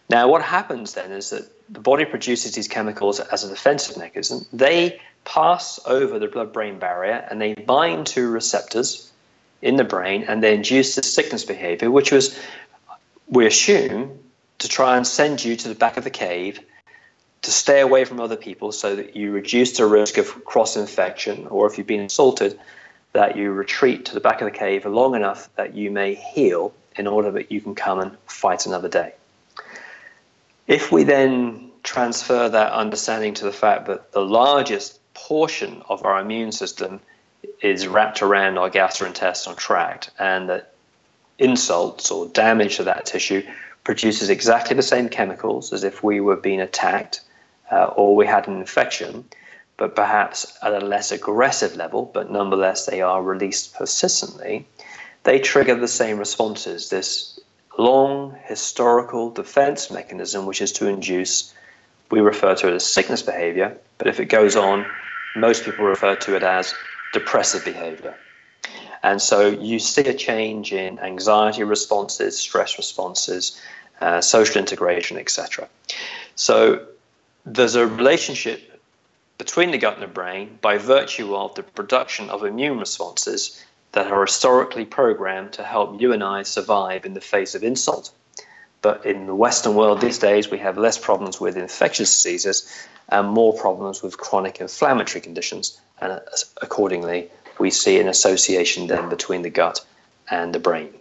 Now, 0.08 0.28
what 0.28 0.40
happens 0.40 0.94
then 0.94 1.12
is 1.12 1.28
that 1.28 1.50
the 1.68 1.80
body 1.80 2.04
produces 2.04 2.54
these 2.54 2.68
chemicals 2.68 3.20
as 3.20 3.44
a 3.44 3.48
defensive 3.48 3.96
mechanism. 3.96 4.46
They 4.52 5.00
pass 5.24 5.80
over 5.86 6.18
the 6.18 6.28
blood 6.28 6.52
brain 6.52 6.78
barrier 6.78 7.26
and 7.30 7.40
they 7.40 7.54
bind 7.54 8.06
to 8.08 8.28
receptors 8.28 9.10
in 9.62 9.76
the 9.76 9.84
brain 9.84 10.24
and 10.24 10.42
they 10.42 10.54
induce 10.54 10.94
this 10.94 11.12
sickness 11.12 11.44
behavior, 11.44 11.90
which 11.90 12.12
was, 12.12 12.38
we 13.28 13.46
assume, 13.46 14.18
to 14.58 14.68
try 14.68 14.96
and 14.96 15.06
send 15.06 15.44
you 15.44 15.56
to 15.56 15.68
the 15.68 15.74
back 15.74 15.96
of 15.96 16.04
the 16.04 16.10
cave 16.10 16.60
to 17.42 17.50
stay 17.50 17.80
away 17.80 18.04
from 18.04 18.20
other 18.20 18.36
people 18.36 18.72
so 18.72 18.96
that 18.96 19.14
you 19.14 19.30
reduce 19.30 19.76
the 19.76 19.84
risk 19.84 20.16
of 20.16 20.44
cross 20.44 20.76
infection, 20.76 21.46
or 21.48 21.66
if 21.66 21.76
you've 21.76 21.86
been 21.86 22.00
assaulted, 22.00 22.58
that 23.12 23.36
you 23.36 23.52
retreat 23.52 24.06
to 24.06 24.14
the 24.14 24.20
back 24.20 24.40
of 24.40 24.46
the 24.46 24.58
cave 24.58 24.86
long 24.86 25.14
enough 25.14 25.48
that 25.56 25.74
you 25.74 25.90
may 25.90 26.14
heal 26.14 26.72
in 26.96 27.06
order 27.06 27.30
that 27.30 27.52
you 27.52 27.60
can 27.60 27.74
come 27.74 28.00
and 28.00 28.16
fight 28.26 28.66
another 28.66 28.88
day. 28.88 29.12
If 30.66 30.90
we 30.90 31.04
then 31.04 31.70
transfer 31.82 32.48
that 32.48 32.72
understanding 32.72 33.34
to 33.34 33.44
the 33.44 33.52
fact 33.52 33.86
that 33.86 34.12
the 34.12 34.24
largest 34.24 34.98
portion 35.12 35.82
of 35.88 36.04
our 36.04 36.20
immune 36.20 36.52
system 36.52 37.00
is 37.60 37.86
wrapped 37.86 38.22
around 38.22 38.58
our 38.58 38.70
gastrointestinal 38.70 39.56
tract, 39.56 40.10
and 40.18 40.48
that 40.48 40.72
insults 41.38 42.10
or 42.10 42.28
damage 42.28 42.76
to 42.76 42.84
that 42.84 43.06
tissue 43.06 43.42
produces 43.82 44.30
exactly 44.30 44.74
the 44.74 44.82
same 44.82 45.08
chemicals 45.08 45.72
as 45.72 45.84
if 45.84 46.02
we 46.02 46.20
were 46.20 46.36
being 46.36 46.60
attacked 46.60 47.20
uh, 47.70 47.86
or 47.96 48.16
we 48.16 48.26
had 48.26 48.48
an 48.48 48.56
infection, 48.56 49.24
but 49.76 49.94
perhaps 49.94 50.56
at 50.62 50.72
a 50.72 50.80
less 50.80 51.12
aggressive 51.12 51.76
level, 51.76 52.10
but 52.14 52.30
nonetheless 52.30 52.86
they 52.86 53.02
are 53.02 53.22
released 53.22 53.74
persistently. 53.74 54.66
They 55.24 55.38
trigger 55.38 55.74
the 55.74 55.88
same 55.88 56.18
responses. 56.18 56.88
This 56.88 57.38
long 57.78 58.36
historical 58.44 59.30
defense 59.30 59.90
mechanism, 59.90 60.46
which 60.46 60.60
is 60.60 60.72
to 60.72 60.86
induce, 60.86 61.52
we 62.10 62.20
refer 62.20 62.54
to 62.54 62.68
it 62.68 62.74
as 62.74 62.86
sickness 62.86 63.22
behavior, 63.22 63.76
but 63.98 64.06
if 64.06 64.20
it 64.20 64.26
goes 64.26 64.56
on, 64.56 64.86
most 65.36 65.64
people 65.64 65.84
refer 65.84 66.14
to 66.16 66.36
it 66.36 66.42
as 66.42 66.74
depressive 67.12 67.64
behavior. 67.64 68.14
And 69.02 69.20
so 69.20 69.48
you 69.48 69.78
see 69.78 70.02
a 70.02 70.14
change 70.14 70.72
in 70.72 70.98
anxiety 70.98 71.62
responses, 71.62 72.38
stress 72.38 72.78
responses, 72.78 73.60
uh, 74.00 74.20
social 74.20 74.58
integration, 74.58 75.18
etc. 75.18 75.68
So 76.36 76.86
there's 77.44 77.74
a 77.74 77.86
relationship 77.86 78.80
between 79.36 79.72
the 79.72 79.78
gut 79.78 79.94
and 79.94 80.02
the 80.02 80.06
brain 80.06 80.58
by 80.62 80.78
virtue 80.78 81.34
of 81.34 81.54
the 81.54 81.62
production 81.62 82.30
of 82.30 82.44
immune 82.44 82.78
responses 82.78 83.62
that 83.94 84.12
are 84.12 84.26
historically 84.26 84.84
programmed 84.84 85.52
to 85.54 85.62
help 85.62 86.00
you 86.00 86.12
and 86.12 86.22
I 86.22 86.42
survive 86.42 87.06
in 87.06 87.14
the 87.14 87.20
face 87.20 87.54
of 87.54 87.64
insult. 87.64 88.12
But 88.82 89.06
in 89.06 89.26
the 89.26 89.34
Western 89.34 89.74
world 89.74 90.00
these 90.00 90.18
days, 90.18 90.50
we 90.50 90.58
have 90.58 90.76
less 90.76 90.98
problems 90.98 91.40
with 91.40 91.56
infectious 91.56 92.12
diseases 92.14 92.86
and 93.08 93.28
more 93.28 93.54
problems 93.56 94.02
with 94.02 94.18
chronic 94.18 94.60
inflammatory 94.60 95.20
conditions 95.20 95.80
and 96.00 96.12
uh, 96.12 96.20
accordingly, 96.60 97.30
we 97.58 97.70
see 97.70 98.00
an 98.00 98.08
association 98.08 98.88
then 98.88 99.08
between 99.08 99.42
the 99.42 99.50
gut 99.50 99.84
and 100.30 100.54
the 100.54 100.58
brain. 100.58 100.92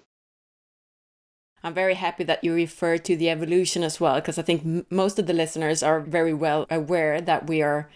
I'm 1.63 1.73
very 1.73 1.95
happy 1.95 2.23
that 2.25 2.43
you 2.43 2.53
refer 2.53 2.97
to 2.97 3.15
the 3.15 3.29
evolution 3.29 3.83
as 3.83 3.99
well, 3.99 4.15
because 4.15 4.37
I 4.37 4.41
think 4.41 4.91
most 4.91 5.17
of 5.17 5.27
the 5.27 5.33
listeners 5.33 5.81
are 5.81 6.01
very 6.01 6.33
well 6.33 6.67
aware 6.69 7.21
that 7.21 7.47
we 7.47 7.61
are 7.61 7.89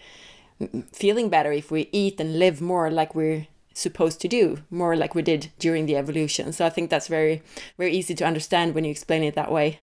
feeling 0.90 1.28
better 1.28 1.52
if 1.52 1.70
we 1.70 1.88
eat 1.92 2.18
and 2.18 2.38
live 2.38 2.60
more 2.60 2.90
like 2.90 3.14
we're 3.14 3.46
supposed 3.78 4.20
to 4.20 4.28
do, 4.28 4.58
more 4.70 4.96
like 4.96 5.14
we 5.14 5.22
did 5.22 5.50
during 5.58 5.86
the 5.86 5.96
evolution. 5.96 6.52
So 6.52 6.66
I 6.66 6.70
think 6.70 6.90
that's 6.90 7.08
very, 7.08 7.42
very 7.76 7.92
easy 7.92 8.14
to 8.16 8.26
understand 8.26 8.74
when 8.74 8.84
you 8.84 8.90
explain 8.90 9.22
it 9.22 9.34
that 9.34 9.52
way. 9.52 9.80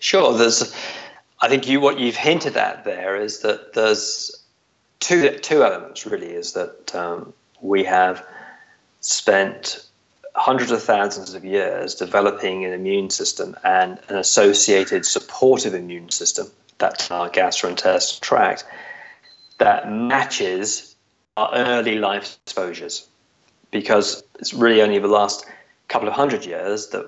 Sure. 0.00 0.36
There's, 0.36 0.74
I 1.40 1.48
think 1.48 1.68
you 1.68 1.80
what 1.80 1.98
you've 1.98 2.16
hinted 2.16 2.56
at 2.56 2.84
there 2.84 3.16
is 3.16 3.40
that 3.40 3.74
there's 3.74 4.34
two 5.00 5.38
two 5.38 5.62
elements 5.62 6.06
really 6.06 6.30
is 6.30 6.52
that 6.52 6.94
um, 6.94 7.32
we 7.60 7.84
have 7.84 8.26
spent 9.00 9.84
hundreds 10.34 10.70
of 10.70 10.82
thousands 10.82 11.34
of 11.34 11.44
years 11.44 11.94
developing 11.94 12.64
an 12.64 12.72
immune 12.72 13.10
system 13.10 13.56
and 13.64 13.98
an 14.08 14.16
associated 14.16 15.04
supportive 15.04 15.74
immune 15.74 16.10
system 16.10 16.46
that's 16.78 17.10
our 17.10 17.28
gastrointestinal 17.28 18.20
tract 18.20 18.64
that 19.58 19.90
matches 19.90 20.94
our 21.38 21.50
early 21.54 21.98
life 21.98 22.38
exposures 22.44 23.06
because 23.70 24.22
it's 24.38 24.54
really 24.54 24.82
only 24.82 24.98
the 24.98 25.08
last 25.20 25.46
couple 25.88 26.08
of 26.08 26.14
hundred 26.14 26.44
years 26.44 26.88
that 26.88 27.06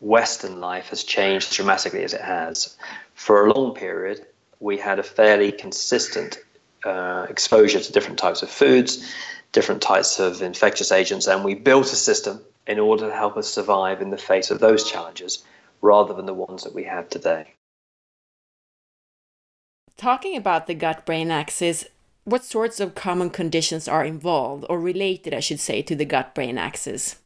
western 0.00 0.60
life 0.60 0.88
has 0.88 1.04
changed 1.04 1.52
dramatically 1.52 2.02
as 2.02 2.14
it 2.14 2.20
has 2.20 2.76
for 3.14 3.46
a 3.46 3.52
long 3.52 3.74
period 3.74 4.26
we 4.60 4.78
had 4.78 4.98
a 4.98 5.02
fairly 5.02 5.52
consistent 5.52 6.38
uh, 6.84 7.26
exposure 7.28 7.80
to 7.80 7.92
different 7.92 8.18
types 8.18 8.42
of 8.42 8.50
foods, 8.50 9.12
different 9.52 9.82
types 9.82 10.18
of 10.18 10.42
infectious 10.42 10.92
agents, 10.92 11.26
and 11.26 11.44
we 11.44 11.54
built 11.54 11.92
a 11.92 11.96
system 11.96 12.40
in 12.66 12.78
order 12.78 13.08
to 13.08 13.14
help 13.14 13.36
us 13.36 13.48
survive 13.48 14.00
in 14.00 14.10
the 14.10 14.16
face 14.16 14.50
of 14.50 14.60
those 14.60 14.90
challenges 14.90 15.44
rather 15.82 16.14
than 16.14 16.26
the 16.26 16.34
ones 16.34 16.64
that 16.64 16.74
we 16.74 16.84
have 16.84 17.08
today. 17.08 17.52
Talking 19.96 20.36
about 20.36 20.66
the 20.66 20.74
gut 20.74 21.06
brain 21.06 21.30
axis, 21.30 21.84
what 22.26 22.44
sorts 22.44 22.80
of 22.80 22.96
common 22.96 23.30
conditions 23.30 23.86
are 23.86 24.04
involved 24.04 24.66
or 24.68 24.80
related, 24.80 25.32
I 25.32 25.40
should 25.40 25.60
say, 25.60 25.80
to 25.82 25.94
the 25.94 26.04
gut 26.04 26.34
brain 26.34 26.58
axis? 26.58 27.16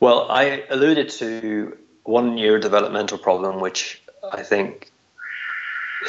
Well, 0.00 0.26
I 0.28 0.64
alluded 0.68 1.08
to 1.20 1.78
one 2.02 2.36
neurodevelopmental 2.36 3.22
problem, 3.22 3.60
which 3.60 4.02
I 4.32 4.42
think 4.42 4.90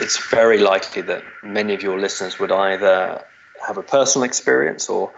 it's 0.02 0.18
very 0.30 0.58
likely 0.58 1.04
that 1.04 1.24
many 1.44 1.76
of 1.76 1.84
your 1.84 2.00
listeners 2.00 2.40
would 2.40 2.52
either 2.52 3.24
have 3.66 3.78
a 3.78 3.84
personal 3.84 4.26
experience 4.26 4.90
or 4.90 5.14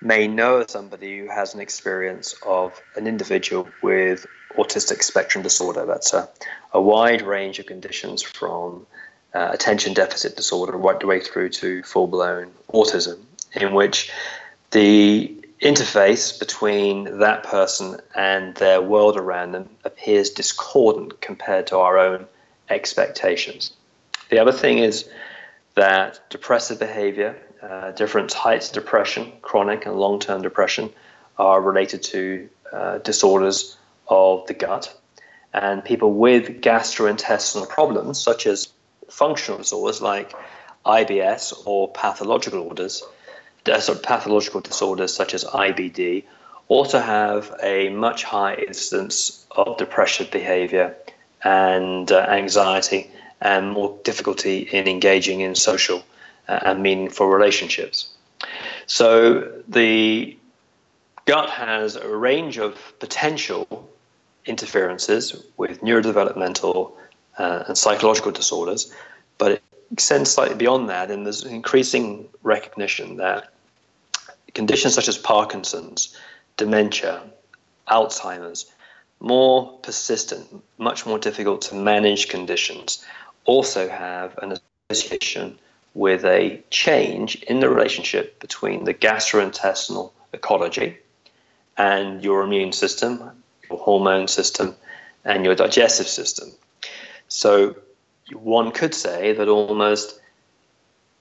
may 0.00 0.28
know 0.28 0.64
somebody 0.66 1.18
who 1.18 1.28
has 1.28 1.54
an 1.54 1.60
experience 1.60 2.36
of 2.46 2.80
an 2.94 3.08
individual 3.08 3.68
with 3.82 4.26
autistic 4.56 5.02
spectrum 5.02 5.42
disorder. 5.42 5.86
That's 5.86 6.12
a, 6.12 6.28
a 6.72 6.80
wide 6.80 7.22
range 7.22 7.58
of 7.58 7.66
conditions 7.66 8.22
from 8.22 8.86
uh, 9.34 9.48
attention 9.52 9.94
deficit 9.94 10.36
disorder 10.36 10.76
right 10.76 11.00
the 11.00 11.06
way 11.06 11.20
through 11.20 11.48
to 11.48 11.82
full 11.82 12.06
blown 12.06 12.50
autism, 12.72 13.18
in 13.54 13.74
which 13.74 14.10
the 14.70 15.34
interface 15.62 16.38
between 16.38 17.18
that 17.18 17.44
person 17.44 18.00
and 18.16 18.54
their 18.56 18.82
world 18.82 19.16
around 19.16 19.52
them 19.52 19.68
appears 19.84 20.28
discordant 20.30 21.20
compared 21.20 21.66
to 21.68 21.78
our 21.78 21.98
own 21.98 22.26
expectations. 22.68 23.72
The 24.30 24.38
other 24.38 24.52
thing 24.52 24.78
is 24.78 25.08
that 25.74 26.20
depressive 26.30 26.78
behavior, 26.78 27.36
uh, 27.62 27.92
different 27.92 28.30
types 28.30 28.68
of 28.68 28.74
depression, 28.74 29.32
chronic 29.42 29.86
and 29.86 29.96
long 29.96 30.18
term 30.18 30.42
depression, 30.42 30.90
are 31.38 31.60
related 31.60 32.02
to 32.02 32.48
uh, 32.72 32.98
disorders 32.98 33.76
of 34.08 34.46
the 34.46 34.54
gut. 34.54 34.94
And 35.54 35.84
people 35.84 36.12
with 36.12 36.62
gastrointestinal 36.62 37.68
problems, 37.68 38.18
such 38.18 38.46
as 38.46 38.68
functional 39.12 39.58
disorders 39.58 40.00
like 40.00 40.32
IBS 40.86 41.52
or 41.66 41.88
pathological 41.88 42.60
disorders, 42.60 43.02
uh, 43.66 43.78
sort 43.78 43.98
of 43.98 44.04
pathological 44.04 44.60
disorders 44.60 45.14
such 45.14 45.34
as 45.34 45.44
IBD, 45.44 46.24
also 46.68 46.98
have 46.98 47.54
a 47.62 47.90
much 47.90 48.24
higher 48.24 48.58
incidence 48.58 49.46
of 49.50 49.76
depressive 49.76 50.30
behavior 50.30 50.96
and 51.44 52.10
uh, 52.10 52.18
anxiety 52.30 53.10
and 53.40 53.70
more 53.70 53.98
difficulty 54.04 54.60
in 54.60 54.88
engaging 54.88 55.40
in 55.40 55.54
social 55.54 56.02
uh, 56.48 56.58
and 56.62 56.82
meaningful 56.82 57.26
relationships. 57.26 58.08
So 58.86 59.62
the 59.68 60.36
gut 61.26 61.50
has 61.50 61.96
a 61.96 62.08
range 62.08 62.58
of 62.58 62.98
potential 62.98 63.88
interferences 64.46 65.36
with 65.56 65.80
neurodevelopmental 65.82 66.92
uh, 67.38 67.64
and 67.68 67.78
psychological 67.78 68.32
disorders, 68.32 68.92
but 69.38 69.52
it 69.52 69.62
extends 69.92 70.30
slightly 70.30 70.56
beyond 70.56 70.88
that, 70.88 71.10
and 71.10 71.26
there's 71.26 71.44
increasing 71.44 72.28
recognition 72.42 73.16
that 73.16 73.52
conditions 74.54 74.94
such 74.94 75.08
as 75.08 75.18
Parkinson's, 75.18 76.16
dementia, 76.56 77.22
Alzheimer's, 77.88 78.70
more 79.20 79.78
persistent, 79.78 80.62
much 80.78 81.06
more 81.06 81.18
difficult 81.18 81.62
to 81.62 81.74
manage 81.74 82.28
conditions, 82.28 83.04
also 83.44 83.88
have 83.88 84.36
an 84.38 84.58
association 84.90 85.58
with 85.94 86.24
a 86.24 86.62
change 86.70 87.36
in 87.42 87.60
the 87.60 87.68
relationship 87.68 88.40
between 88.40 88.84
the 88.84 88.94
gastrointestinal 88.94 90.10
ecology 90.32 90.96
and 91.76 92.24
your 92.24 92.42
immune 92.42 92.72
system, 92.72 93.42
your 93.68 93.78
hormone 93.78 94.28
system, 94.28 94.74
and 95.24 95.44
your 95.44 95.54
digestive 95.54 96.08
system. 96.08 96.50
So, 97.34 97.74
one 98.34 98.72
could 98.72 98.94
say 98.94 99.32
that 99.32 99.48
almost 99.48 100.20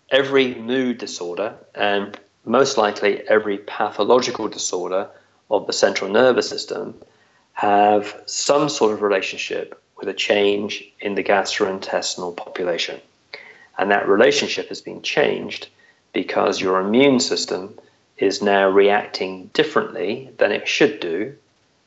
every 0.09 0.55
mood 0.55 0.97
disorder 0.97 1.55
and 1.73 2.19
most 2.43 2.77
likely 2.77 3.25
every 3.29 3.59
pathological 3.59 4.49
disorder 4.49 5.09
of 5.49 5.67
the 5.67 5.73
central 5.73 6.11
nervous 6.11 6.49
system 6.49 6.95
have 7.53 8.21
some 8.25 8.67
sort 8.67 8.91
of 8.91 9.01
relationship 9.01 9.81
with 9.97 10.09
a 10.09 10.13
change 10.13 10.83
in 10.99 11.15
the 11.15 11.23
gastrointestinal 11.23 12.35
population. 12.35 12.99
And 13.77 13.89
that 13.91 14.09
relationship 14.09 14.67
has 14.67 14.81
been 14.81 15.01
changed 15.01 15.69
because 16.11 16.59
your 16.59 16.81
immune 16.81 17.21
system 17.21 17.79
is 18.17 18.41
now 18.41 18.67
reacting 18.67 19.49
differently 19.53 20.29
than 20.39 20.51
it 20.51 20.67
should 20.67 20.99
do 20.99 21.33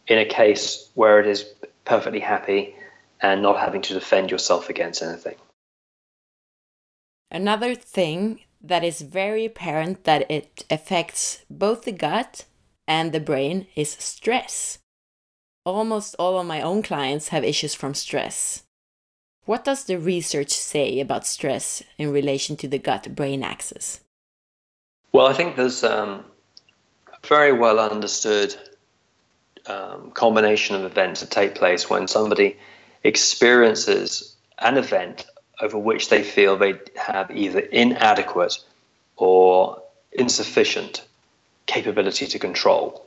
in 0.08 0.18
a 0.18 0.24
case 0.24 0.88
where 0.94 1.20
it 1.20 1.26
is 1.26 1.44
perfectly 1.84 2.20
happy 2.20 2.74
and 3.24 3.40
not 3.40 3.58
having 3.58 3.80
to 3.80 3.94
defend 3.94 4.30
yourself 4.30 4.68
against 4.68 5.02
anything. 5.02 5.36
Another 7.30 7.74
thing 7.74 8.40
that 8.62 8.84
is 8.84 9.00
very 9.00 9.46
apparent 9.46 10.04
that 10.04 10.30
it 10.30 10.66
affects 10.70 11.44
both 11.48 11.84
the 11.84 11.92
gut 11.92 12.44
and 12.86 13.12
the 13.12 13.20
brain 13.20 13.66
is 13.74 13.96
stress. 13.98 14.78
Almost 15.64 16.16
all 16.18 16.38
of 16.38 16.46
my 16.46 16.60
own 16.60 16.82
clients 16.82 17.28
have 17.28 17.44
issues 17.44 17.74
from 17.74 17.94
stress. 17.94 18.64
What 19.46 19.64
does 19.64 19.84
the 19.84 19.98
research 19.98 20.50
say 20.50 21.00
about 21.00 21.26
stress 21.26 21.82
in 21.96 22.12
relation 22.12 22.56
to 22.56 22.68
the 22.68 22.78
gut 22.78 23.14
brain 23.16 23.42
axis? 23.42 24.00
Well, 25.12 25.26
I 25.26 25.32
think 25.32 25.56
there's 25.56 25.82
um, 25.82 26.24
a 27.08 27.26
very 27.26 27.52
well 27.52 27.80
understood 27.80 28.54
um, 29.66 30.10
combination 30.10 30.76
of 30.76 30.84
events 30.84 31.20
that 31.20 31.30
take 31.30 31.54
place 31.54 31.88
when 31.88 32.06
somebody 32.06 32.58
experiences 33.04 34.34
an 34.58 34.76
event 34.76 35.26
over 35.60 35.78
which 35.78 36.08
they 36.08 36.22
feel 36.22 36.56
they 36.56 36.74
have 36.96 37.30
either 37.30 37.60
inadequate 37.60 38.58
or 39.16 39.82
insufficient 40.12 41.04
capability 41.66 42.26
to 42.26 42.38
control. 42.38 43.04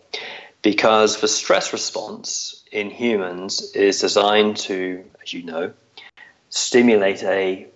Because 0.61 1.19
the 1.19 1.27
stress 1.27 1.73
response 1.73 2.63
in 2.71 2.89
humans 2.89 3.71
is 3.73 3.99
designed 3.99 4.57
to, 4.57 5.03
as 5.21 5.33
you 5.33 5.43
know, 5.43 5.73
stimulate 6.49 7.23
a 7.23 7.67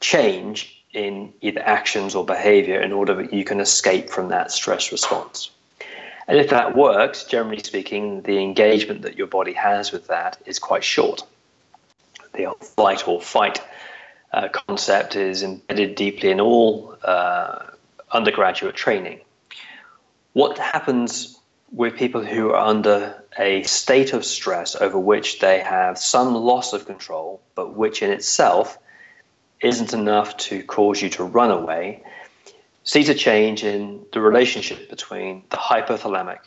change 0.00 0.82
in 0.92 1.32
either 1.40 1.60
actions 1.60 2.14
or 2.14 2.24
behavior 2.24 2.80
in 2.80 2.92
order 2.92 3.14
that 3.14 3.32
you 3.32 3.44
can 3.44 3.60
escape 3.60 4.10
from 4.10 4.28
that 4.28 4.52
stress 4.52 4.92
response. 4.92 5.50
And 6.28 6.38
if 6.38 6.50
that 6.50 6.76
works, 6.76 7.24
generally 7.24 7.62
speaking, 7.62 8.22
the 8.22 8.38
engagement 8.38 9.02
that 9.02 9.18
your 9.18 9.26
body 9.26 9.52
has 9.54 9.92
with 9.92 10.06
that 10.06 10.38
is 10.46 10.58
quite 10.58 10.84
short. 10.84 11.24
The 12.34 12.52
flight 12.60 13.06
or 13.06 13.20
fight 13.20 13.60
uh, 14.32 14.48
concept 14.48 15.16
is 15.16 15.42
embedded 15.42 15.94
deeply 15.94 16.30
in 16.30 16.40
all 16.40 16.96
uh, 17.02 17.66
undergraduate 18.10 18.74
training. 18.74 19.20
What 20.32 20.58
happens 20.58 21.38
with 21.70 21.96
people 21.96 22.24
who 22.24 22.50
are 22.50 22.66
under 22.66 23.22
a 23.38 23.62
state 23.64 24.12
of 24.12 24.24
stress 24.24 24.76
over 24.76 24.98
which 24.98 25.40
they 25.40 25.60
have 25.60 25.98
some 25.98 26.34
loss 26.34 26.72
of 26.72 26.86
control, 26.86 27.40
but 27.54 27.74
which 27.74 28.02
in 28.02 28.10
itself 28.10 28.78
isn't 29.60 29.92
enough 29.92 30.36
to 30.36 30.62
cause 30.62 31.00
you 31.00 31.08
to 31.10 31.24
run 31.24 31.50
away, 31.50 32.02
sees 32.84 33.08
a 33.08 33.14
change 33.14 33.64
in 33.64 34.04
the 34.12 34.20
relationship 34.20 34.90
between 34.90 35.42
the 35.50 35.56
hypothalamic 35.56 36.40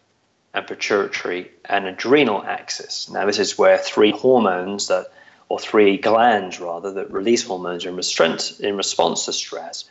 and 0.53 0.67
pituitary 0.67 1.51
and 1.65 1.85
adrenal 1.85 2.43
axis. 2.43 3.09
Now, 3.09 3.25
this 3.25 3.39
is 3.39 3.57
where 3.57 3.77
three 3.77 4.11
hormones 4.11 4.87
that, 4.87 5.07
or 5.49 5.59
three 5.59 5.97
glands 5.97 6.59
rather, 6.59 6.91
that 6.93 7.11
release 7.11 7.43
hormones 7.43 7.85
in, 7.85 7.99
in 8.65 8.77
response 8.77 9.25
to 9.25 9.33
stress 9.33 9.85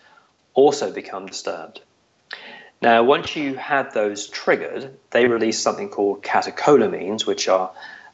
also 0.55 0.93
become 0.93 1.27
disturbed. 1.27 1.81
Now, 2.83 3.03
once 3.05 3.35
you 3.37 3.55
have 3.57 3.95
those 3.95 4.27
triggered, 4.27 4.97
they 5.11 5.27
release 5.27 5.59
something 5.59 5.89
called 5.89 6.23
catecholamines, 6.23 7.27
which 7.27 7.49
are 7.49 7.71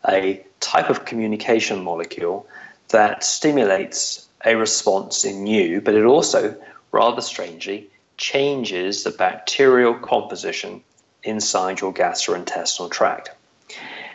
a 0.09 0.45
type 0.61 0.89
of 0.89 1.05
communication 1.05 1.83
molecule 1.83 2.47
that 2.89 3.25
stimulates 3.25 4.29
a 4.45 4.55
response 4.55 5.25
in 5.25 5.47
you, 5.47 5.81
but 5.81 5.95
it 5.95 6.05
also, 6.05 6.57
rather 6.93 7.21
strangely, 7.21 7.89
changes 8.17 9.03
the 9.03 9.11
bacterial 9.11 9.95
composition 9.95 10.83
inside 11.25 11.81
your 11.81 11.93
gastrointestinal 11.93 12.91
tract. 12.91 13.31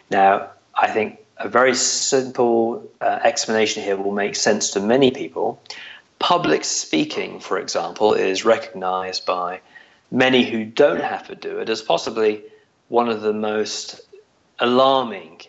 Now, 0.09 0.49
I 0.75 0.87
think 0.87 1.19
a 1.39 1.47
very 1.47 1.75
simple 1.75 2.89
uh, 3.01 3.19
explanation 3.23 3.83
here 3.83 3.97
will 3.97 4.11
make 4.11 4.35
sense 4.35 4.71
to 4.71 4.79
many 4.79 5.11
people. 5.11 5.61
Public 6.19 6.63
speaking, 6.63 7.39
for 7.39 7.59
example, 7.59 8.13
is 8.13 8.43
recognized 8.43 9.25
by 9.25 9.61
many 10.09 10.49
who 10.49 10.65
don't 10.65 11.01
have 11.01 11.27
to 11.27 11.35
do 11.35 11.59
it 11.59 11.69
as 11.69 11.81
possibly 11.81 12.43
one 12.87 13.09
of 13.09 13.21
the 13.21 13.33
most 13.33 14.01
alarming 14.59 15.41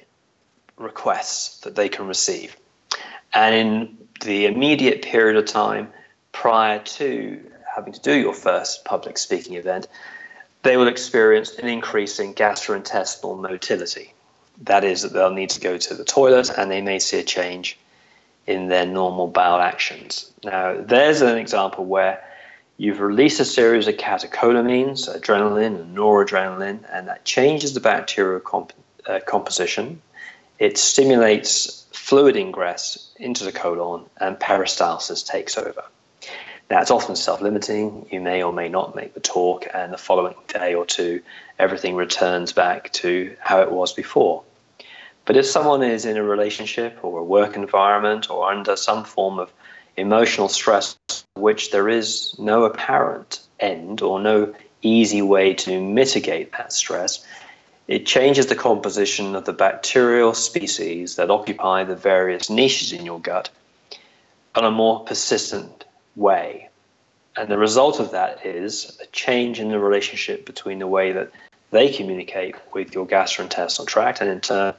requests 0.76 1.60
that 1.60 1.74
they 1.74 1.88
can 1.88 2.06
receive. 2.06 2.56
And 3.32 3.54
in 3.54 3.98
the 4.24 4.46
immediate 4.46 5.02
period 5.02 5.36
of 5.36 5.46
time 5.46 5.88
prior 6.32 6.80
to 6.80 7.40
having 7.74 7.92
to 7.92 8.00
do 8.00 8.14
your 8.14 8.34
first 8.34 8.84
public 8.84 9.16
speaking 9.16 9.54
event, 9.54 9.88
they 10.62 10.76
will 10.76 10.88
experience 10.88 11.54
an 11.56 11.68
increase 11.68 12.18
in 12.18 12.34
gastrointestinal 12.34 13.40
motility. 13.40 14.12
That 14.62 14.84
is, 14.84 15.02
that 15.02 15.12
they'll 15.12 15.30
need 15.30 15.50
to 15.50 15.60
go 15.60 15.78
to 15.78 15.94
the 15.94 16.04
toilet 16.04 16.50
and 16.56 16.70
they 16.70 16.80
may 16.80 16.98
see 16.98 17.18
a 17.18 17.22
change 17.22 17.78
in 18.46 18.68
their 18.68 18.86
normal 18.86 19.26
bowel 19.28 19.60
actions. 19.60 20.30
Now, 20.42 20.80
there's 20.80 21.20
an 21.20 21.38
example 21.38 21.84
where 21.84 22.22
You've 22.80 23.00
released 23.00 23.40
a 23.40 23.44
series 23.44 23.88
of 23.88 23.96
catecholamines, 23.96 25.12
adrenaline 25.12 25.80
and 25.80 25.96
noradrenaline, 25.96 26.84
and 26.92 27.08
that 27.08 27.24
changes 27.24 27.74
the 27.74 27.80
bacterial 27.80 28.38
comp- 28.38 28.72
uh, 29.04 29.18
composition. 29.26 30.00
It 30.60 30.78
stimulates 30.78 31.86
fluid 31.90 32.36
ingress 32.36 33.10
into 33.16 33.42
the 33.42 33.50
colon, 33.50 34.04
and 34.20 34.38
peristalsis 34.38 35.26
takes 35.26 35.58
over. 35.58 35.82
Now, 36.70 36.80
it's 36.80 36.92
often 36.92 37.16
self 37.16 37.40
limiting. 37.40 38.06
You 38.12 38.20
may 38.20 38.44
or 38.44 38.52
may 38.52 38.68
not 38.68 38.94
make 38.94 39.12
the 39.12 39.20
talk, 39.20 39.66
and 39.74 39.92
the 39.92 39.98
following 39.98 40.36
day 40.46 40.74
or 40.74 40.86
two, 40.86 41.20
everything 41.58 41.96
returns 41.96 42.52
back 42.52 42.92
to 42.92 43.36
how 43.40 43.60
it 43.60 43.72
was 43.72 43.92
before. 43.92 44.44
But 45.28 45.36
if 45.36 45.44
someone 45.44 45.82
is 45.82 46.06
in 46.06 46.16
a 46.16 46.22
relationship 46.22 47.00
or 47.02 47.18
a 47.18 47.22
work 47.22 47.54
environment 47.54 48.30
or 48.30 48.50
under 48.50 48.76
some 48.76 49.04
form 49.04 49.38
of 49.38 49.52
emotional 49.94 50.48
stress, 50.48 50.96
which 51.34 51.70
there 51.70 51.86
is 51.86 52.34
no 52.38 52.64
apparent 52.64 53.40
end 53.60 54.00
or 54.00 54.20
no 54.20 54.54
easy 54.80 55.20
way 55.20 55.52
to 55.52 55.82
mitigate 55.82 56.52
that 56.52 56.72
stress, 56.72 57.26
it 57.88 58.06
changes 58.06 58.46
the 58.46 58.54
composition 58.54 59.36
of 59.36 59.44
the 59.44 59.52
bacterial 59.52 60.32
species 60.32 61.16
that 61.16 61.30
occupy 61.30 61.84
the 61.84 61.94
various 61.94 62.48
niches 62.48 62.94
in 62.94 63.04
your 63.04 63.20
gut 63.20 63.50
on 64.54 64.64
a 64.64 64.70
more 64.70 65.04
persistent 65.04 65.84
way. 66.16 66.70
And 67.36 67.50
the 67.50 67.58
result 67.58 68.00
of 68.00 68.12
that 68.12 68.46
is 68.46 68.98
a 69.02 69.06
change 69.08 69.60
in 69.60 69.68
the 69.68 69.78
relationship 69.78 70.46
between 70.46 70.78
the 70.78 70.86
way 70.86 71.12
that 71.12 71.32
they 71.70 71.92
communicate 71.92 72.54
with 72.72 72.94
your 72.94 73.06
gastrointestinal 73.06 73.86
tract 73.86 74.22
and 74.22 74.30
in 74.30 74.40
turn 74.40 74.72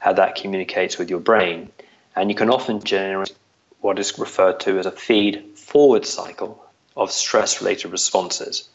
how 0.00 0.12
that 0.14 0.34
communicates 0.34 0.98
with 0.98 1.08
your 1.08 1.20
brain. 1.20 1.70
And 2.16 2.28
you 2.28 2.34
can 2.34 2.50
often 2.50 2.82
generate 2.82 3.34
what 3.80 3.98
is 3.98 4.18
referred 4.18 4.60
to 4.60 4.78
as 4.78 4.86
a 4.86 4.90
feed 4.90 5.56
forward 5.56 6.04
cycle 6.04 6.62
of 6.96 7.12
stress 7.12 7.60
related 7.60 7.92
responses. 7.92 8.68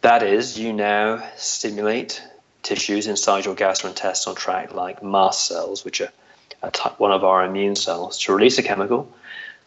That 0.00 0.22
is, 0.22 0.58
you 0.58 0.72
now 0.72 1.22
stimulate 1.36 2.22
tissues 2.62 3.06
inside 3.06 3.44
your 3.44 3.54
gastrointestinal 3.54 4.36
tract, 4.36 4.74
like 4.74 5.02
mast 5.02 5.46
cells, 5.46 5.84
which 5.84 6.00
are 6.00 6.10
one 6.98 7.12
of 7.12 7.24
our 7.24 7.44
immune 7.44 7.76
cells, 7.76 8.18
to 8.20 8.34
release 8.34 8.58
a 8.58 8.62
chemical 8.62 9.12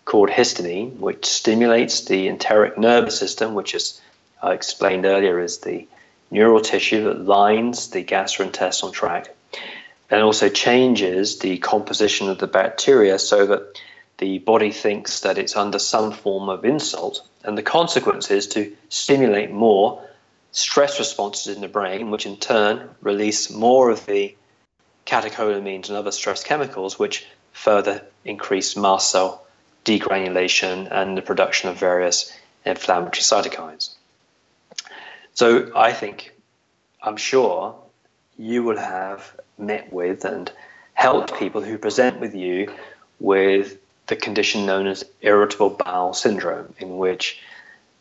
called 0.05 0.29
histamine, 0.29 0.97
which 0.97 1.25
stimulates 1.25 2.05
the 2.05 2.27
enteric 2.27 2.77
nervous 2.77 3.17
system, 3.17 3.53
which, 3.53 3.75
as 3.75 4.01
I 4.41 4.53
explained 4.53 5.05
earlier, 5.05 5.39
is 5.39 5.59
the 5.59 5.87
neural 6.31 6.61
tissue 6.61 7.03
that 7.05 7.25
lines 7.25 7.89
the 7.89 8.03
gastrointestinal 8.03 8.91
tract, 8.91 9.29
and 10.09 10.21
also 10.21 10.49
changes 10.49 11.39
the 11.39 11.57
composition 11.59 12.29
of 12.29 12.39
the 12.39 12.47
bacteria 12.47 13.19
so 13.19 13.45
that 13.45 13.79
the 14.17 14.39
body 14.39 14.71
thinks 14.71 15.21
that 15.21 15.37
it's 15.37 15.55
under 15.55 15.79
some 15.79 16.11
form 16.11 16.49
of 16.49 16.65
insult, 16.65 17.25
and 17.43 17.57
the 17.57 17.63
consequence 17.63 18.29
is 18.31 18.47
to 18.47 18.75
stimulate 18.89 19.51
more 19.51 20.03
stress 20.51 20.99
responses 20.99 21.55
in 21.55 21.61
the 21.61 21.67
brain, 21.67 22.11
which 22.11 22.25
in 22.25 22.35
turn 22.37 22.89
release 23.01 23.49
more 23.49 23.89
of 23.89 24.05
the 24.07 24.35
catecholamines 25.05 25.87
and 25.87 25.97
other 25.97 26.11
stress 26.11 26.43
chemicals, 26.43 26.99
which 26.99 27.25
further 27.53 28.03
increase 28.25 28.75
mast 28.75 29.11
cell 29.11 29.45
degranulation 29.85 30.87
and 30.91 31.17
the 31.17 31.21
production 31.21 31.69
of 31.69 31.77
various 31.77 32.35
inflammatory 32.65 33.21
cytokines. 33.21 33.95
So 35.33 35.71
I 35.75 35.93
think, 35.93 36.33
I'm 37.01 37.17
sure, 37.17 37.75
you 38.37 38.63
will 38.63 38.77
have 38.77 39.33
met 39.59 39.91
with 39.91 40.25
and 40.25 40.51
helped 40.93 41.35
people 41.35 41.61
who 41.61 41.77
present 41.77 42.19
with 42.19 42.35
you 42.35 42.71
with 43.19 43.77
the 44.07 44.15
condition 44.15 44.65
known 44.65 44.87
as 44.87 45.05
irritable 45.21 45.69
bowel 45.69 46.13
syndrome, 46.13 46.73
in 46.79 46.97
which 46.97 47.39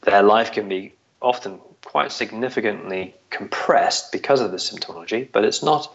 their 0.03 0.23
life 0.23 0.53
can 0.53 0.69
be 0.69 0.93
often 1.21 1.61
quite 1.85 2.13
significantly 2.13 3.15
compressed 3.31 4.13
because 4.13 4.41
of 4.41 4.51
the 4.51 4.57
symptomology, 4.57 5.29
but 5.33 5.45
it's 5.45 5.63
not 5.63 5.95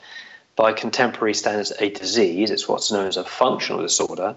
by 0.56 0.72
contemporary 0.72 1.34
standards 1.34 1.74
a 1.80 1.90
disease, 1.90 2.52
it's 2.52 2.68
what's 2.68 2.92
known 2.92 3.08
as 3.08 3.18
a 3.18 3.24
functional 3.24 3.82
disorder. 3.82 4.36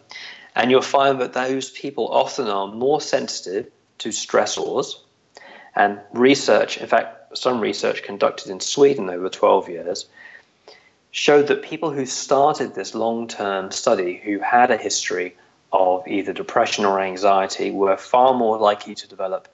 And 0.55 0.71
you'll 0.71 0.83
find 0.83 1.21
that 1.21 1.35
those 1.35 1.71
people 1.71 2.09
often 2.09 2.49
are 2.49 2.69
more 2.69 3.01
sensitive 3.01 3.71
to 3.99 4.09
stressors. 4.09 4.95
And 5.75 6.01
research, 6.13 6.79
in 6.79 6.87
fact, 6.87 7.37
some 7.37 7.61
research 7.61 8.03
conducted 8.03 8.51
in 8.51 8.61
Sweden 8.61 9.11
over 9.11 9.29
12 9.29 9.69
years, 9.69 10.07
showed 11.17 11.47
that 11.47 11.63
people 11.63 11.91
who 11.91 12.05
started 12.05 12.75
this 12.75 12.95
long 12.95 13.27
term 13.27 13.71
study 13.71 14.21
who 14.23 14.39
had 14.39 14.71
a 14.71 14.77
history 14.77 15.35
of 15.73 16.07
either 16.07 16.35
depression 16.35 16.85
or 16.85 17.01
anxiety 17.01 17.71
were 17.71 17.97
far 17.97 18.35
more 18.35 18.59
likely 18.59 18.95
to 18.95 19.09
develop 19.09 19.49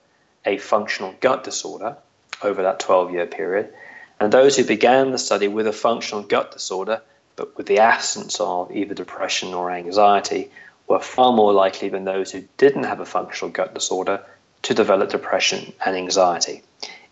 a 0.45 0.59
functional 0.59 1.15
gut 1.21 1.45
disorder 1.45 1.97
over 2.43 2.63
that 2.65 2.81
12 2.81 3.13
year 3.13 3.27
period. 3.27 3.73
And 4.19 4.33
those 4.33 4.57
who 4.57 4.65
began 4.65 5.13
the 5.13 5.19
study 5.19 5.47
with 5.47 5.69
a 5.69 5.73
functional 5.73 6.25
gut 6.25 6.51
disorder, 6.51 7.01
but 7.37 7.57
with 7.57 7.67
the 7.67 7.79
absence 7.79 8.41
of 8.41 8.73
either 8.73 8.93
depression 8.93 9.55
or 9.55 9.71
anxiety, 9.71 10.51
were 10.89 10.99
far 10.99 11.33
more 11.33 11.53
likely 11.53 11.89
than 11.89 12.05
those 12.05 12.33
who 12.33 12.43
didn't 12.57 12.91
have 12.91 12.99
a 12.99 13.07
functional 13.07 13.53
gut 13.53 13.73
disorder 13.73 14.21
to 14.63 14.75
develop 14.75 15.11
depression 15.11 15.73
and 15.87 15.95
anxiety, 15.97 16.65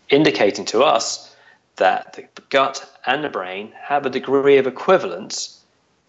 indicating 0.09 0.65
to 0.65 0.83
us 0.83 1.30
that 1.81 2.13
the 2.13 2.41
gut 2.49 2.87
and 3.07 3.23
the 3.23 3.29
brain 3.29 3.73
have 3.75 4.05
a 4.05 4.09
degree 4.09 4.57
of 4.57 4.67
equivalence 4.67 5.59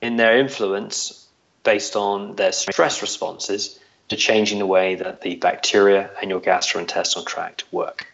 in 0.02 0.16
their 0.16 0.38
influence 0.38 1.26
based 1.64 1.96
on 1.96 2.36
their 2.36 2.52
stress 2.52 3.00
responses 3.00 3.78
to 4.08 4.16
changing 4.16 4.58
the 4.58 4.66
way 4.66 4.94
that 4.94 5.22
the 5.22 5.36
bacteria 5.36 6.10
and 6.20 6.30
your 6.30 6.42
gastrointestinal 6.42 7.24
tract 7.24 7.64
work. 7.72 8.06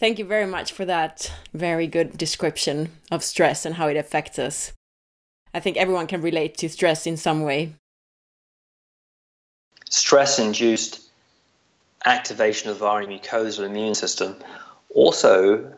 Thank 0.00 0.18
you 0.18 0.24
very 0.24 0.46
much 0.46 0.72
for 0.72 0.84
that 0.86 1.32
very 1.54 1.86
good 1.86 2.18
description 2.18 2.90
of 3.12 3.22
stress 3.22 3.64
and 3.64 3.76
how 3.76 3.86
it 3.86 3.96
affects 3.96 4.40
us. 4.40 4.72
I 5.54 5.60
think 5.60 5.76
everyone 5.76 6.08
can 6.08 6.20
relate 6.20 6.56
to 6.58 6.68
stress 6.68 7.06
in 7.06 7.16
some 7.16 7.42
way. 7.42 7.74
Stress 9.88 10.40
induced 10.40 11.00
activation 12.04 12.70
of 12.70 12.82
our 12.82 13.04
mucosal 13.04 13.64
immune 13.64 13.94
system 13.94 14.34
also 14.94 15.72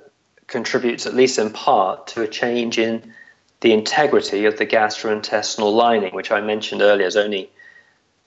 contributes, 0.46 1.06
at 1.06 1.14
least 1.14 1.38
in 1.38 1.50
part, 1.50 2.06
to 2.08 2.22
a 2.22 2.28
change 2.28 2.78
in 2.78 3.12
the 3.60 3.72
integrity 3.72 4.44
of 4.44 4.58
the 4.58 4.66
gastrointestinal 4.66 5.72
lining, 5.72 6.14
which 6.14 6.30
I 6.30 6.40
mentioned 6.40 6.82
earlier 6.82 7.06
is 7.06 7.16
only 7.16 7.50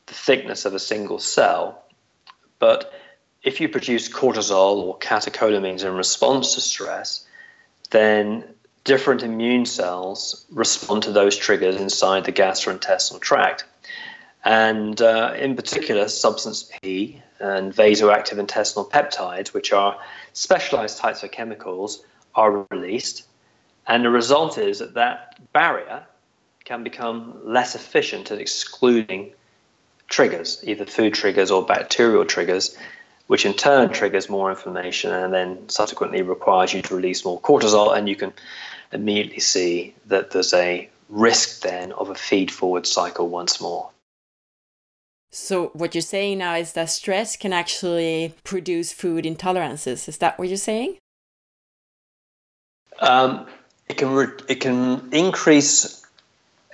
the 0.07 0.13
thickness 0.13 0.65
of 0.65 0.73
a 0.73 0.79
single 0.79 1.19
cell. 1.19 1.83
But 2.59 2.93
if 3.43 3.61
you 3.61 3.69
produce 3.69 4.09
cortisol 4.09 4.77
or 4.77 4.97
catecholamines 4.97 5.83
in 5.83 5.93
response 5.93 6.55
to 6.55 6.61
stress, 6.61 7.25
then 7.91 8.43
different 8.83 9.21
immune 9.21 9.65
cells 9.65 10.45
respond 10.51 11.03
to 11.03 11.11
those 11.11 11.35
triggers 11.35 11.75
inside 11.75 12.23
the 12.23 12.31
gastrointestinal 12.31 13.21
tract. 13.21 13.65
And 14.43 15.01
uh, 15.01 15.33
in 15.37 15.55
particular, 15.55 16.07
substance 16.07 16.71
P 16.81 17.21
and 17.39 17.73
vasoactive 17.73 18.37
intestinal 18.37 18.89
peptides, 18.89 19.53
which 19.53 19.73
are 19.73 19.97
specialized 20.33 20.97
types 20.97 21.23
of 21.23 21.31
chemicals, 21.31 22.03
are 22.35 22.65
released. 22.69 23.25
And 23.87 24.03
the 24.03 24.09
result 24.09 24.57
is 24.57 24.79
that 24.79 24.93
that 24.95 25.39
barrier 25.53 26.05
can 26.65 26.83
become 26.83 27.39
less 27.43 27.75
efficient 27.75 28.31
at 28.31 28.39
excluding 28.39 29.31
triggers, 30.09 30.61
either 30.63 30.85
food 30.85 31.13
triggers 31.13 31.51
or 31.51 31.65
bacterial 31.65 32.25
triggers, 32.25 32.77
which 33.27 33.45
in 33.45 33.53
turn 33.53 33.89
triggers 33.89 34.29
more 34.29 34.49
inflammation 34.49 35.11
and 35.11 35.33
then 35.33 35.69
subsequently 35.69 36.21
requires 36.21 36.73
you 36.73 36.81
to 36.81 36.95
release 36.95 37.25
more 37.25 37.39
cortisol. 37.39 37.97
And 37.97 38.07
you 38.07 38.15
can 38.15 38.33
immediately 38.91 39.39
see 39.39 39.93
that 40.07 40.31
there's 40.31 40.53
a 40.53 40.89
risk 41.09 41.61
then 41.61 41.91
of 41.93 42.09
a 42.09 42.15
feed 42.15 42.51
forward 42.51 42.85
cycle 42.85 43.29
once 43.29 43.61
more. 43.61 43.89
So, 45.29 45.67
what 45.73 45.93
you're 45.93 46.01
saying 46.01 46.37
now 46.37 46.55
is 46.55 46.73
that 46.73 46.89
stress 46.89 47.35
can 47.35 47.51
actually 47.53 48.33
produce 48.43 48.93
food 48.93 49.25
intolerances. 49.25 50.07
Is 50.07 50.17
that 50.19 50.39
what 50.39 50.47
you're 50.47 50.57
saying? 50.57 50.97
Um, 52.99 53.45
it 53.89 53.97
can 53.97 54.33
it 54.47 54.61
can 54.61 55.09
increase 55.11 56.05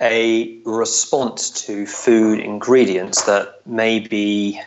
a 0.00 0.58
response 0.64 1.50
to 1.66 1.86
food 1.86 2.40
ingredients 2.40 3.22
that 3.22 3.64
may 3.66 4.00
be 4.00 4.60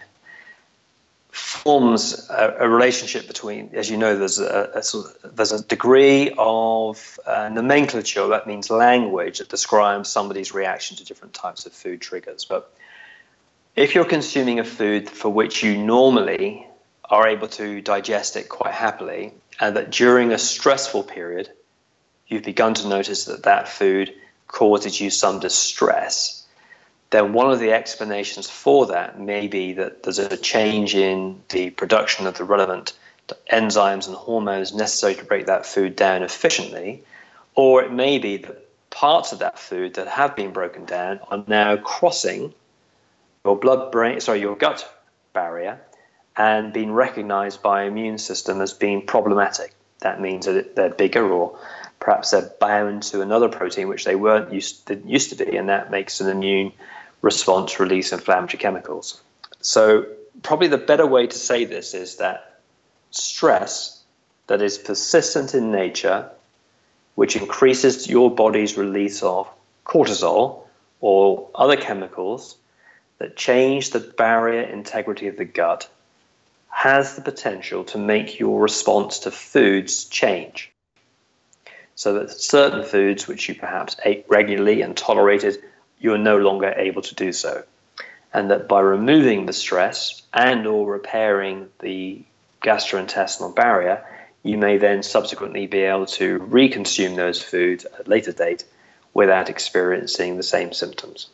forms 1.32 2.28
a, 2.30 2.56
a, 2.62 2.70
relationship 2.70 3.28
between, 3.28 3.70
as 3.74 3.90
you 3.92 3.98
know, 3.98 4.18
there's 4.18 4.40
a, 4.40 4.72
a 4.74 5.28
there's 5.28 5.52
a 5.52 5.64
degree 5.66 6.34
of 6.38 7.20
uh, 7.26 7.50
nomenclature 7.50 8.28
that 8.28 8.48
means 8.48 8.70
language 8.70 9.38
that 9.38 9.50
describes 9.50 10.10
somebody's 10.10 10.54
reaction 10.54 10.98
to 10.98 11.06
different 11.06 11.34
types 11.34 11.66
of 11.66 11.74
food 11.74 12.02
triggers. 12.02 12.46
But 12.46 12.74
if 13.78 13.94
you're 13.94 14.06
consuming 14.06 14.60
a 14.60 14.64
food 14.64 15.08
for 15.08 15.30
which 15.30 15.62
you 15.62 15.78
normally 15.78 16.68
are 17.12 17.28
able 17.28 17.48
to 17.48 17.80
digest 17.80 18.36
it 18.36 18.50
quite 18.50 18.74
happily, 18.74 19.32
and 19.60 19.76
that 19.76 19.92
during 19.92 20.32
a 20.32 20.38
stressful 20.38 21.04
period, 21.04 21.50
you've 22.28 22.44
begun 22.44 22.74
to 22.74 22.88
notice 22.88 23.26
that 23.26 23.44
that 23.44 23.68
food 23.68 24.14
causes 24.48 25.00
you 25.00 25.12
some 25.12 25.40
distress, 25.40 26.46
then 27.12 27.34
one 27.34 27.52
of 27.52 27.60
the 27.60 27.72
explanations 27.72 28.50
for 28.50 28.88
that 28.88 29.20
may 29.20 29.48
be 29.48 29.74
that 29.74 30.04
there's 30.04 30.20
a 30.20 30.36
change 30.36 30.96
in 30.96 31.40
the 31.50 31.70
production 31.70 32.26
of 32.26 32.36
the 32.38 32.44
relevant 32.44 32.94
enzymes 33.52 34.08
and 34.08 34.16
hormones 34.16 34.74
necessary 34.74 35.14
to 35.14 35.24
break 35.24 35.46
that 35.46 35.66
food 35.66 35.96
down 35.96 36.24
efficiently, 36.24 37.04
or 37.54 37.84
it 37.84 37.92
may 37.92 38.18
be 38.18 38.38
that 38.38 38.90
parts 38.90 39.32
of 39.32 39.40
that 39.40 39.60
food 39.60 39.94
that 39.94 40.08
have 40.08 40.36
been 40.36 40.52
broken 40.52 40.84
down 40.86 41.20
are 41.30 41.44
now 41.48 41.78
crossing 41.78 42.54
your 43.48 43.56
blood 43.56 43.92
brain 43.94 44.20
sorry 44.20 44.42
your 44.42 44.58
gut 44.58 44.80
barrier 45.32 45.80
and 46.36 46.74
been 46.74 46.92
recognized 46.92 47.62
by 47.62 47.84
immune 47.84 48.18
system 48.18 48.60
as 48.62 48.74
being 48.74 49.06
problematic. 49.06 49.74
That 50.02 50.20
means 50.22 50.46
that 50.46 50.76
they're 50.76 50.90
bigger 50.90 51.28
or 51.28 51.58
perhaps 52.00 52.32
they're 52.32 52.52
bound 52.60 53.04
to 53.04 53.22
another 53.22 53.48
protein 53.48 53.88
which 53.88 54.04
they 54.04 54.16
weren't 54.16 54.54
used 54.54 54.86
to, 54.88 54.96
used 54.98 55.30
to 55.30 55.36
be, 55.36 55.56
and 55.56 55.70
that 55.70 55.90
makes 55.90 56.20
an 56.20 56.30
immune 56.30 56.74
response 57.22 57.80
release 57.80 58.12
inflammatory 58.12 58.60
chemicals. 58.60 59.22
So, 59.62 60.06
probably 60.44 60.68
the 60.68 60.78
better 60.78 61.08
way 61.08 61.26
to 61.26 61.38
say 61.38 61.66
this 61.66 61.94
is 61.96 62.18
that 62.18 62.60
stress 63.10 64.04
that 64.46 64.62
is 64.62 64.78
persistent 64.78 65.56
in 65.56 65.72
nature, 65.72 66.30
which 67.16 67.36
increases 67.36 68.08
your 68.08 68.30
body's 68.30 68.78
release 68.78 69.24
of 69.24 69.50
cortisol 69.86 70.62
or 71.00 71.50
other 71.56 71.78
chemicals 71.78 72.58
that 73.20 73.36
change 73.36 73.90
the 73.90 74.00
barrier 74.00 74.62
integrity 74.62 75.28
of 75.28 75.38
the 75.38 75.46
gut, 75.46 75.90
has 76.70 77.16
the 77.16 77.22
potential 77.22 77.84
to 77.84 77.98
make 77.98 78.40
your 78.40 78.62
response 78.62 79.20
to 79.20 79.32
foods 79.32 80.06
change. 80.06 80.72
So 81.96 82.14
that 82.14 82.32
certain 82.32 82.84
foods 82.84 83.28
which 83.28 83.50
you 83.50 83.56
perhaps 83.56 83.98
ate 84.06 84.26
regularly 84.28 84.84
and 84.84 84.96
tolerated, 84.96 85.58
you're 86.00 86.20
no 86.20 86.38
longer 86.38 86.74
able 86.78 87.02
to 87.02 87.16
do 87.16 87.32
so. 87.32 87.64
And 88.34 88.52
that 88.52 88.68
by 88.68 88.82
removing 88.82 89.48
the 89.48 89.54
stress 89.54 90.22
and 90.32 90.68
or 90.68 90.86
repairing 90.86 91.70
the 91.80 92.24
gastrointestinal 92.62 93.56
barrier, 93.56 94.06
you 94.44 94.58
may 94.58 94.78
then 94.78 95.02
subsequently 95.02 95.66
be 95.66 95.80
able 95.80 96.06
to 96.06 96.40
reconsume 96.40 97.16
those 97.16 97.42
foods 97.42 97.86
at 97.86 98.06
a 98.06 98.10
later 98.10 98.32
date 98.32 98.64
without 99.16 99.50
experiencing 99.50 100.38
the 100.38 100.44
same 100.44 100.74
symptoms. 100.74 101.30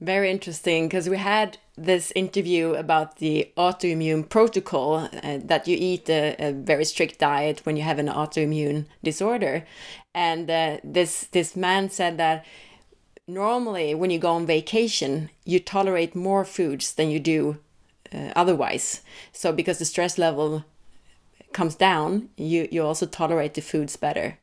Very 0.00 0.30
interesting 0.30 0.88
because 0.88 1.10
we 1.10 1.18
had 1.18 1.58
this 1.76 2.10
interview 2.16 2.72
about 2.72 3.16
the 3.16 3.50
autoimmune 3.58 4.26
protocol 4.26 4.94
uh, 4.96 5.38
that 5.44 5.68
you 5.68 5.76
eat 5.78 6.08
a, 6.08 6.36
a, 6.38 6.52
very 6.52 6.86
strict 6.86 7.18
diet 7.18 7.60
when 7.64 7.76
you 7.76 7.82
have 7.82 7.98
an 7.98 8.08
autoimmune 8.08 8.86
disorder, 9.04 9.66
and 10.14 10.50
uh, 10.50 10.78
this 10.82 11.26
this 11.32 11.54
man 11.54 11.90
said 11.90 12.16
that 12.16 12.46
normally 13.26 13.94
when 13.94 14.10
you 14.10 14.18
go 14.18 14.32
on 14.32 14.46
vacation 14.46 15.30
you 15.44 15.60
tolerate 15.60 16.16
more 16.16 16.44
foods 16.44 16.94
than 16.94 17.10
you 17.10 17.20
do 17.20 17.58
uh, 18.12 18.32
otherwise. 18.34 19.02
So 19.32 19.52
because 19.52 19.78
the 19.78 19.84
stress 19.84 20.18
level 20.18 20.64
comes 21.52 21.74
down, 21.74 22.30
you 22.38 22.68
you 22.70 22.82
also 22.82 23.04
tolerate 23.04 23.52
the 23.52 23.60
foods 23.60 23.96
better. 23.96 24.38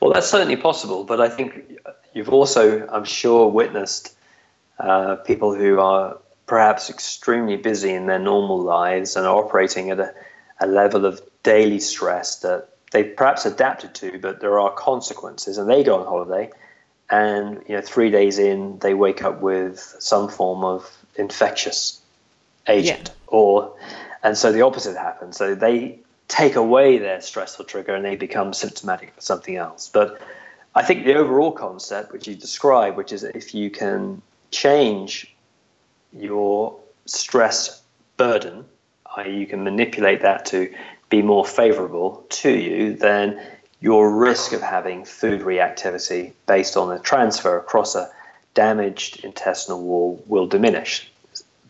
Well, 0.00 0.12
that's 0.12 0.30
certainly 0.30 0.56
possible, 0.56 1.02
but 1.02 1.20
I 1.20 1.28
think 1.28 1.78
you've 2.14 2.30
also, 2.30 2.86
I'm 2.88 3.04
sure, 3.04 3.50
witnessed 3.50 4.16
uh, 4.78 5.16
people 5.16 5.54
who 5.54 5.78
are 5.80 6.18
perhaps 6.46 6.88
extremely 6.88 7.56
busy 7.56 7.90
in 7.90 8.06
their 8.06 8.18
normal 8.18 8.60
lives 8.60 9.16
and 9.16 9.26
are 9.26 9.36
operating 9.36 9.90
at 9.90 10.00
a, 10.00 10.14
a 10.60 10.66
level 10.66 11.04
of 11.04 11.20
daily 11.42 11.80
stress 11.80 12.40
that 12.40 12.68
they've 12.92 13.16
perhaps 13.16 13.44
adapted 13.44 13.94
to, 13.96 14.18
but 14.18 14.40
there 14.40 14.58
are 14.58 14.70
consequences. 14.72 15.58
And 15.58 15.68
they 15.68 15.82
go 15.82 15.98
on 15.98 16.06
holiday, 16.06 16.50
and 17.10 17.62
you 17.68 17.74
know, 17.74 17.82
three 17.82 18.10
days 18.10 18.38
in, 18.38 18.78
they 18.78 18.94
wake 18.94 19.22
up 19.22 19.40
with 19.40 19.78
some 19.98 20.28
form 20.28 20.64
of 20.64 20.90
infectious 21.16 22.00
agent, 22.66 23.08
yeah. 23.08 23.14
or 23.26 23.76
and 24.22 24.38
so 24.38 24.52
the 24.52 24.62
opposite 24.62 24.96
happens. 24.96 25.36
So 25.36 25.54
they 25.54 25.98
take 26.28 26.56
away 26.56 26.98
their 26.98 27.20
stressful 27.20 27.66
trigger 27.66 27.94
and 27.94 28.04
they 28.04 28.16
become 28.16 28.54
symptomatic 28.54 29.12
for 29.14 29.20
something 29.20 29.56
else. 29.56 29.90
But 29.92 30.20
I 30.74 30.82
think 30.82 31.04
the 31.04 31.14
overall 31.14 31.52
concept, 31.52 32.12
which 32.12 32.26
you 32.26 32.34
describe, 32.34 32.96
which 32.96 33.12
is 33.12 33.22
if 33.22 33.54
you 33.54 33.70
can 33.70 34.20
change 34.50 35.34
your 36.12 36.76
stress 37.06 37.82
burden, 38.16 38.64
i.e., 39.16 39.36
you 39.36 39.46
can 39.46 39.62
manipulate 39.62 40.22
that 40.22 40.46
to 40.46 40.72
be 41.10 41.22
more 41.22 41.44
favorable 41.44 42.24
to 42.28 42.50
you, 42.50 42.94
then 42.96 43.40
your 43.80 44.10
risk 44.10 44.52
of 44.52 44.62
having 44.62 45.04
food 45.04 45.42
reactivity 45.42 46.32
based 46.46 46.76
on 46.76 46.90
a 46.90 46.98
transfer 46.98 47.58
across 47.58 47.94
a 47.94 48.10
damaged 48.54 49.24
intestinal 49.24 49.82
wall 49.82 50.22
will 50.26 50.46
diminish. 50.46 51.10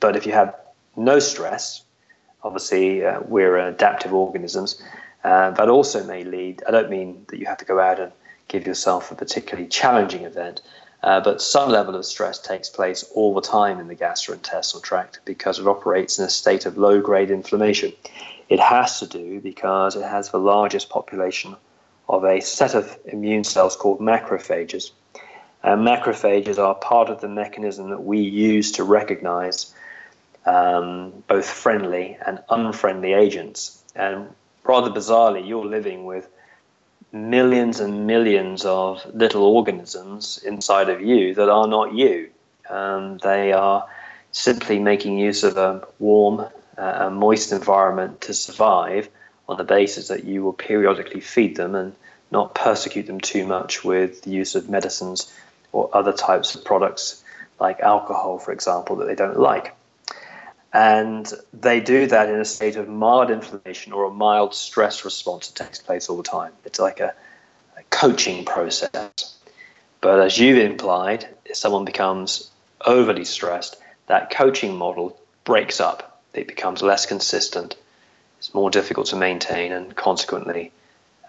But 0.01 0.17
if 0.17 0.25
you 0.27 0.33
have 0.33 0.55
no 0.97 1.19
stress, 1.19 1.83
obviously 2.43 3.05
uh, 3.05 3.21
we're 3.23 3.59
adaptive 3.59 4.15
organisms, 4.15 4.81
uh, 5.25 5.51
that 5.53 5.69
also 5.69 6.05
may 6.05 6.25
lead. 6.25 6.63
I 6.69 6.71
don't 6.71 6.91
mean 6.91 7.25
that 7.29 7.39
you 7.39 7.47
have 7.47 7.59
to 7.59 7.65
go 7.65 7.81
out 7.81 7.99
and 7.99 8.13
give 8.49 8.67
yourself 8.67 9.11
a 9.11 9.15
particularly 9.15 9.69
challenging 9.69 10.25
event, 10.25 10.61
uh, 11.03 11.21
but 11.21 11.43
some 11.43 11.71
level 11.71 11.95
of 11.95 12.05
stress 12.07 12.39
takes 12.39 12.71
place 12.71 13.05
all 13.15 13.35
the 13.35 13.41
time 13.41 13.79
in 13.79 13.89
the 13.89 13.97
gastrointestinal 13.97 14.83
tract 14.83 15.21
because 15.25 15.59
it 15.59 15.67
operates 15.67 16.19
in 16.19 16.25
a 16.25 16.31
state 16.31 16.65
of 16.67 16.79
low 16.79 17.01
grade 17.01 17.31
inflammation. 17.31 17.93
It 18.49 18.61
has 18.61 19.01
to 19.01 19.07
do 19.07 19.41
because 19.41 19.97
it 19.97 20.03
has 20.03 20.31
the 20.31 20.39
largest 20.39 20.89
population 20.89 21.57
of 22.09 22.25
a 22.25 22.41
set 22.41 22.75
of 22.75 22.97
immune 23.07 23.45
cells 23.45 23.77
called 23.77 24.01
macrophages. 24.01 24.91
And 25.63 25.87
macrophages 25.87 26.59
are 26.59 26.75
part 26.75 27.09
of 27.09 27.21
the 27.21 27.29
mechanism 27.29 27.91
that 27.91 28.05
we 28.05 28.21
use 28.21 28.73
to 28.73 28.85
recognize 28.85 29.75
um, 30.47 31.25
both 31.27 31.49
friendly 31.49 32.19
and 32.25 32.43
unfriendly 32.51 33.15
agents. 33.15 33.83
And 33.95 34.29
rather 34.63 34.91
bizarrely, 34.91 35.47
you're 35.47 35.65
living 35.65 36.05
with 36.05 36.29
millions 37.15 37.79
and 37.79 38.07
millions 38.09 38.65
of 38.65 39.07
little 39.15 39.45
organisms 39.45 40.43
inside 40.45 40.89
of 40.89 41.01
you 41.01 41.35
that 41.35 41.49
are 41.49 41.69
not 41.69 41.95
you. 41.95 42.29
Um, 42.69 43.19
they 43.19 43.53
are 43.53 43.87
simply 44.33 44.81
making 44.81 45.19
use 45.19 45.45
of 45.45 45.57
a 45.57 45.87
warm, 46.01 46.47
uh, 46.77 47.11
moist 47.11 47.53
environment 47.53 48.23
to 48.23 48.35
survive 48.35 49.09
on 49.49 49.57
the 49.57 49.65
basis 49.65 50.09
that 50.09 50.25
you 50.25 50.43
will 50.43 50.53
periodically 50.53 51.21
feed 51.21 51.55
them 51.57 51.77
and 51.77 51.95
not 52.33 52.55
persecute 52.55 53.07
them 53.07 53.21
too 53.21 53.47
much 53.47 53.85
with 53.85 54.23
the 54.23 54.31
use 54.31 54.57
of 54.57 54.69
medicines 54.69 55.33
or 55.71 55.89
other 55.93 56.13
types 56.13 56.57
of 56.57 56.65
products 56.65 57.23
like 57.61 57.79
alcohol, 57.79 58.41
for 58.41 58.53
example, 58.53 58.97
that 58.97 59.07
they 59.07 59.15
don't 59.15 59.39
like. 59.39 59.75
And 60.75 61.33
they 61.53 61.79
do 61.79 62.09
that 62.09 62.29
in 62.29 62.41
a 62.41 62.45
state 62.45 62.75
of 62.75 62.89
mild 62.89 63.31
inflammation 63.31 63.93
or 63.93 64.07
a 64.07 64.11
mild 64.11 64.55
stress 64.55 65.05
response 65.05 65.49
that 65.49 65.65
takes 65.65 65.79
place 65.79 66.09
all 66.09 66.17
the 66.17 66.25
time. 66.25 66.53
It's 66.65 66.81
like 66.81 66.99
a, 66.99 67.15
a 67.79 67.83
coaching 67.91 68.45
process. 68.45 69.37
But 70.01 70.19
as 70.19 70.37
you've 70.37 70.59
implied, 70.59 71.29
if 71.45 71.57
someone 71.57 71.85
becomes 71.85 72.51
overly 72.85 73.25
stressed, 73.25 73.77
that 74.09 74.31
coaching 74.31 74.77
model 74.77 75.17
breaks 75.45 75.81
up. 75.81 76.21
It 76.35 76.49
becomes 76.49 76.83
less 76.83 77.07
consistent. 77.07 77.77
It's 78.41 78.53
more 78.53 78.69
difficult 78.69 79.07
to 79.07 79.17
maintain, 79.17 79.71
and 79.71 79.95
consequently, 79.95 80.73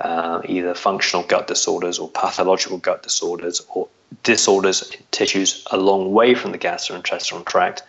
uh, 0.02 0.41
either 0.46 0.74
functional 0.74 1.24
gut 1.24 1.46
disorders 1.46 2.00
or 2.00 2.10
pathological 2.10 2.80
gut 2.80 3.04
disorders 3.04 3.62
or 3.70 3.88
disorders 4.24 4.89
in 4.89 5.00
tissues 5.12 5.64
a 5.70 5.78
long 5.78 6.14
way 6.14 6.34
from 6.34 6.52
the 6.52 6.58
gastrointestinal 6.58 7.46
tract 7.46 7.84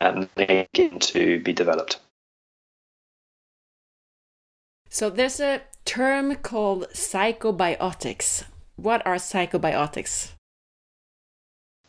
um, 0.00 0.28
begin 0.36 0.98
to 0.98 1.40
be 1.40 1.52
developed. 1.52 1.98
So 4.88 5.08
there's 5.08 5.40
a 5.40 5.62
term 5.84 6.34
called 6.36 6.86
psychobiotics. 6.92 8.44
What 8.76 9.06
are 9.06 9.16
psychobiotics? 9.16 10.32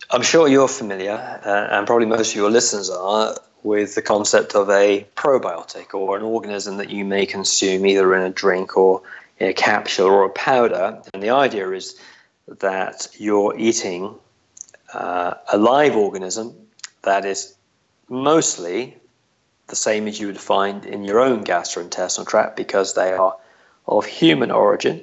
I'm 0.10 0.22
sure 0.22 0.48
you're 0.48 0.68
familiar, 0.68 1.14
uh, 1.14 1.68
and 1.72 1.88
probably 1.88 2.06
most 2.06 2.32
of 2.32 2.36
your 2.36 2.52
listeners 2.52 2.90
are, 2.90 3.36
with 3.64 3.96
the 3.96 4.02
concept 4.02 4.56
of 4.56 4.70
a 4.70 5.06
probiotic 5.16 5.94
or 5.94 6.18
an 6.18 6.24
organism 6.24 6.78
that 6.78 6.90
you 6.90 7.06
may 7.06 7.26
consume 7.26 7.86
either 7.86 8.16
in 8.16 8.24
a 8.24 8.30
drink 8.30 8.76
or 8.76 9.04
in 9.40 9.50
a 9.50 9.54
capsule 9.54 10.08
or 10.08 10.26
a 10.26 10.30
powder. 10.30 11.02
And 11.14 11.24
the 11.24 11.30
idea 11.30 11.70
is 11.72 12.00
that 12.48 13.08
you're 13.18 13.58
eating 13.58 14.16
uh, 14.94 15.36
a 15.52 15.58
live 15.58 15.96
organism 15.96 16.56
that 17.04 17.26
is 17.26 17.56
mostly 18.12 18.98
the 19.68 19.76
same 19.76 20.08
as 20.08 20.20
you 20.20 20.28
would 20.28 20.40
find 20.40 20.86
in 20.86 21.04
your 21.04 21.20
own 21.20 21.44
gastrointestinal 21.44 22.28
tract 22.28 22.58
because 22.58 22.94
they 22.94 23.14
are 23.14 23.38
of 23.88 24.06
human 24.06 24.52
origin, 24.52 25.02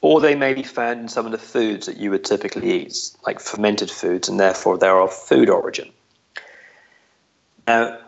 or 0.00 0.20
they 0.20 0.36
may 0.36 0.54
be 0.54 0.62
found 0.62 1.00
in 1.00 1.08
some 1.08 1.26
of 1.26 1.32
the 1.32 1.38
foods 1.38 1.86
that 1.86 1.96
you 1.96 2.10
would 2.10 2.24
typically 2.24 2.72
eat, 2.72 3.10
like 3.26 3.40
fermented 3.40 3.90
foods, 3.90 4.28
and 4.28 4.38
therefore 4.38 4.78
they're 4.78 5.00
of 5.00 5.12
food 5.12 5.50
origin. 5.50 5.90
Now, 7.66 7.98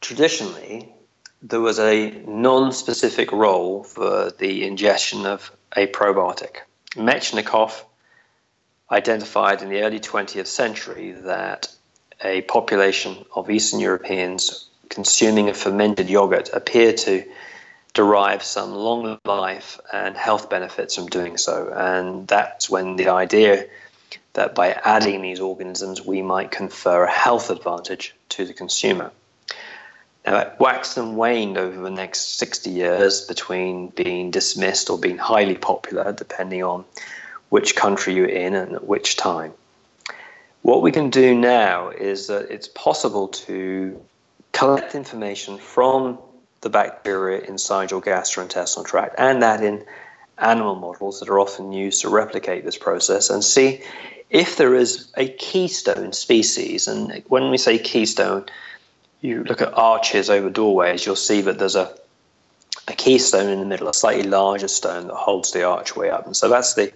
traditionally, 0.00 0.94
there 1.42 1.60
was 1.60 1.78
a 1.78 2.10
non 2.26 2.72
specific 2.72 3.32
role 3.32 3.82
for 3.82 4.30
the 4.30 4.64
ingestion 4.66 5.26
of 5.26 5.50
a 5.76 5.86
probiotic. 5.88 6.58
Metchnikoff 6.92 7.84
identified 8.90 9.62
in 9.62 9.68
the 9.68 9.82
early 9.82 9.98
20th 9.98 10.46
century 10.46 11.12
that 11.12 11.74
a 12.24 12.42
population 12.42 13.24
of 13.34 13.50
Eastern 13.50 13.80
Europeans 13.80 14.68
consuming 14.88 15.48
a 15.48 15.54
fermented 15.54 16.08
yogurt 16.08 16.50
appear 16.52 16.92
to 16.92 17.24
derive 17.92 18.42
some 18.42 18.74
long 18.74 19.18
life 19.24 19.78
and 19.92 20.16
health 20.16 20.50
benefits 20.50 20.96
from 20.96 21.06
doing 21.06 21.36
so. 21.36 21.72
And 21.74 22.26
that's 22.26 22.68
when 22.68 22.96
the 22.96 23.08
idea 23.08 23.66
that 24.32 24.54
by 24.54 24.72
adding 24.72 25.22
these 25.22 25.40
organisms 25.40 26.04
we 26.04 26.22
might 26.22 26.50
confer 26.50 27.04
a 27.04 27.10
health 27.10 27.50
advantage 27.50 28.14
to 28.30 28.44
the 28.44 28.52
consumer. 28.52 29.12
Now, 30.26 30.38
it 30.38 30.54
waxed 30.58 30.96
and 30.96 31.16
waned 31.16 31.58
over 31.58 31.82
the 31.82 31.90
next 31.90 32.38
60 32.38 32.70
years 32.70 33.20
between 33.26 33.88
being 33.88 34.30
dismissed 34.30 34.88
or 34.88 34.98
being 34.98 35.18
highly 35.18 35.56
popular, 35.56 36.12
depending 36.12 36.62
on 36.62 36.84
which 37.50 37.76
country 37.76 38.14
you're 38.14 38.26
in 38.26 38.54
and 38.54 38.74
at 38.74 38.86
which 38.86 39.16
time. 39.16 39.52
What 40.64 40.80
we 40.80 40.92
can 40.92 41.10
do 41.10 41.34
now 41.34 41.90
is 41.90 42.28
that 42.28 42.50
it's 42.50 42.68
possible 42.68 43.28
to 43.28 44.00
collect 44.52 44.94
information 44.94 45.58
from 45.58 46.18
the 46.62 46.70
bacteria 46.70 47.42
inside 47.42 47.90
your 47.90 48.00
gastrointestinal 48.00 48.86
tract 48.86 49.14
and 49.18 49.42
that 49.42 49.62
in 49.62 49.84
animal 50.38 50.74
models 50.74 51.20
that 51.20 51.28
are 51.28 51.38
often 51.38 51.72
used 51.72 52.00
to 52.00 52.08
replicate 52.08 52.64
this 52.64 52.78
process 52.78 53.28
and 53.28 53.44
see 53.44 53.82
if 54.30 54.56
there 54.56 54.74
is 54.74 55.12
a 55.18 55.28
keystone 55.28 56.14
species. 56.14 56.88
And 56.88 57.22
when 57.28 57.50
we 57.50 57.58
say 57.58 57.76
keystone, 57.78 58.46
you 59.20 59.44
look 59.44 59.60
at 59.60 59.74
arches 59.74 60.30
over 60.30 60.48
doorways, 60.48 61.04
you'll 61.04 61.14
see 61.14 61.42
that 61.42 61.58
there's 61.58 61.76
a, 61.76 61.94
a 62.88 62.94
keystone 62.94 63.50
in 63.50 63.60
the 63.60 63.66
middle, 63.66 63.88
a 63.88 63.92
slightly 63.92 64.26
larger 64.30 64.68
stone 64.68 65.08
that 65.08 65.14
holds 65.14 65.52
the 65.52 65.64
archway 65.64 66.08
up. 66.08 66.24
And 66.24 66.34
so 66.34 66.48
that's 66.48 66.72
the, 66.72 66.90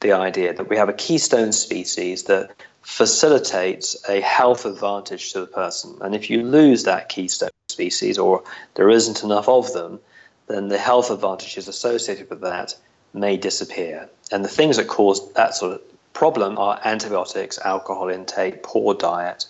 the 0.00 0.12
idea 0.12 0.54
that 0.54 0.68
we 0.68 0.76
have 0.76 0.88
a 0.88 0.94
keystone 0.94 1.52
species 1.52 2.24
that 2.24 2.50
facilitates 2.82 3.96
a 4.08 4.20
health 4.20 4.64
advantage 4.64 5.32
to 5.32 5.40
the 5.40 5.46
person. 5.46 5.96
And 6.00 6.14
if 6.14 6.30
you 6.30 6.42
lose 6.42 6.84
that 6.84 7.08
keystone 7.08 7.50
species 7.68 8.18
or 8.18 8.42
there 8.74 8.88
isn't 8.88 9.22
enough 9.22 9.48
of 9.48 9.72
them, 9.72 10.00
then 10.48 10.68
the 10.68 10.78
health 10.78 11.10
advantages 11.10 11.68
associated 11.68 12.28
with 12.30 12.40
that 12.40 12.76
may 13.12 13.36
disappear. 13.36 14.08
And 14.32 14.44
the 14.44 14.48
things 14.48 14.76
that 14.76 14.88
cause 14.88 15.32
that 15.34 15.54
sort 15.54 15.74
of 15.74 15.82
problem 16.12 16.58
are 16.58 16.80
antibiotics, 16.84 17.58
alcohol 17.58 18.08
intake, 18.08 18.62
poor 18.62 18.94
diet, 18.94 19.46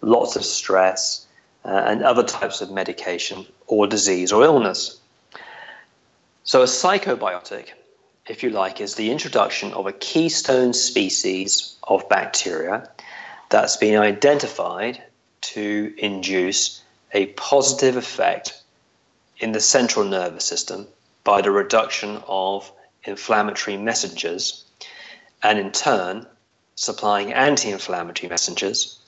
lots 0.00 0.36
of 0.36 0.44
stress, 0.44 1.26
uh, 1.64 1.82
and 1.86 2.02
other 2.02 2.22
types 2.22 2.60
of 2.60 2.70
medication 2.70 3.46
or 3.66 3.86
disease 3.86 4.32
or 4.32 4.44
illness. 4.44 5.00
So, 6.44 6.62
a 6.62 6.66
psychobiotic, 6.66 7.70
if 8.28 8.42
you 8.42 8.50
like, 8.50 8.80
is 8.80 8.94
the 8.94 9.10
introduction 9.10 9.72
of 9.72 9.86
a 9.86 9.92
keystone 9.92 10.72
species 10.72 11.76
of 11.84 12.08
bacteria 12.08 12.88
that's 13.48 13.76
been 13.76 13.98
identified 13.98 15.02
to 15.40 15.94
induce 15.98 16.82
a 17.12 17.26
positive 17.26 17.96
effect 17.96 18.60
in 19.38 19.52
the 19.52 19.60
central 19.60 20.04
nervous 20.04 20.44
system 20.44 20.86
by 21.22 21.40
the 21.40 21.50
reduction 21.50 22.22
of 22.26 22.70
inflammatory 23.04 23.76
messengers 23.76 24.64
and 25.42 25.58
in 25.58 25.70
turn 25.70 26.26
supplying 26.74 27.32
anti 27.32 27.70
inflammatory 27.70 28.28
messengers 28.28 28.98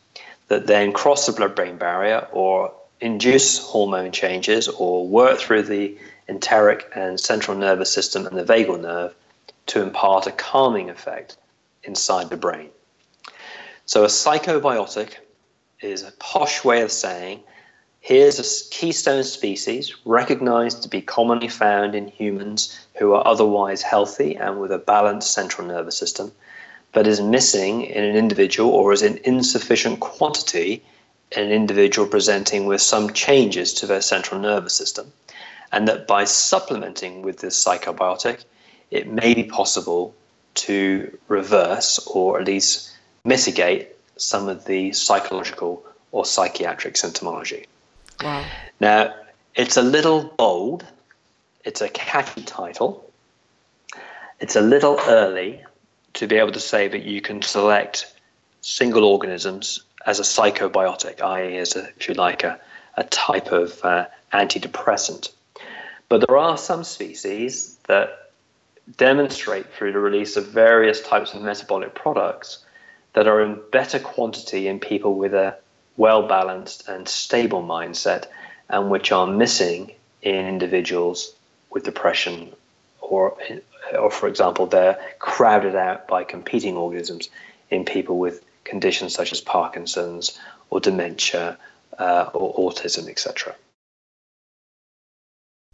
that 0.46 0.66
then 0.66 0.92
cross 0.92 1.26
the 1.26 1.32
blood 1.32 1.54
brain 1.54 1.76
barrier 1.76 2.26
or 2.32 2.72
induce 3.00 3.58
hormone 3.58 4.12
changes 4.12 4.68
or 4.68 5.06
work 5.06 5.38
through 5.38 5.62
the 5.62 5.96
enteric 6.28 6.90
and 6.94 7.18
central 7.18 7.56
nervous 7.56 7.92
system 7.92 8.26
and 8.26 8.36
the 8.36 8.44
vagal 8.44 8.80
nerve 8.80 9.14
to 9.66 9.82
impart 9.82 10.26
a 10.26 10.32
calming 10.32 10.90
effect 10.90 11.36
inside 11.84 12.30
the 12.30 12.36
brain. 12.36 12.70
So, 13.86 14.04
a 14.04 14.08
psychobiotic 14.08 15.14
is 15.80 16.02
a 16.02 16.12
posh 16.18 16.64
way 16.64 16.82
of 16.82 16.92
saying 16.92 17.40
Here's 18.00 18.38
a 18.38 18.70
keystone 18.70 19.24
species 19.24 19.94
recognized 20.04 20.82
to 20.82 20.88
be 20.88 21.02
commonly 21.02 21.48
found 21.48 21.94
in 21.94 22.08
humans 22.08 22.78
who 22.94 23.12
are 23.12 23.26
otherwise 23.26 23.82
healthy 23.82 24.36
and 24.36 24.60
with 24.60 24.72
a 24.72 24.78
balanced 24.78 25.32
central 25.32 25.66
nervous 25.66 25.98
system, 25.98 26.32
but 26.92 27.06
is 27.06 27.20
missing 27.20 27.82
in 27.82 28.04
an 28.04 28.16
individual 28.16 28.70
or 28.70 28.92
is 28.92 29.02
in 29.02 29.18
insufficient 29.24 30.00
quantity 30.00 30.82
in 31.32 31.42
an 31.42 31.50
individual 31.50 32.08
presenting 32.08 32.66
with 32.66 32.80
some 32.80 33.12
changes 33.12 33.74
to 33.74 33.86
their 33.86 34.00
central 34.00 34.40
nervous 34.40 34.74
system. 34.74 35.12
And 35.72 35.86
that 35.88 36.06
by 36.06 36.24
supplementing 36.24 37.22
with 37.22 37.38
this 37.38 37.62
psychobiotic, 37.62 38.44
it 38.90 39.06
may 39.06 39.34
be 39.34 39.44
possible 39.44 40.14
to 40.54 41.16
reverse 41.28 41.98
or 42.06 42.40
at 42.40 42.46
least 42.46 42.90
mitigate 43.24 43.88
some 44.16 44.48
of 44.48 44.64
the 44.64 44.92
psychological 44.92 45.84
or 46.10 46.24
psychiatric 46.24 46.94
symptomology. 46.94 47.66
Wow. 48.22 48.44
Now, 48.80 49.14
it's 49.54 49.76
a 49.76 49.82
little 49.82 50.24
bold, 50.24 50.84
it's 51.64 51.80
a 51.80 51.88
catchy 51.88 52.42
title, 52.42 53.08
it's 54.40 54.56
a 54.56 54.60
little 54.60 54.98
early 55.06 55.64
to 56.14 56.26
be 56.26 56.36
able 56.36 56.52
to 56.52 56.60
say 56.60 56.88
that 56.88 57.02
you 57.02 57.20
can 57.20 57.42
select 57.42 58.12
single 58.60 59.04
organisms 59.04 59.82
as 60.06 60.18
a 60.18 60.22
psychobiotic, 60.22 61.20
i.e., 61.20 61.58
as 61.58 61.76
a, 61.76 61.88
if 61.96 62.08
you 62.08 62.14
like, 62.14 62.44
a, 62.44 62.58
a 62.96 63.04
type 63.04 63.52
of 63.52 63.84
uh, 63.84 64.06
antidepressant. 64.32 65.30
But 66.08 66.26
there 66.26 66.38
are 66.38 66.56
some 66.56 66.84
species 66.84 67.76
that 67.86 68.30
demonstrate 68.96 69.72
through 69.74 69.92
the 69.92 69.98
release 69.98 70.36
of 70.36 70.46
various 70.46 71.02
types 71.02 71.34
of 71.34 71.42
metabolic 71.42 71.94
products 71.94 72.64
that 73.12 73.26
are 73.26 73.42
in 73.42 73.60
better 73.70 73.98
quantity 73.98 74.68
in 74.68 74.80
people 74.80 75.14
with 75.14 75.34
a 75.34 75.56
well 75.96 76.26
balanced 76.26 76.88
and 76.88 77.08
stable 77.08 77.62
mindset, 77.62 78.26
and 78.68 78.90
which 78.90 79.12
are 79.12 79.26
missing 79.26 79.92
in 80.22 80.46
individuals 80.46 81.34
with 81.70 81.84
depression, 81.84 82.52
or, 83.00 83.36
or 83.98 84.10
for 84.10 84.28
example, 84.28 84.66
they're 84.66 84.98
crowded 85.18 85.74
out 85.74 86.08
by 86.08 86.24
competing 86.24 86.76
organisms 86.76 87.28
in 87.70 87.84
people 87.84 88.18
with 88.18 88.42
conditions 88.64 89.14
such 89.14 89.32
as 89.32 89.40
Parkinson's 89.40 90.38
or 90.70 90.80
dementia 90.80 91.58
uh, 91.98 92.30
or 92.32 92.70
autism, 92.70 93.08
etc. 93.08 93.54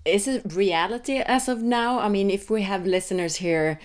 Is 0.05 0.29
it 0.29 0.53
reality 0.53 1.19
as 1.19 1.49
of 1.49 1.63
now? 1.63 1.99
I 1.99 2.09
mean, 2.09 2.31
if 2.31 2.51
we 2.51 2.63
have 2.63 2.87
listeners 2.87 3.37
here 3.37 3.79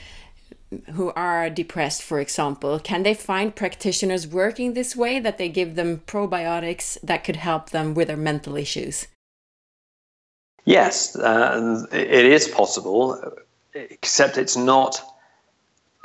who 0.94 1.12
are 1.12 1.50
depressed, 1.50 2.04
for 2.04 2.20
example, 2.20 2.80
can 2.80 3.04
they 3.04 3.14
find 3.14 3.56
practitioners 3.56 4.28
working 4.28 4.74
this 4.74 4.96
way 4.96 5.20
that 5.20 5.38
they 5.38 5.50
give 5.50 5.76
them 5.76 6.02
probiotics 6.06 6.98
that 7.02 7.24
could 7.24 7.38
help 7.38 7.70
them 7.70 7.94
with 7.94 8.10
their 8.10 8.18
mental 8.18 8.56
issues? 8.56 9.08
Yes, 10.66 11.16
uh, 11.16 11.86
it 11.92 12.26
is 12.26 12.48
possible, 12.48 13.34
except 13.74 14.38
it's 14.38 14.58
not 14.58 15.02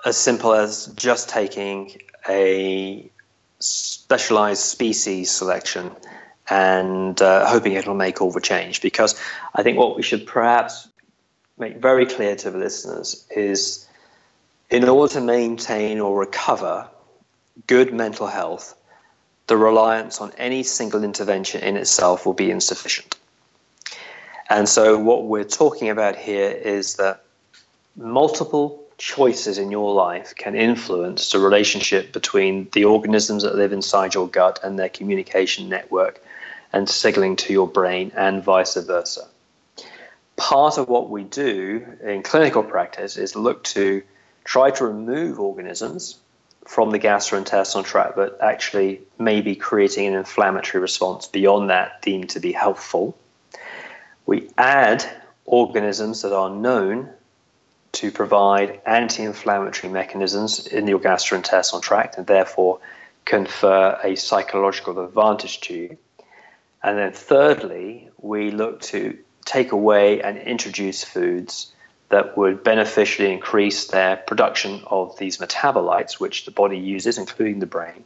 as 0.07 0.17
simple 0.17 0.55
as 0.55 0.87
just 0.95 1.29
taking 1.29 2.01
a 2.29 3.11
specialized 3.59 4.63
species 4.63 5.31
selection 5.31 5.91
and 6.49 7.21
uh, 7.23 7.47
hoping 7.47 7.73
it'll 7.73 7.95
make 7.95 8.21
all 8.21 8.31
the 8.31 8.41
change. 8.41 8.81
Because 8.81 9.21
I 9.55 9.63
think 9.63 9.79
what 9.79 9.97
we 9.97 10.03
should 10.03 10.27
perhaps 10.27 10.89
make 11.59 11.77
very 11.77 12.07
clear 12.07 12.37
to 12.37 12.51
the 12.51 12.59
listeners 12.59 13.27
is 13.35 13.87
in 14.71 14.89
order 14.89 15.15
to 15.15 15.21
maintain 15.21 16.01
or 16.01 16.19
recover 16.19 16.89
good 17.67 17.93
mental 17.93 18.27
health, 18.27 18.77
the 19.47 19.57
reliance 19.57 20.21
on 20.21 20.33
any 20.39 20.63
single 20.63 21.05
intervention 21.05 21.63
in 21.63 21.77
itself 21.77 22.27
will 22.27 22.33
be 22.33 22.51
insufficient. 22.51 23.17
And 24.49 24.69
so, 24.69 24.99
what 24.99 25.25
we're 25.25 25.45
talking 25.45 25.89
about 25.89 26.17
here 26.17 26.51
is 26.51 26.97
that 26.97 27.25
multiple 27.97 28.83
choices 28.99 29.59
in 29.59 29.71
your 29.71 29.93
life 29.93 30.35
can 30.37 30.55
influence 30.55 31.31
the 31.31 31.39
relationship 31.39 32.13
between 32.13 32.69
the 32.73 32.85
organisms 32.85 33.43
that 33.43 33.55
live 33.55 33.73
inside 33.73 34.15
your 34.15 34.29
gut 34.29 34.59
and 34.63 34.79
their 34.79 34.89
communication 34.89 35.69
network 35.69 36.23
and 36.75 36.89
signaling 36.89 37.37
to 37.37 37.53
your 37.53 37.69
brain, 37.69 38.11
and 38.17 38.43
vice 38.43 38.75
versa. 38.75 39.29
Part 40.37 40.77
of 40.77 40.89
what 40.89 41.09
we 41.09 41.23
do 41.23 41.87
in 42.03 42.25
clinical 42.25 42.65
practice 42.65 43.17
is 43.17 43.37
look 43.37 43.63
to 43.65 44.03
try 44.43 44.73
to 44.73 44.87
remove 44.87 45.39
organisms 45.39 46.19
from 46.67 46.91
the 46.91 46.99
gastrointestinal 46.99 47.85
tract 47.85 48.17
that 48.17 48.39
actually 48.41 49.03
may 49.19 49.41
be 49.41 49.55
creating 49.55 50.09
an 50.09 50.15
inflammatory 50.15 50.83
response 50.83 51.29
beyond 51.29 51.71
that 51.71 52.03
deemed 52.03 52.31
to 52.31 52.41
be 52.41 52.51
helpful. 52.51 53.17
We 54.27 54.51
add 54.59 55.05
organisms 55.45 56.23
that 56.23 56.33
are 56.33 56.51
known 56.51 57.11
to 57.93 58.11
provide 58.11 58.81
anti 58.85 59.23
inflammatory 59.23 59.93
mechanisms 59.93 60.67
in 60.67 60.89
your 60.89 60.99
gastrointestinal 60.99 61.83
tract 61.83 62.19
and 62.19 62.27
therefore 62.27 62.81
confer 63.25 64.01
a 64.03 64.17
psychological 64.17 65.05
advantage 65.05 65.61
to 65.61 65.75
you. 65.75 65.99
And 66.85 66.99
then, 66.99 67.13
thirdly, 67.13 68.11
we 68.21 68.51
look 68.51 68.83
to 68.83 69.19
take 69.47 69.73
away 69.73 70.21
and 70.21 70.37
introduce 70.37 71.03
foods 71.03 71.73
that 72.11 72.37
would 72.37 72.63
beneficially 72.63 73.33
increase 73.33 73.87
their 73.87 74.17
production 74.17 74.83
of 74.87 75.19
these 75.19 75.39
metabolites, 75.39 76.21
which 76.21 76.45
the 76.45 76.51
body 76.51 76.77
uses, 76.77 77.17
including 77.17 77.59
the 77.61 77.67
brain, 77.67 78.05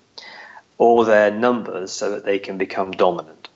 or 0.79 1.05
their 1.05 1.33
numbers 1.33 1.91
so 1.91 2.13
that 2.13 2.25
they 2.25 2.39
can 2.39 2.57
become 2.57 2.93
dominant. 2.93 3.49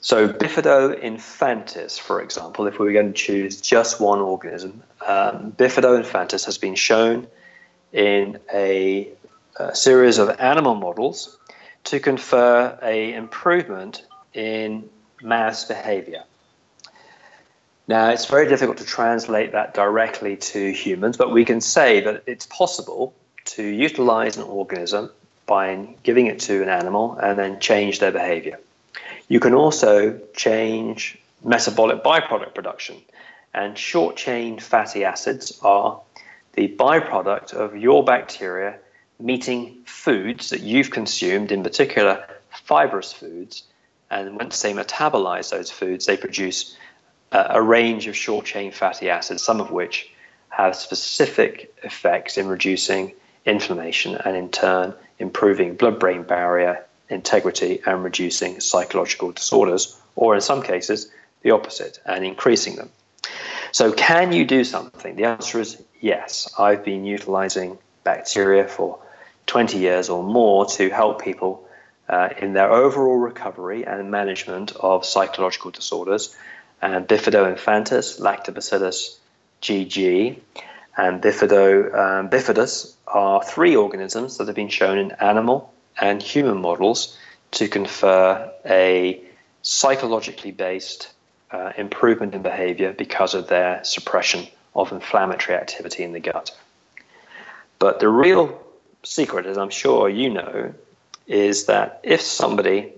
So, 0.00 0.28
Bifido 0.28 0.98
infantis, 0.98 2.00
for 2.00 2.22
example, 2.22 2.66
if 2.66 2.78
we 2.78 2.86
were 2.86 2.92
going 2.94 3.12
to 3.12 3.18
choose 3.26 3.60
just 3.60 4.00
one 4.00 4.18
organism, 4.18 4.82
um, 5.06 5.52
Bifido 5.52 6.02
infantis 6.02 6.46
has 6.46 6.56
been 6.56 6.74
shown 6.74 7.26
in 7.92 8.40
a, 8.52 9.10
a 9.56 9.74
series 9.74 10.16
of 10.16 10.40
animal 10.40 10.74
models 10.74 11.38
to 11.84 12.00
confer 12.00 12.78
a 12.82 13.12
improvement 13.12 14.06
in 14.34 14.88
mouse 15.22 15.64
behavior. 15.64 16.24
Now, 17.88 18.10
it's 18.10 18.26
very 18.26 18.48
difficult 18.48 18.78
to 18.78 18.84
translate 18.84 19.52
that 19.52 19.74
directly 19.74 20.36
to 20.36 20.72
humans, 20.72 21.16
but 21.16 21.32
we 21.32 21.44
can 21.44 21.60
say 21.60 22.00
that 22.00 22.22
it's 22.26 22.46
possible 22.46 23.14
to 23.44 23.62
utilize 23.62 24.36
an 24.36 24.44
organism 24.44 25.10
by 25.46 25.94
giving 26.02 26.26
it 26.26 26.38
to 26.40 26.62
an 26.62 26.68
animal 26.68 27.16
and 27.16 27.38
then 27.38 27.58
change 27.58 27.98
their 27.98 28.12
behavior. 28.12 28.58
You 29.28 29.40
can 29.40 29.54
also 29.54 30.18
change 30.34 31.18
metabolic 31.44 32.04
byproduct 32.04 32.54
production, 32.54 32.96
and 33.52 33.76
short 33.76 34.16
chain 34.16 34.58
fatty 34.58 35.04
acids 35.04 35.58
are 35.62 36.00
the 36.54 36.68
byproduct 36.68 37.52
of 37.52 37.76
your 37.76 38.04
bacteria 38.04 38.78
meeting 39.18 39.82
foods 39.84 40.50
that 40.50 40.60
you've 40.60 40.90
consumed, 40.90 41.50
in 41.50 41.62
particular 41.62 42.24
fibrous 42.50 43.12
foods, 43.12 43.64
and 44.12 44.36
once 44.36 44.60
they 44.60 44.74
metabolize 44.74 45.50
those 45.50 45.70
foods, 45.70 46.04
they 46.04 46.18
produce 46.18 46.76
a 47.32 47.62
range 47.62 48.06
of 48.06 48.14
short 48.14 48.44
chain 48.44 48.70
fatty 48.70 49.08
acids, 49.08 49.42
some 49.42 49.58
of 49.58 49.70
which 49.70 50.12
have 50.50 50.76
specific 50.76 51.74
effects 51.82 52.36
in 52.36 52.46
reducing 52.46 53.12
inflammation 53.46 54.14
and 54.14 54.36
in 54.36 54.50
turn 54.50 54.94
improving 55.18 55.74
blood 55.74 55.98
brain 55.98 56.22
barrier 56.22 56.84
integrity 57.08 57.80
and 57.86 58.04
reducing 58.04 58.60
psychological 58.60 59.32
disorders, 59.32 59.98
or 60.14 60.34
in 60.34 60.42
some 60.42 60.62
cases, 60.62 61.10
the 61.40 61.50
opposite 61.50 61.98
and 62.04 62.22
increasing 62.24 62.76
them. 62.76 62.90
So, 63.72 63.92
can 63.92 64.32
you 64.32 64.44
do 64.44 64.62
something? 64.62 65.16
The 65.16 65.24
answer 65.24 65.58
is 65.58 65.82
yes. 66.00 66.52
I've 66.58 66.84
been 66.84 67.06
utilizing 67.06 67.78
bacteria 68.04 68.68
for 68.68 68.98
20 69.46 69.78
years 69.78 70.10
or 70.10 70.22
more 70.22 70.66
to 70.66 70.90
help 70.90 71.22
people 71.22 71.61
uh, 72.08 72.30
in 72.38 72.52
their 72.52 72.70
overall 72.70 73.16
recovery 73.16 73.84
and 73.86 74.10
management 74.10 74.72
of 74.76 75.04
psychological 75.04 75.70
disorders 75.70 76.36
and 76.80 77.06
Bifido 77.06 77.54
infantis, 77.54 78.20
Lactobacillus 78.20 79.16
GG, 79.62 80.38
and 80.96 81.22
Bifido 81.22 81.94
um, 81.94 82.28
bifidus 82.28 82.94
are 83.06 83.42
three 83.42 83.76
organisms 83.76 84.36
that 84.38 84.46
have 84.46 84.56
been 84.56 84.68
shown 84.68 84.98
in 84.98 85.12
animal 85.12 85.72
and 86.00 86.20
human 86.20 86.60
models 86.60 87.16
to 87.52 87.68
confer 87.68 88.50
a 88.66 89.22
psychologically 89.62 90.50
based 90.50 91.12
uh, 91.50 91.72
improvement 91.76 92.34
in 92.34 92.42
behavior 92.42 92.92
because 92.92 93.34
of 93.34 93.46
their 93.48 93.82
suppression 93.84 94.46
of 94.74 94.90
inflammatory 94.90 95.56
activity 95.56 96.02
in 96.02 96.12
the 96.12 96.20
gut. 96.20 96.56
But 97.78 98.00
the 98.00 98.08
real 98.08 98.60
secret, 99.02 99.46
as 99.46 99.58
I'm 99.58 99.70
sure 99.70 100.08
you 100.08 100.30
know, 100.30 100.74
is 101.32 101.64
that 101.64 101.98
if 102.02 102.20
somebody 102.20 102.92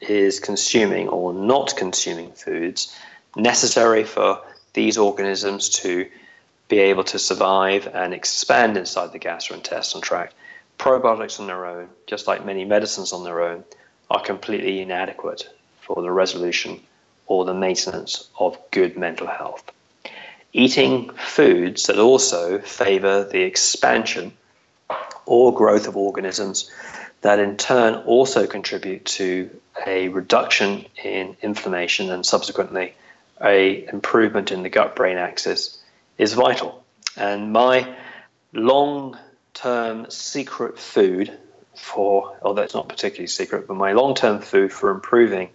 is 0.00 0.40
consuming 0.40 1.08
or 1.08 1.32
not 1.32 1.76
consuming 1.76 2.32
foods 2.32 2.96
necessary 3.36 4.02
for 4.02 4.40
these 4.72 4.96
organisms 4.96 5.68
to 5.68 6.08
be 6.68 6.78
able 6.78 7.04
to 7.04 7.18
survive 7.18 7.86
and 7.94 8.14
expand 8.14 8.76
inside 8.76 9.12
the 9.12 9.18
gastrointestinal 9.18 10.02
tract. 10.02 10.34
Probiotics 10.78 11.38
on 11.38 11.46
their 11.46 11.66
own, 11.66 11.88
just 12.06 12.26
like 12.26 12.44
many 12.44 12.64
medicines 12.64 13.12
on 13.12 13.24
their 13.24 13.42
own, 13.42 13.62
are 14.10 14.20
completely 14.20 14.80
inadequate 14.80 15.48
for 15.80 16.02
the 16.02 16.10
resolution 16.10 16.80
or 17.26 17.44
the 17.44 17.54
maintenance 17.54 18.28
of 18.38 18.58
good 18.70 18.96
mental 18.96 19.26
health. 19.26 19.70
Eating 20.52 21.10
foods 21.10 21.84
that 21.84 21.98
also 21.98 22.58
favor 22.58 23.24
the 23.24 23.42
expansion 23.42 24.32
or 25.26 25.54
growth 25.54 25.86
of 25.86 25.96
organisms 25.96 26.70
that 27.26 27.40
in 27.40 27.56
turn 27.56 27.94
also 28.06 28.46
contribute 28.46 29.04
to 29.04 29.50
a 29.84 30.06
reduction 30.08 30.86
in 31.02 31.36
inflammation 31.42 32.08
and 32.12 32.24
subsequently 32.24 32.94
a 33.42 33.84
improvement 33.88 34.52
in 34.52 34.62
the 34.62 34.68
gut 34.68 34.94
brain 34.94 35.16
axis 35.16 35.76
is 36.18 36.34
vital. 36.34 36.84
And 37.16 37.52
my 37.52 37.96
long 38.52 39.18
term 39.54 40.08
secret 40.08 40.78
food 40.78 41.36
for, 41.74 42.38
although 42.42 42.62
it's 42.62 42.74
not 42.74 42.88
particularly 42.88 43.26
secret, 43.26 43.66
but 43.66 43.74
my 43.74 43.92
long 43.92 44.14
term 44.14 44.40
food 44.40 44.72
for 44.72 44.90
improving 44.90 45.50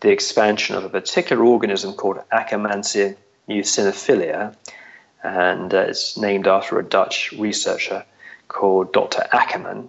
the 0.00 0.10
expansion 0.10 0.74
of 0.74 0.84
a 0.84 0.88
particular 0.88 1.44
organism 1.44 1.92
called 1.92 2.18
Akkermansia 2.32 3.14
muciniphila, 3.48 4.56
and 5.22 5.72
uh, 5.72 5.78
it's 5.78 6.16
named 6.16 6.48
after 6.48 6.80
a 6.80 6.84
Dutch 6.84 7.30
researcher 7.30 8.04
called 8.48 8.92
Dr. 8.92 9.22
Ackerman. 9.32 9.88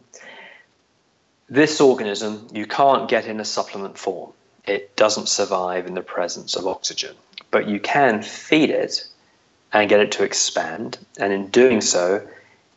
This 1.50 1.80
organism 1.80 2.48
you 2.52 2.66
can't 2.66 3.10
get 3.10 3.26
in 3.26 3.40
a 3.40 3.46
supplement 3.46 3.98
form 3.98 4.34
it 4.68 4.96
doesn't 4.98 5.30
survive 5.30 5.88
in 5.88 5.94
the 5.94 6.02
presence 6.02 6.56
of 6.56 6.68
oxygen. 6.68 7.16
But 7.50 7.68
you 7.68 7.80
can 7.80 8.22
feed 8.22 8.70
it 8.70 9.08
and 9.72 9.90
get 9.90 10.02
it 10.02 10.12
to 10.14 10.24
expand, 10.24 10.98
and 11.20 11.34
in 11.34 11.48
doing 11.48 11.82
so, 11.82 12.28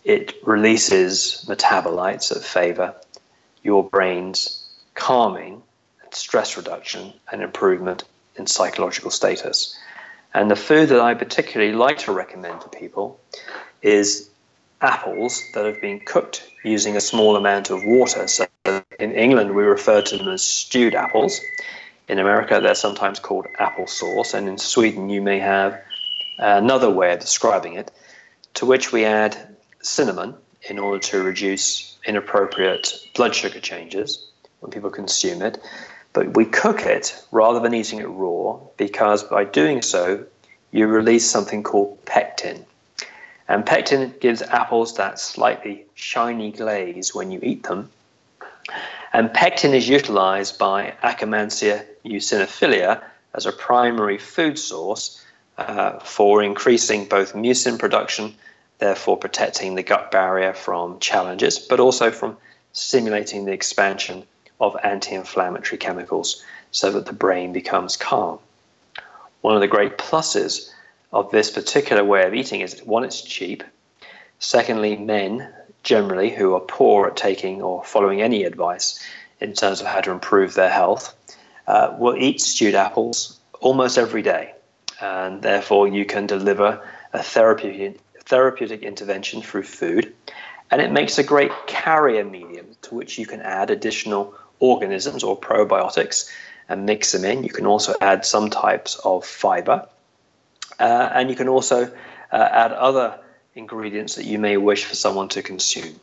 it 0.04 0.34
releases 0.44 1.44
metabolites 1.48 2.32
that 2.32 2.42
favor 2.42 2.94
your 3.62 3.84
brain's 3.84 4.64
calming, 4.94 5.62
stress 6.12 6.56
reduction, 6.56 7.12
and 7.30 7.42
improvement 7.42 8.04
in 8.36 8.46
psychological 8.46 9.10
status. 9.10 9.76
And 10.32 10.50
the 10.50 10.56
food 10.56 10.88
that 10.90 11.00
I 11.00 11.14
particularly 11.14 11.72
like 11.72 11.98
to 11.98 12.12
recommend 12.12 12.60
to 12.62 12.68
people 12.68 13.20
is 13.82 14.30
apples 14.80 15.42
that 15.54 15.66
have 15.66 15.80
been 15.80 16.00
cooked 16.00 16.48
using 16.64 16.96
a 16.96 17.00
small 17.00 17.36
amount 17.36 17.70
of 17.70 17.84
water. 17.84 18.26
So 18.28 18.46
in 19.00 19.12
England, 19.12 19.54
we 19.54 19.62
refer 19.62 20.02
to 20.02 20.18
them 20.18 20.28
as 20.28 20.42
stewed 20.42 20.94
apples. 20.94 21.40
In 22.08 22.18
America, 22.18 22.60
they're 22.60 22.74
sometimes 22.74 23.18
called 23.18 23.46
applesauce, 23.58 24.34
and 24.34 24.48
in 24.48 24.58
Sweden, 24.58 25.08
you 25.08 25.22
may 25.22 25.38
have 25.38 25.80
another 26.38 26.90
way 26.90 27.12
of 27.12 27.20
describing 27.20 27.74
it, 27.74 27.90
to 28.54 28.66
which 28.66 28.92
we 28.92 29.04
add 29.04 29.36
cinnamon 29.82 30.34
in 30.68 30.78
order 30.78 30.98
to 30.98 31.22
reduce 31.22 31.96
inappropriate 32.04 32.92
blood 33.14 33.34
sugar 33.34 33.60
changes 33.60 34.30
when 34.60 34.70
people 34.70 34.90
consume 34.90 35.40
it. 35.40 35.58
But 36.12 36.36
we 36.36 36.44
cook 36.44 36.82
it 36.82 37.24
rather 37.30 37.60
than 37.60 37.72
eating 37.72 38.00
it 38.00 38.08
raw 38.08 38.58
because 38.76 39.22
by 39.22 39.44
doing 39.44 39.80
so, 39.80 40.24
you 40.72 40.86
release 40.88 41.28
something 41.28 41.62
called 41.62 42.04
pectin. 42.04 42.66
And 43.48 43.64
pectin 43.64 44.14
gives 44.20 44.42
apples 44.42 44.96
that 44.96 45.18
slightly 45.18 45.86
shiny 45.94 46.52
glaze 46.52 47.14
when 47.14 47.30
you 47.30 47.40
eat 47.42 47.62
them. 47.62 47.90
And 49.12 49.32
pectin 49.32 49.74
is 49.74 49.88
utilized 49.88 50.58
by 50.58 50.94
Akkermansia 51.02 51.84
muciniphila 52.04 53.02
as 53.34 53.46
a 53.46 53.52
primary 53.52 54.18
food 54.18 54.58
source 54.58 55.24
uh, 55.58 55.98
for 55.98 56.42
increasing 56.42 57.06
both 57.06 57.34
mucin 57.34 57.78
production, 57.78 58.34
therefore 58.78 59.16
protecting 59.16 59.74
the 59.74 59.82
gut 59.82 60.10
barrier 60.10 60.52
from 60.52 60.98
challenges, 61.00 61.58
but 61.58 61.80
also 61.80 62.10
from 62.10 62.36
stimulating 62.72 63.44
the 63.44 63.52
expansion 63.52 64.24
of 64.60 64.76
anti 64.82 65.14
inflammatory 65.14 65.78
chemicals 65.78 66.44
so 66.70 66.90
that 66.92 67.06
the 67.06 67.12
brain 67.12 67.52
becomes 67.52 67.96
calm. 67.96 68.38
One 69.40 69.54
of 69.54 69.60
the 69.60 69.68
great 69.68 69.98
pluses 69.98 70.70
of 71.12 71.30
this 71.30 71.50
particular 71.50 72.04
way 72.04 72.24
of 72.26 72.34
eating 72.34 72.60
is 72.60 72.80
one, 72.84 73.04
it's 73.04 73.22
cheap. 73.22 73.64
Secondly, 74.38 74.96
men 74.96 75.52
generally 75.82 76.30
who 76.30 76.54
are 76.54 76.60
poor 76.60 77.06
at 77.06 77.16
taking 77.16 77.62
or 77.62 77.84
following 77.84 78.22
any 78.22 78.44
advice 78.44 79.04
in 79.40 79.54
terms 79.54 79.80
of 79.80 79.86
how 79.86 80.00
to 80.00 80.10
improve 80.10 80.54
their 80.54 80.70
health 80.70 81.14
uh, 81.66 81.94
will 81.98 82.16
eat 82.16 82.40
stewed 82.40 82.74
apples 82.74 83.38
almost 83.60 83.98
every 83.98 84.22
day. 84.22 84.54
And 85.00 85.40
therefore, 85.40 85.88
you 85.88 86.04
can 86.04 86.26
deliver 86.26 86.86
a 87.12 87.22
therapeutic, 87.22 88.00
therapeutic 88.24 88.82
intervention 88.82 89.40
through 89.40 89.62
food. 89.62 90.14
And 90.70 90.80
it 90.80 90.92
makes 90.92 91.18
a 91.18 91.22
great 91.22 91.52
carrier 91.66 92.24
medium 92.24 92.66
to 92.82 92.94
which 92.94 93.18
you 93.18 93.26
can 93.26 93.40
add 93.40 93.70
additional 93.70 94.34
organisms 94.58 95.24
or 95.24 95.38
probiotics 95.38 96.30
and 96.68 96.86
mix 96.86 97.12
them 97.12 97.24
in. 97.24 97.42
You 97.42 97.50
can 97.50 97.66
also 97.66 97.94
add 98.00 98.24
some 98.24 98.50
types 98.50 98.96
of 98.96 99.24
fiber. 99.24 99.88
Uh, 100.78 101.10
and 101.12 101.30
you 101.30 101.36
can 101.36 101.48
also 101.48 101.90
uh, 102.30 102.48
add 102.52 102.72
other 102.72 103.18
ingredients 103.54 104.14
that 104.16 104.24
you 104.24 104.38
may 104.38 104.56
wish 104.56 104.84
for 104.84 104.94
someone 104.94 105.28
to 105.28 105.42
consume. 105.42 105.98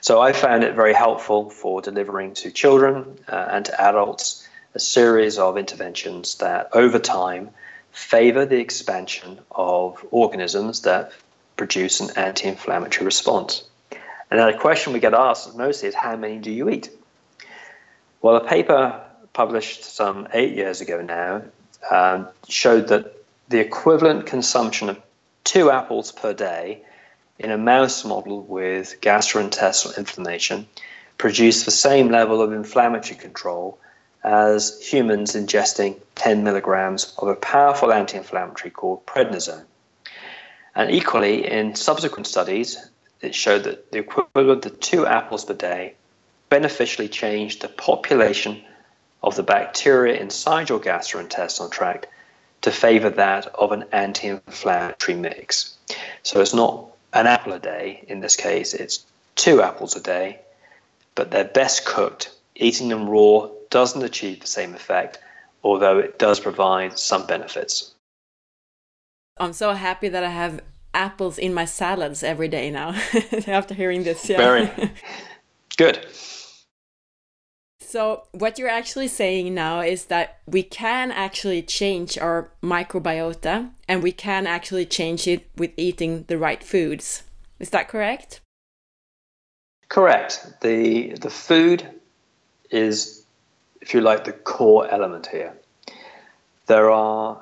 So 0.00 0.20
I 0.20 0.32
found 0.32 0.64
it 0.64 0.74
very 0.74 0.94
helpful 0.94 1.50
for 1.50 1.80
delivering 1.80 2.34
to 2.34 2.50
children 2.50 3.18
uh, 3.28 3.48
and 3.50 3.64
to 3.64 3.80
adults 3.80 4.46
a 4.74 4.78
series 4.78 5.38
of 5.38 5.56
interventions 5.56 6.36
that 6.36 6.68
over 6.72 6.98
time 6.98 7.50
favor 7.92 8.44
the 8.44 8.58
expansion 8.58 9.38
of 9.50 10.04
organisms 10.10 10.82
that 10.82 11.12
produce 11.56 12.00
an 12.00 12.16
anti 12.16 12.48
inflammatory 12.48 13.04
response. 13.04 13.64
And 14.30 14.38
then 14.38 14.48
a 14.48 14.58
question 14.58 14.92
we 14.92 15.00
get 15.00 15.14
asked 15.14 15.56
mostly 15.56 15.88
is 15.88 15.94
how 15.94 16.16
many 16.16 16.38
do 16.38 16.50
you 16.50 16.68
eat? 16.68 16.90
Well, 18.20 18.36
a 18.36 18.46
paper 18.46 19.00
published 19.32 19.84
some 19.84 20.28
eight 20.32 20.54
years 20.54 20.80
ago 20.80 21.00
now 21.00 21.42
um, 21.90 22.28
showed 22.48 22.88
that 22.88 23.14
the 23.48 23.58
equivalent 23.58 24.26
consumption 24.26 24.90
of 24.90 25.00
two 25.44 25.70
apples 25.70 26.12
per 26.12 26.32
day 26.32 26.82
in 27.38 27.50
a 27.50 27.58
mouse 27.58 28.04
model 28.04 28.42
with 28.42 29.00
gastrointestinal 29.00 29.96
inflammation 29.96 30.66
produced 31.16 31.64
the 31.64 31.70
same 31.70 32.10
level 32.10 32.40
of 32.40 32.52
inflammatory 32.52 33.16
control 33.16 33.78
as 34.24 34.80
humans 34.80 35.34
ingesting 35.34 36.00
10 36.16 36.42
milligrams 36.42 37.14
of 37.18 37.28
a 37.28 37.34
powerful 37.34 37.92
anti 37.92 38.16
inflammatory 38.16 38.70
called 38.70 39.06
prednisone. 39.06 39.64
And 40.74 40.90
equally, 40.90 41.50
in 41.50 41.74
subsequent 41.74 42.26
studies, 42.26 42.78
it 43.20 43.34
showed 43.34 43.64
that 43.64 43.90
the 43.90 43.98
equivalent 43.98 44.66
of 44.66 44.78
two 44.80 45.06
apples 45.06 45.44
per 45.44 45.54
day 45.54 45.94
beneficially 46.50 47.08
changed 47.08 47.62
the 47.62 47.68
population 47.68 48.62
of 49.22 49.36
the 49.36 49.42
bacteria 49.42 50.20
inside 50.20 50.68
your 50.68 50.78
gastrointestinal 50.78 51.70
tract 51.70 52.06
to 52.62 52.70
favor 52.70 53.10
that 53.10 53.46
of 53.54 53.72
an 53.72 53.84
anti 53.92 54.28
inflammatory 54.28 55.16
mix. 55.16 55.76
So 56.22 56.40
it's 56.40 56.54
not 56.54 56.86
an 57.12 57.26
apple 57.26 57.52
a 57.52 57.58
day 57.58 58.04
in 58.08 58.20
this 58.20 58.36
case, 58.36 58.74
it's 58.74 59.04
two 59.36 59.62
apples 59.62 59.96
a 59.96 60.00
day, 60.00 60.40
but 61.14 61.30
they're 61.30 61.44
best 61.44 61.86
cooked. 61.86 62.30
Eating 62.56 62.88
them 62.88 63.08
raw 63.08 63.48
doesn't 63.70 64.02
achieve 64.02 64.40
the 64.40 64.46
same 64.46 64.74
effect, 64.74 65.18
although 65.62 65.98
it 65.98 66.18
does 66.18 66.40
provide 66.40 66.98
some 66.98 67.26
benefits. 67.26 67.94
I'm 69.38 69.52
so 69.52 69.72
happy 69.72 70.08
that 70.08 70.24
I 70.24 70.30
have 70.30 70.60
apples 70.92 71.38
in 71.38 71.54
my 71.54 71.64
salads 71.64 72.22
every 72.22 72.48
day 72.48 72.70
now 72.70 72.88
after 73.46 73.74
hearing 73.74 74.02
this. 74.02 74.28
Yeah. 74.28 74.38
Very 74.38 74.70
good. 75.76 76.04
So, 77.88 78.24
what 78.32 78.58
you're 78.58 78.68
actually 78.68 79.08
saying 79.08 79.54
now 79.54 79.80
is 79.80 80.04
that 80.12 80.40
we 80.46 80.62
can 80.62 81.10
actually 81.10 81.62
change 81.62 82.18
our 82.18 82.50
microbiota 82.62 83.70
and 83.88 84.02
we 84.02 84.12
can 84.12 84.46
actually 84.46 84.84
change 84.84 85.26
it 85.26 85.48
with 85.56 85.70
eating 85.78 86.24
the 86.28 86.36
right 86.36 86.62
foods. 86.62 87.22
Is 87.58 87.70
that 87.70 87.88
correct? 87.88 88.42
Correct. 89.88 90.60
The 90.60 91.14
the 91.14 91.30
food 91.30 91.88
is 92.70 93.24
if 93.80 93.94
you 93.94 94.02
like 94.02 94.24
the 94.24 94.34
core 94.34 94.86
element 94.90 95.26
here. 95.26 95.54
There 96.66 96.90
are 96.90 97.40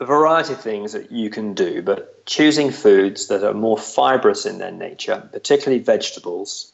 a 0.00 0.06
variety 0.06 0.54
of 0.54 0.62
things 0.62 0.94
that 0.94 1.12
you 1.12 1.28
can 1.28 1.52
do, 1.52 1.82
but 1.82 2.24
choosing 2.24 2.70
foods 2.70 3.26
that 3.28 3.44
are 3.44 3.52
more 3.52 3.76
fibrous 3.76 4.46
in 4.46 4.56
their 4.56 4.72
nature, 4.72 5.28
particularly 5.30 5.82
vegetables, 5.82 6.72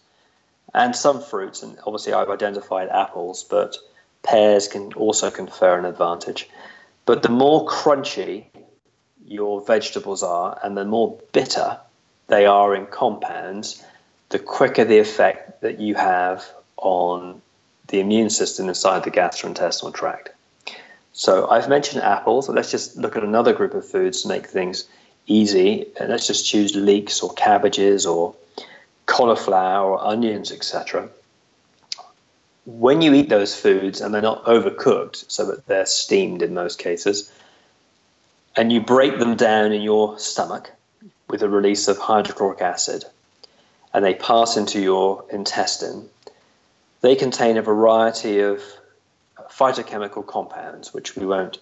and 0.74 0.94
some 0.94 1.22
fruits, 1.22 1.62
and 1.62 1.78
obviously 1.86 2.12
I've 2.12 2.30
identified 2.30 2.88
apples, 2.88 3.44
but 3.44 3.78
pears 4.22 4.68
can 4.68 4.92
also 4.94 5.30
confer 5.30 5.78
an 5.78 5.84
advantage. 5.84 6.48
But 7.06 7.22
the 7.22 7.28
more 7.28 7.66
crunchy 7.66 8.46
your 9.26 9.64
vegetables 9.64 10.22
are 10.22 10.58
and 10.62 10.76
the 10.76 10.84
more 10.84 11.18
bitter 11.32 11.78
they 12.26 12.46
are 12.46 12.74
in 12.74 12.86
compounds, 12.86 13.82
the 14.30 14.38
quicker 14.38 14.84
the 14.84 14.98
effect 14.98 15.60
that 15.60 15.78
you 15.78 15.94
have 15.94 16.44
on 16.78 17.40
the 17.88 18.00
immune 18.00 18.30
system 18.30 18.68
inside 18.68 19.04
the 19.04 19.10
gastrointestinal 19.10 19.94
tract. 19.94 20.30
So 21.12 21.48
I've 21.48 21.68
mentioned 21.68 22.02
apples. 22.02 22.48
Let's 22.48 22.70
just 22.70 22.96
look 22.96 23.16
at 23.16 23.22
another 23.22 23.52
group 23.52 23.74
of 23.74 23.88
foods 23.88 24.22
to 24.22 24.28
make 24.28 24.46
things 24.46 24.88
easy. 25.26 25.86
And 26.00 26.08
let's 26.08 26.26
just 26.26 26.46
choose 26.46 26.74
leeks 26.74 27.20
or 27.20 27.32
cabbages 27.34 28.06
or 28.06 28.34
cauliflower 29.14 29.96
onions, 30.00 30.50
etc. 30.50 31.08
When 32.66 33.00
you 33.00 33.14
eat 33.14 33.28
those 33.28 33.54
foods 33.54 34.00
and 34.00 34.12
they're 34.12 34.20
not 34.20 34.44
overcooked, 34.44 35.30
so 35.30 35.46
that 35.46 35.66
they're 35.68 35.86
steamed 35.86 36.42
in 36.42 36.52
most 36.52 36.80
cases, 36.80 37.30
and 38.56 38.72
you 38.72 38.80
break 38.80 39.20
them 39.20 39.36
down 39.36 39.70
in 39.72 39.82
your 39.82 40.18
stomach 40.18 40.72
with 41.28 41.42
a 41.44 41.48
release 41.48 41.86
of 41.86 41.96
hydrochloric 41.96 42.60
acid, 42.60 43.04
and 43.92 44.04
they 44.04 44.14
pass 44.14 44.56
into 44.56 44.80
your 44.80 45.24
intestine, 45.32 46.08
they 47.00 47.14
contain 47.14 47.56
a 47.56 47.62
variety 47.62 48.40
of 48.40 48.60
phytochemical 49.48 50.26
compounds, 50.26 50.92
which 50.92 51.14
we 51.14 51.24
won't 51.24 51.58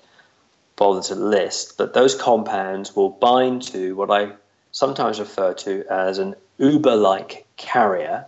bother 0.77 1.03
to 1.03 1.15
list, 1.15 1.77
but 1.77 1.93
those 1.93 2.15
compounds 2.15 2.97
will 2.97 3.11
bind 3.11 3.61
to 3.61 3.95
what 3.95 4.11
I 4.11 4.33
sometimes 4.71 5.21
refer 5.21 5.53
to 5.53 5.85
as 5.91 6.17
an 6.17 6.35
Uber 6.63 6.95
like 6.95 7.45
carrier 7.57 8.25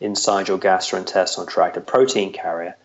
inside 0.00 0.48
your 0.48 0.58
gastrointestinal 0.58 1.46
tract, 1.46 1.76
a 1.76 1.80
protein 1.80 2.32
carrier 2.32 2.76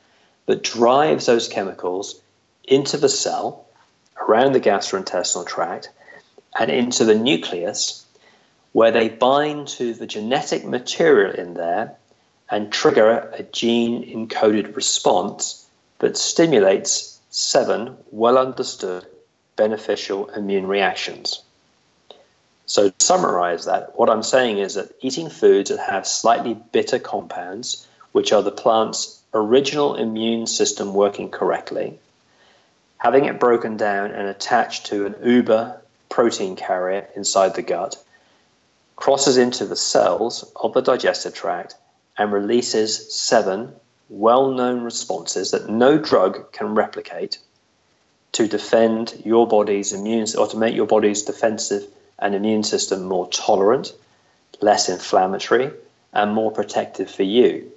that 0.45 0.62
drives 0.62 1.26
those 1.26 1.47
chemicals 1.47 2.22
into 2.66 2.97
the 2.97 3.10
cell 3.10 3.66
around 4.22 4.52
the 4.52 4.60
gastrointestinal 4.60 5.47
tract 5.47 5.89
and 6.60 6.70
into 6.70 7.04
the 7.04 7.16
nucleus, 7.16 8.06
where 8.74 8.91
they 8.91 9.10
bind 9.10 9.68
to 9.68 9.95
the 9.95 10.06
genetic 10.06 10.64
material 10.64 11.34
in 11.34 11.56
there 11.56 11.95
and 12.52 12.72
trigger 12.72 13.28
a 13.34 13.41
gene 13.41 14.04
encoded 14.04 14.76
response 14.76 15.68
that 15.97 16.16
stimulates 16.16 17.20
seven 17.32 17.97
well 18.12 18.38
understood 18.38 19.08
beneficial 19.56 20.30
immune 20.30 20.68
reactions. 20.68 21.41
So, 22.72 22.88
to 22.88 23.06
summarize 23.06 23.66
that, 23.66 24.00
what 24.00 24.10
I'm 24.10 24.24
saying 24.24 24.60
is 24.60 24.76
that 24.76 24.96
eating 25.02 25.30
foods 25.30 25.70
that 25.72 25.80
have 25.80 26.08
slightly 26.08 26.54
bitter 26.54 27.00
compounds, 27.00 27.86
which 28.14 28.32
are 28.32 28.42
the 28.42 28.50
plant's 28.50 29.22
original 29.34 29.96
immune 29.96 30.48
system 30.48 30.94
working 30.94 31.30
correctly, 31.30 32.00
having 32.96 33.26
it 33.26 33.42
broken 33.42 33.76
down 33.76 34.12
and 34.12 34.26
attached 34.26 34.86
to 34.86 35.06
an 35.06 35.16
Uber 35.22 35.82
protein 36.08 36.56
carrier 36.56 37.10
inside 37.14 37.56
the 37.56 37.62
gut, 37.62 38.02
crosses 38.96 39.36
into 39.36 39.66
the 39.66 39.76
cells 39.76 40.50
of 40.56 40.72
the 40.72 40.80
digestive 40.80 41.34
tract 41.34 41.76
and 42.18 42.32
releases 42.32 43.14
seven 43.14 43.74
well 44.08 44.50
known 44.50 44.82
responses 44.82 45.52
that 45.52 45.68
no 45.68 45.98
drug 45.98 46.54
can 46.54 46.74
replicate 46.74 47.38
to 48.32 48.48
defend 48.48 49.22
your 49.26 49.46
body's 49.46 49.92
immune 49.92 50.26
or 50.38 50.48
to 50.48 50.56
make 50.56 50.74
your 50.74 50.88
body's 50.88 51.24
defensive 51.24 51.86
an 52.22 52.34
immune 52.34 52.64
system 52.64 53.04
more 53.04 53.28
tolerant, 53.30 53.94
less 54.62 54.88
inflammatory, 54.90 55.72
and 56.14 56.34
more 56.34 56.52
protective 56.52 57.10
for 57.10 57.24
you. 57.24 57.72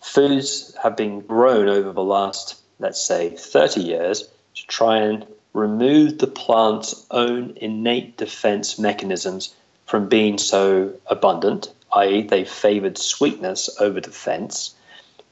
Foods 0.00 0.74
have 0.82 0.96
been 0.96 1.20
grown 1.20 1.68
over 1.68 1.92
the 1.92 2.02
last, 2.02 2.60
let's 2.78 3.00
say, 3.00 3.30
30 3.30 3.80
years 3.80 4.28
to 4.54 4.66
try 4.66 4.98
and 4.98 5.26
remove 5.54 6.18
the 6.18 6.26
plant's 6.26 7.06
own 7.10 7.52
innate 7.56 8.16
defense 8.16 8.78
mechanisms 8.78 9.54
from 9.86 10.08
being 10.08 10.38
so 10.38 10.92
abundant, 11.06 11.72
i.e., 11.94 12.22
they 12.22 12.44
favored 12.44 12.98
sweetness 12.98 13.70
over 13.80 14.00
defense. 14.00 14.74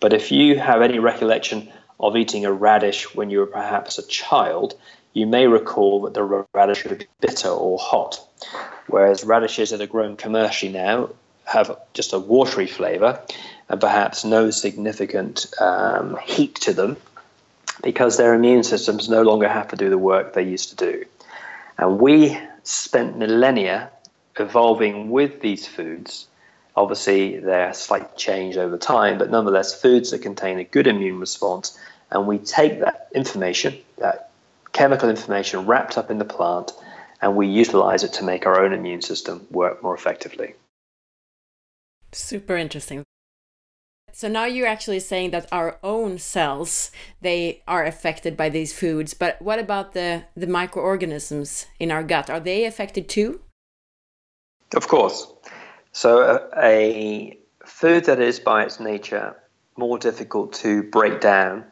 But 0.01 0.13
if 0.13 0.33
you 0.33 0.59
have 0.59 0.83
any 0.83 0.99
recollection 0.99 1.71
of 2.01 2.17
eating 2.17 2.45
a 2.45 2.53
radish 2.53 3.15
when 3.15 3.31
you 3.31 3.39
were 3.39 3.47
perhaps 3.47 3.99
a 3.99 4.07
child, 4.07 4.75
you 5.17 5.27
may 5.27 5.47
recall 5.47 6.03
that 6.03 6.13
the 6.13 6.45
radish 6.53 6.85
would 6.85 6.99
be 6.99 7.07
bitter 7.21 7.49
or 7.49 7.79
hot, 7.79 8.21
whereas 8.87 9.25
radishes 9.25 9.71
that 9.71 9.81
are 9.81 9.87
grown 9.87 10.15
commercially 10.15 10.71
now 10.71 11.09
have 11.47 11.75
just 11.95 12.13
a 12.13 12.19
watery 12.19 12.67
flavour 12.67 13.19
and 13.71 13.81
perhaps 13.81 14.27
no 14.27 14.51
significant 14.51 15.47
um, 15.59 16.19
heat 16.23 16.55
to 16.57 16.75
them 16.75 16.99
because 17.83 18.19
their 18.19 18.35
immune 18.35 18.63
systems 18.63 19.09
no 19.09 19.23
longer 19.23 19.49
have 19.49 19.69
to 19.69 19.77
do 19.77 19.89
the 19.89 19.97
work 19.97 20.35
they 20.35 20.43
used 20.43 20.69
to 20.69 20.77
do. 20.77 21.07
And 21.79 21.99
we 21.99 22.39
spent 22.65 23.17
millennia 23.17 23.91
evolving 24.39 25.09
with 25.09 25.41
these 25.41 25.67
foods. 25.67 26.27
Obviously, 26.77 27.39
they're 27.39 27.73
slightly 27.73 28.15
changed 28.19 28.59
over 28.59 28.77
time, 28.77 29.17
but 29.17 29.31
nonetheless, 29.31 29.81
foods 29.81 30.11
that 30.11 30.21
contain 30.21 30.59
a 30.59 30.65
good 30.65 30.87
immune 30.87 31.21
response. 31.21 31.79
And 32.11 32.27
we 32.27 32.37
take 32.37 32.81
that 32.81 33.09
information, 33.15 33.79
that 33.97 34.27
chemical 34.77 35.09
information 35.09 35.67
wrapped 35.67 35.97
up 35.97 36.11
in 36.11 36.19
the 36.19 36.25
plant, 36.37 36.73
and 37.23 37.35
we 37.35 37.47
utilize 37.47 38.05
it 38.05 38.13
to 38.13 38.25
make 38.25 38.45
our 38.45 38.61
own 38.63 38.73
immune 38.75 39.01
system 39.01 39.47
work 39.51 39.83
more 39.83 39.95
effectively. 39.95 40.55
Super 42.13 42.57
interesting. 42.57 43.03
So 44.13 44.29
now 44.29 44.45
you're 44.45 44.67
actually 44.67 45.01
saying 45.01 45.31
that 45.31 45.49
our 45.51 45.79
own 45.83 46.19
cells 46.19 46.91
they 47.21 47.63
are 47.67 47.85
affected 47.85 48.37
by 48.37 48.49
these 48.51 48.73
foods, 48.73 49.15
but 49.15 49.41
what 49.41 49.59
about 49.59 49.93
the 49.93 50.25
the 50.35 50.47
microorganisms 50.47 51.67
in 51.79 51.91
our 51.91 52.03
gut? 52.03 52.31
Are 52.31 52.41
they 52.41 52.65
affected 52.65 53.09
too? 53.09 53.41
Of 54.75 54.89
course. 54.89 55.19
So 55.93 56.11
a, 56.23 56.73
a 56.73 57.39
food 57.65 58.05
that 58.05 58.21
is 58.21 58.41
by 58.41 58.65
its 58.65 58.79
nature 58.81 59.37
more 59.77 59.99
difficult 59.99 60.53
to 60.65 60.83
break 60.83 61.21
down 61.21 61.65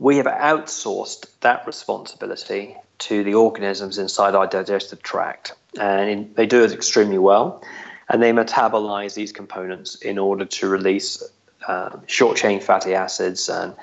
we 0.00 0.16
have 0.16 0.26
outsourced 0.26 1.26
that 1.42 1.66
responsibility 1.66 2.74
to 2.98 3.22
the 3.22 3.34
organisms 3.34 3.98
inside 3.98 4.34
our 4.34 4.46
digestive 4.46 5.02
tract, 5.02 5.52
and 5.78 6.34
they 6.36 6.46
do 6.46 6.64
it 6.64 6.72
extremely 6.72 7.18
well. 7.18 7.62
And 8.08 8.22
they 8.22 8.32
metabolize 8.32 9.14
these 9.14 9.30
components 9.30 9.96
in 9.96 10.18
order 10.18 10.46
to 10.46 10.68
release 10.68 11.22
uh, 11.68 11.98
short 12.06 12.38
chain 12.38 12.60
fatty 12.60 12.94
acids 12.94 13.50
and 13.50 13.74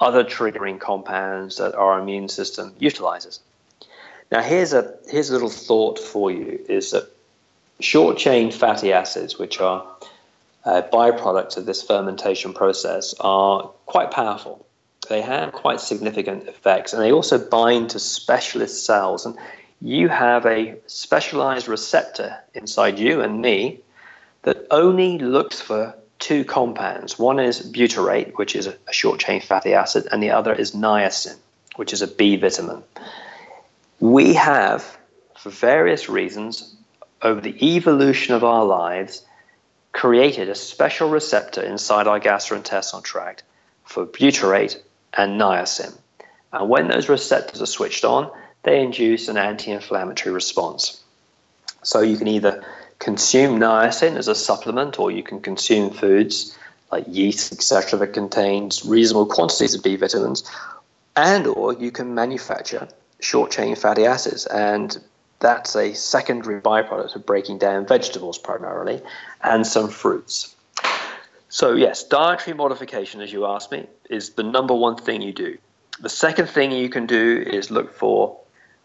other 0.00 0.24
triggering 0.24 0.80
compounds 0.80 1.58
that 1.58 1.74
our 1.74 2.00
immune 2.00 2.30
system 2.30 2.74
utilizes. 2.78 3.40
Now, 4.32 4.40
here's 4.40 4.72
a 4.72 4.94
here's 5.08 5.28
a 5.28 5.34
little 5.34 5.50
thought 5.50 5.98
for 5.98 6.30
you: 6.30 6.58
is 6.70 6.92
that 6.92 7.10
short 7.80 8.16
chain 8.16 8.50
fatty 8.50 8.94
acids, 8.94 9.38
which 9.38 9.60
are 9.60 9.86
byproducts 10.64 11.58
of 11.58 11.66
this 11.66 11.82
fermentation 11.82 12.54
process, 12.54 13.14
are 13.20 13.70
quite 13.84 14.10
powerful 14.10 14.65
they 15.08 15.22
have 15.22 15.52
quite 15.52 15.80
significant 15.80 16.48
effects, 16.48 16.92
and 16.92 17.02
they 17.02 17.12
also 17.12 17.38
bind 17.38 17.90
to 17.90 17.98
specialist 17.98 18.84
cells. 18.84 19.26
And 19.26 19.36
you 19.80 20.08
have 20.08 20.46
a 20.46 20.76
specialized 20.86 21.68
receptor 21.68 22.38
inside 22.54 22.98
you 22.98 23.20
and 23.20 23.40
me 23.40 23.80
that 24.42 24.66
only 24.70 25.18
looks 25.18 25.60
for 25.60 25.94
two 26.18 26.44
compounds. 26.44 27.18
One 27.18 27.38
is 27.38 27.60
butyrate, 27.60 28.36
which 28.36 28.56
is 28.56 28.66
a 28.66 28.76
short 28.92 29.20
chain 29.20 29.40
fatty 29.40 29.74
acid, 29.74 30.08
and 30.10 30.22
the 30.22 30.30
other 30.30 30.52
is 30.52 30.72
niacin, 30.72 31.36
which 31.76 31.92
is 31.92 32.02
a 32.02 32.06
B 32.06 32.36
vitamin. 32.36 32.82
We 34.00 34.34
have, 34.34 34.98
for 35.36 35.50
various 35.50 36.08
reasons, 36.08 36.74
over 37.22 37.40
the 37.40 37.76
evolution 37.76 38.34
of 38.34 38.44
our 38.44 38.64
lives, 38.64 39.24
created 39.92 40.48
a 40.48 40.54
special 40.54 41.08
receptor 41.08 41.62
inside 41.62 42.06
our 42.06 42.20
gastrointestinal 42.20 43.02
tract 43.02 43.42
for 43.84 44.04
butyrate 44.06 44.80
and 45.16 45.40
niacin. 45.40 45.96
And 46.52 46.68
when 46.68 46.88
those 46.88 47.08
receptors 47.08 47.62
are 47.62 47.66
switched 47.66 48.04
on, 48.04 48.30
they 48.62 48.82
induce 48.82 49.28
an 49.28 49.36
anti 49.36 49.70
inflammatory 49.70 50.34
response. 50.34 51.00
So 51.82 52.00
you 52.00 52.16
can 52.16 52.28
either 52.28 52.64
consume 52.98 53.60
niacin 53.60 54.16
as 54.16 54.28
a 54.28 54.34
supplement 54.34 54.98
or 54.98 55.10
you 55.10 55.22
can 55.22 55.40
consume 55.40 55.90
foods 55.90 56.56
like 56.90 57.04
yeast, 57.08 57.52
etc., 57.52 57.98
that 57.98 58.12
contains 58.12 58.84
reasonable 58.84 59.26
quantities 59.26 59.74
of 59.74 59.82
B 59.82 59.96
vitamins, 59.96 60.48
and 61.16 61.46
or 61.46 61.72
you 61.74 61.90
can 61.90 62.14
manufacture 62.14 62.88
short 63.20 63.50
chain 63.50 63.74
fatty 63.76 64.06
acids. 64.06 64.46
And 64.46 64.96
that's 65.40 65.76
a 65.76 65.94
secondary 65.94 66.60
byproduct 66.60 67.14
of 67.14 67.26
breaking 67.26 67.58
down 67.58 67.86
vegetables 67.86 68.38
primarily 68.38 69.02
and 69.42 69.66
some 69.66 69.88
fruits. 69.88 70.55
So, 71.56 71.72
yes, 71.72 72.04
dietary 72.04 72.54
modification, 72.54 73.22
as 73.22 73.32
you 73.32 73.46
asked 73.46 73.72
me, 73.72 73.86
is 74.10 74.28
the 74.34 74.42
number 74.42 74.74
one 74.74 74.96
thing 74.96 75.22
you 75.22 75.32
do. 75.32 75.56
The 76.00 76.10
second 76.10 76.50
thing 76.50 76.70
you 76.70 76.90
can 76.90 77.06
do 77.06 77.42
is 77.46 77.70
look 77.70 77.94
for 77.94 78.38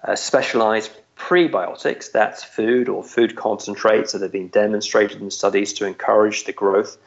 uh, 0.05 0.15
specialized 0.15 0.89
prebiotics, 1.17 2.13
that's 2.13 2.45
food 2.45 2.87
or 2.87 3.03
food 3.03 3.35
concentrates 3.35 4.13
that 4.13 4.21
have 4.21 4.31
been 4.31 4.47
demonstrated 4.47 5.19
in 5.21 5.31
studies 5.31 5.73
to 5.73 5.85
encourage 5.85 6.45
the 6.45 6.53
growth 6.53 6.97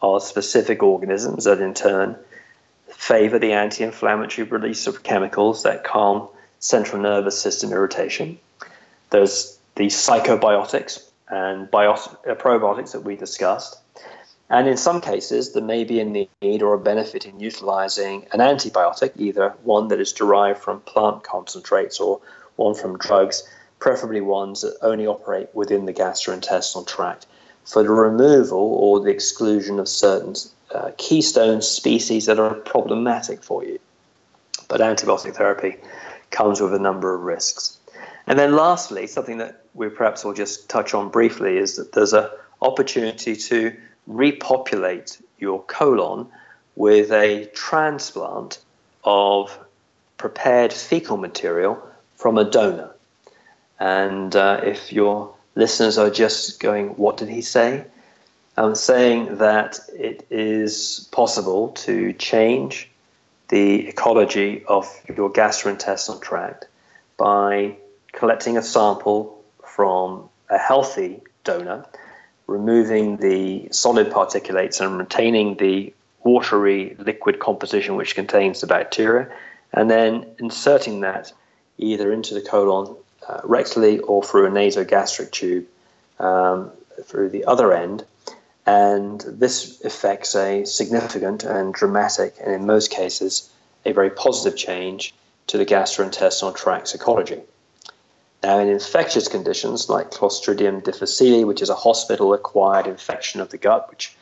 of 0.00 0.22
specific 0.22 0.82
organisms 0.82 1.44
that 1.44 1.60
in 1.60 1.74
turn 1.74 2.16
favor 2.88 3.38
the 3.38 3.52
anti 3.52 3.84
inflammatory 3.84 4.48
release 4.48 4.86
of 4.86 5.02
chemicals 5.02 5.64
that 5.64 5.84
calm 5.84 6.26
central 6.58 7.02
nervous 7.02 7.38
system 7.38 7.70
irritation. 7.70 8.38
There's 9.10 9.58
the 9.74 9.88
psychobiotics 9.88 11.02
and 11.28 11.68
uh, 11.68 12.34
probiotics 12.36 12.92
that 12.92 13.04
we 13.04 13.16
discussed. 13.16 13.76
And 14.52 14.68
in 14.68 14.76
some 14.76 15.00
cases, 15.00 15.54
there 15.54 15.62
may 15.62 15.82
be 15.82 15.98
a 15.98 16.04
need 16.04 16.62
or 16.62 16.74
a 16.74 16.78
benefit 16.78 17.24
in 17.24 17.40
utilizing 17.40 18.26
an 18.32 18.40
antibiotic, 18.40 19.12
either 19.16 19.54
one 19.62 19.88
that 19.88 19.98
is 19.98 20.12
derived 20.12 20.60
from 20.60 20.80
plant 20.80 21.24
concentrates 21.24 21.98
or 21.98 22.20
one 22.56 22.74
from 22.74 22.98
drugs, 22.98 23.48
preferably 23.78 24.20
ones 24.20 24.60
that 24.60 24.76
only 24.82 25.06
operate 25.06 25.48
within 25.54 25.86
the 25.86 25.94
gastrointestinal 25.94 26.86
tract, 26.86 27.24
for 27.64 27.82
the 27.82 27.88
removal 27.88 28.58
or 28.58 29.00
the 29.00 29.08
exclusion 29.10 29.80
of 29.80 29.88
certain 29.88 30.34
uh, 30.74 30.90
keystone 30.98 31.62
species 31.62 32.26
that 32.26 32.38
are 32.38 32.54
problematic 32.56 33.42
for 33.42 33.64
you. 33.64 33.78
But 34.68 34.82
antibiotic 34.82 35.34
therapy 35.34 35.76
comes 36.30 36.60
with 36.60 36.74
a 36.74 36.78
number 36.78 37.14
of 37.14 37.22
risks. 37.22 37.78
And 38.26 38.38
then 38.38 38.54
lastly, 38.54 39.06
something 39.06 39.38
that 39.38 39.64
we 39.72 39.88
perhaps 39.88 40.24
will 40.24 40.34
just 40.34 40.68
touch 40.68 40.92
on 40.92 41.08
briefly 41.08 41.56
is 41.56 41.76
that 41.76 41.92
there's 41.92 42.12
an 42.12 42.28
opportunity 42.60 43.34
to 43.34 43.74
repopulate 44.06 45.20
your 45.38 45.62
colon 45.62 46.26
with 46.76 47.10
a 47.12 47.46
transplant 47.54 48.58
of 49.04 49.58
prepared 50.16 50.72
fecal 50.72 51.16
material 51.16 51.82
from 52.16 52.38
a 52.38 52.44
donor. 52.48 52.90
And 53.80 54.34
uh, 54.36 54.60
if 54.62 54.92
your 54.92 55.34
listeners 55.54 55.98
are 55.98 56.10
just 56.10 56.60
going, 56.60 56.90
What 56.90 57.16
did 57.16 57.28
he 57.28 57.42
say? 57.42 57.84
I'm 58.56 58.74
saying 58.74 59.38
that 59.38 59.80
it 59.94 60.26
is 60.30 61.08
possible 61.10 61.68
to 61.68 62.12
change 62.12 62.88
the 63.48 63.88
ecology 63.88 64.64
of 64.66 64.86
your 65.16 65.32
gastrointestinal 65.32 66.20
tract 66.20 66.66
by 67.16 67.76
collecting 68.12 68.56
a 68.56 68.62
sample 68.62 69.42
from 69.64 70.28
a 70.48 70.58
healthy 70.58 71.22
donor, 71.44 71.86
removing 72.52 73.16
the 73.16 73.68
solid 73.72 74.10
particulates 74.10 74.80
and 74.80 74.98
retaining 74.98 75.56
the 75.56 75.92
watery 76.22 76.94
liquid 76.98 77.40
composition 77.40 77.96
which 77.96 78.14
contains 78.14 78.60
the 78.60 78.66
bacteria, 78.66 79.28
and 79.72 79.90
then 79.90 80.26
inserting 80.38 81.00
that 81.00 81.32
either 81.78 82.12
into 82.12 82.34
the 82.34 82.40
colon 82.40 82.94
uh, 83.28 83.40
rectally 83.40 84.00
or 84.06 84.22
through 84.22 84.46
a 84.46 84.50
nasogastric 84.50 85.30
tube 85.32 85.66
um, 86.20 86.70
through 87.04 87.30
the 87.30 87.44
other 87.46 87.72
end. 87.72 88.04
And 88.66 89.20
this 89.20 89.82
affects 89.84 90.36
a 90.36 90.64
significant 90.64 91.42
and 91.42 91.74
dramatic, 91.74 92.36
and 92.40 92.52
in 92.52 92.66
most 92.66 92.90
cases, 92.90 93.50
a 93.84 93.92
very 93.92 94.10
positive 94.10 94.56
change 94.56 95.14
to 95.48 95.58
the 95.58 95.66
gastrointestinal 95.66 96.54
tract 96.54 96.94
ecology. 96.94 97.40
Now, 98.42 98.58
in 98.58 98.68
infectious 98.68 99.28
conditions 99.28 99.88
like 99.88 100.10
Clostridium 100.10 100.82
difficile, 100.82 101.46
which 101.46 101.62
is 101.62 101.70
a 101.70 101.76
hospital 101.76 102.34
acquired 102.34 102.88
infection 102.88 103.40
of 103.40 103.50
the 103.50 103.58
gut, 103.58 103.88
which 103.88 104.16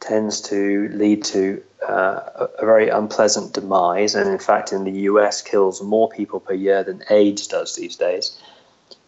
tends 0.00 0.40
to 0.40 0.88
lead 0.88 1.24
to 1.24 1.62
uh, 1.86 2.46
a 2.58 2.64
very 2.64 2.88
unpleasant 2.88 3.52
demise, 3.52 4.14
and 4.14 4.30
in 4.30 4.38
fact, 4.38 4.72
in 4.72 4.84
the 4.84 5.00
US, 5.02 5.42
kills 5.42 5.82
more 5.82 6.08
people 6.08 6.40
per 6.40 6.54
year 6.54 6.82
than 6.82 7.02
AIDS 7.10 7.46
does 7.46 7.74
these 7.74 7.96
days. 7.96 8.38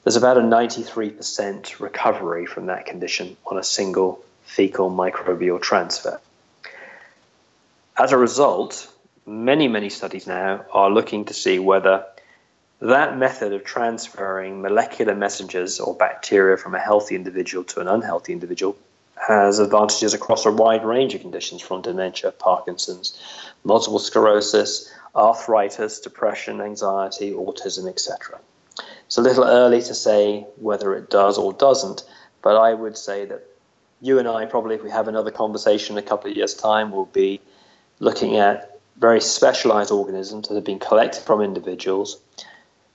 There's 0.04 0.16
about 0.16 0.36
a 0.36 0.40
93% 0.40 1.80
recovery 1.80 2.44
from 2.44 2.66
that 2.66 2.86
condition 2.86 3.36
on 3.46 3.58
a 3.58 3.62
single 3.62 4.22
fecal 4.44 4.90
microbial 4.90 5.61
transfer. 5.61 6.20
As 7.96 8.12
a 8.12 8.18
result, 8.18 8.92
many, 9.26 9.68
many 9.68 9.88
studies 9.88 10.26
now 10.26 10.64
are 10.72 10.90
looking 10.90 11.26
to 11.26 11.34
see 11.34 11.58
whether 11.58 12.04
that 12.80 13.18
method 13.18 13.52
of 13.52 13.62
transferring 13.62 14.62
molecular 14.62 15.14
messengers 15.14 15.78
or 15.78 15.94
bacteria 15.94 16.56
from 16.56 16.74
a 16.74 16.80
healthy 16.80 17.14
individual 17.14 17.62
to 17.64 17.80
an 17.80 17.88
unhealthy 17.88 18.32
individual 18.32 18.76
has 19.16 19.58
advantages 19.58 20.14
across 20.14 20.46
a 20.46 20.50
wide 20.50 20.84
range 20.84 21.14
of 21.14 21.20
conditions 21.20 21.60
from 21.60 21.82
dementia, 21.82 22.32
Parkinson's, 22.32 23.20
multiple 23.64 23.98
sclerosis, 23.98 24.90
arthritis, 25.14 26.00
depression, 26.00 26.62
anxiety, 26.62 27.32
autism, 27.32 27.86
etc. 27.86 28.38
It's 29.04 29.18
a 29.18 29.22
little 29.22 29.44
early 29.44 29.82
to 29.82 29.94
say 29.94 30.46
whether 30.56 30.94
it 30.94 31.10
does 31.10 31.36
or 31.36 31.52
doesn't, 31.52 32.02
but 32.40 32.56
I 32.56 32.72
would 32.72 32.96
say 32.96 33.26
that 33.26 33.46
you 34.00 34.18
and 34.18 34.26
I 34.26 34.46
probably, 34.46 34.76
if 34.76 34.82
we 34.82 34.90
have 34.90 35.08
another 35.08 35.30
conversation 35.30 35.98
in 35.98 36.02
a 36.02 36.06
couple 36.06 36.30
of 36.30 36.36
years' 36.36 36.54
time, 36.54 36.90
will 36.90 37.04
be 37.06 37.42
looking 37.98 38.38
at 38.38 38.80
very 38.96 39.20
specialized 39.20 39.90
organisms 39.90 40.48
that 40.48 40.54
have 40.54 40.64
been 40.64 40.78
collected 40.78 41.22
from 41.22 41.42
individuals 41.42 42.20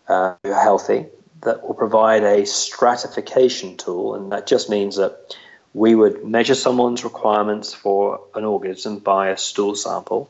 uh, 0.08 0.36
are 0.44 0.62
healthy 0.62 1.06
that 1.42 1.66
will 1.66 1.76
provide 1.76 2.24
a 2.24 2.46
stratification 2.46 3.78
tool, 3.78 4.16
and 4.16 4.32
that 4.32 4.48
just 4.48 4.70
means 4.70 4.98
that 4.98 5.36
we 5.74 5.94
would 5.94 6.26
measure 6.26 6.56
someone's 6.56 7.04
requirements 7.04 7.74
for 7.74 8.22
an 8.34 8.46
organism 8.46 9.00
by 9.00 9.30
a 9.30 9.38
stool 9.38 9.76
sample. 9.76 10.30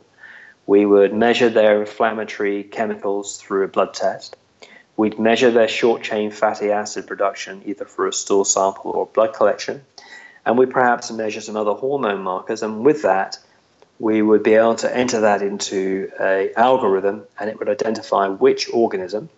We 0.65 0.85
would 0.85 1.13
measure 1.13 1.49
their 1.49 1.81
inflammatory 1.81 2.63
chemicals 2.63 3.37
through 3.37 3.63
a 3.63 3.67
blood 3.67 3.93
test. 3.93 4.35
We'd 4.97 5.19
measure 5.19 5.51
their 5.51 5.67
short 5.67 6.01
chain 6.01 6.31
fatty 6.31 6.71
acid 6.71 7.05
production 7.05 7.61
either 7.65 7.85
through 7.85 8.09
a 8.09 8.13
stool 8.13 8.45
sample 8.45 8.91
or 8.91 9.05
blood 9.05 9.33
collection. 9.33 9.83
And 10.45 10.57
we 10.57 10.65
perhaps 10.65 11.11
measure 11.11 11.41
some 11.41 11.57
other 11.57 11.73
hormone 11.73 12.21
markers. 12.21 12.63
And 12.63 12.83
with 12.83 13.03
that, 13.03 13.37
we 13.99 14.21
would 14.21 14.41
be 14.41 14.53
able 14.55 14.75
to 14.75 14.95
enter 14.95 15.21
that 15.21 15.41
into 15.41 16.11
a 16.19 16.51
algorithm 16.55 17.25
and 17.39 17.49
it 17.49 17.59
would 17.59 17.69
identify 17.69 18.27
which 18.27 18.69
organism 18.73 19.29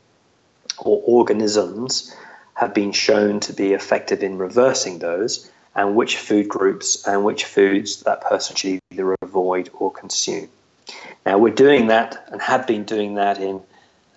or 0.80 1.02
organisms 1.06 2.16
have 2.54 2.74
been 2.74 2.92
shown 2.92 3.40
to 3.42 3.54
be 3.54 3.74
effective 3.74 4.24
in 4.24 4.38
reversing 4.38 5.00
those 5.00 5.50
and 5.76 5.96
which 5.96 6.18
food 6.18 6.48
groups 6.48 7.08
and 7.08 7.24
which 7.24 7.46
foods 7.46 8.02
that 8.04 8.22
person 8.22 8.56
should 8.56 8.80
either 8.92 9.16
avoid 9.22 9.70
or 9.74 9.92
consume. 9.92 10.50
Now, 11.26 11.38
we're 11.38 11.54
doing 11.54 11.88
that 11.88 12.28
and 12.32 12.42
have 12.42 12.66
been 12.66 12.84
doing 12.84 13.16
that 13.16 13.40
in 13.40 13.62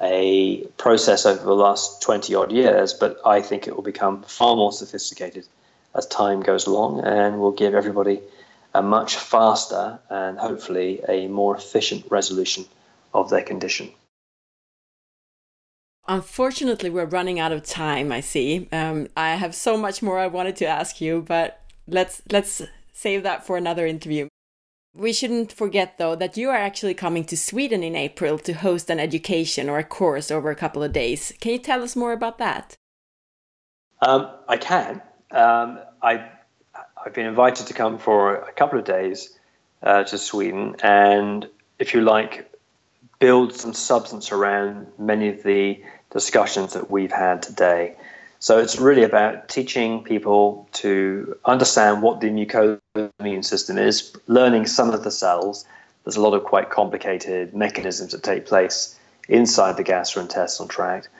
a 0.00 0.64
process 0.78 1.26
over 1.26 1.44
the 1.44 1.54
last 1.54 2.00
20 2.00 2.34
odd 2.34 2.52
years, 2.52 2.94
but 2.94 3.20
I 3.26 3.42
think 3.42 3.66
it 3.66 3.76
will 3.76 3.82
become 3.82 4.22
far 4.22 4.56
more 4.56 4.72
sophisticated 4.72 5.46
as 5.94 6.06
time 6.06 6.40
goes 6.40 6.66
along 6.66 7.00
and 7.00 7.40
will 7.40 7.52
give 7.52 7.74
everybody 7.74 8.20
a 8.72 8.80
much 8.80 9.16
faster 9.16 9.98
and 10.08 10.38
hopefully 10.38 11.00
a 11.08 11.26
more 11.26 11.56
efficient 11.56 12.06
resolution 12.08 12.64
of 13.12 13.28
their 13.28 13.42
condition. 13.42 13.90
Unfortunately, 16.08 16.90
we're 16.90 17.04
running 17.04 17.38
out 17.38 17.52
of 17.52 17.62
time. 17.62 18.10
I 18.10 18.20
see. 18.20 18.68
Um, 18.72 19.08
I 19.16 19.36
have 19.36 19.54
so 19.54 19.76
much 19.76 20.02
more 20.02 20.18
I 20.18 20.26
wanted 20.26 20.56
to 20.56 20.66
ask 20.66 21.00
you, 21.00 21.22
but 21.26 21.60
let's 21.86 22.22
let's 22.30 22.62
save 22.92 23.22
that 23.22 23.46
for 23.46 23.56
another 23.56 23.86
interview. 23.86 24.28
We 24.94 25.12
shouldn't 25.12 25.52
forget, 25.52 25.98
though, 25.98 26.16
that 26.16 26.36
you 26.36 26.50
are 26.50 26.56
actually 26.56 26.94
coming 26.94 27.24
to 27.26 27.36
Sweden 27.36 27.84
in 27.84 27.94
April 27.94 28.38
to 28.38 28.52
host 28.52 28.90
an 28.90 28.98
education 28.98 29.68
or 29.68 29.78
a 29.78 29.84
course 29.84 30.32
over 30.32 30.50
a 30.50 30.56
couple 30.56 30.82
of 30.82 30.92
days. 30.92 31.32
Can 31.40 31.52
you 31.52 31.58
tell 31.58 31.82
us 31.82 31.94
more 31.94 32.12
about 32.12 32.38
that? 32.38 32.74
Um, 34.02 34.28
I 34.48 34.56
can. 34.56 35.00
Um, 35.30 35.78
I, 36.02 36.28
I've 37.04 37.14
been 37.14 37.26
invited 37.26 37.68
to 37.68 37.74
come 37.74 37.98
for 37.98 38.34
a 38.34 38.52
couple 38.52 38.80
of 38.80 38.84
days 38.84 39.38
uh, 39.84 40.02
to 40.04 40.18
Sweden, 40.18 40.74
and 40.82 41.48
if 41.78 41.94
you 41.94 42.00
like, 42.00 42.49
build 43.20 43.54
some 43.54 43.74
substance 43.74 44.32
around 44.32 44.86
many 44.98 45.28
of 45.28 45.42
the 45.44 45.80
discussions 46.10 46.72
that 46.72 46.90
we've 46.90 47.12
had 47.12 47.42
today. 47.42 47.94
So 48.40 48.58
it's 48.58 48.78
really 48.78 49.04
about 49.04 49.48
teaching 49.48 50.02
people 50.02 50.66
to 50.72 51.36
understand 51.44 52.02
what 52.02 52.20
the 52.20 52.30
mucosal 52.30 52.80
immune 53.20 53.42
system 53.42 53.76
is, 53.76 54.14
learning 54.26 54.66
some 54.66 54.90
of 54.90 55.04
the 55.04 55.10
cells. 55.10 55.66
There's 56.04 56.16
a 56.16 56.22
lot 56.22 56.32
of 56.32 56.44
quite 56.44 56.70
complicated 56.70 57.54
mechanisms 57.54 58.12
that 58.12 58.22
take 58.22 58.46
place 58.46 58.98
inside 59.28 59.76
the 59.76 59.84
gastrointestinal 59.84 60.70
tract, 60.70 61.10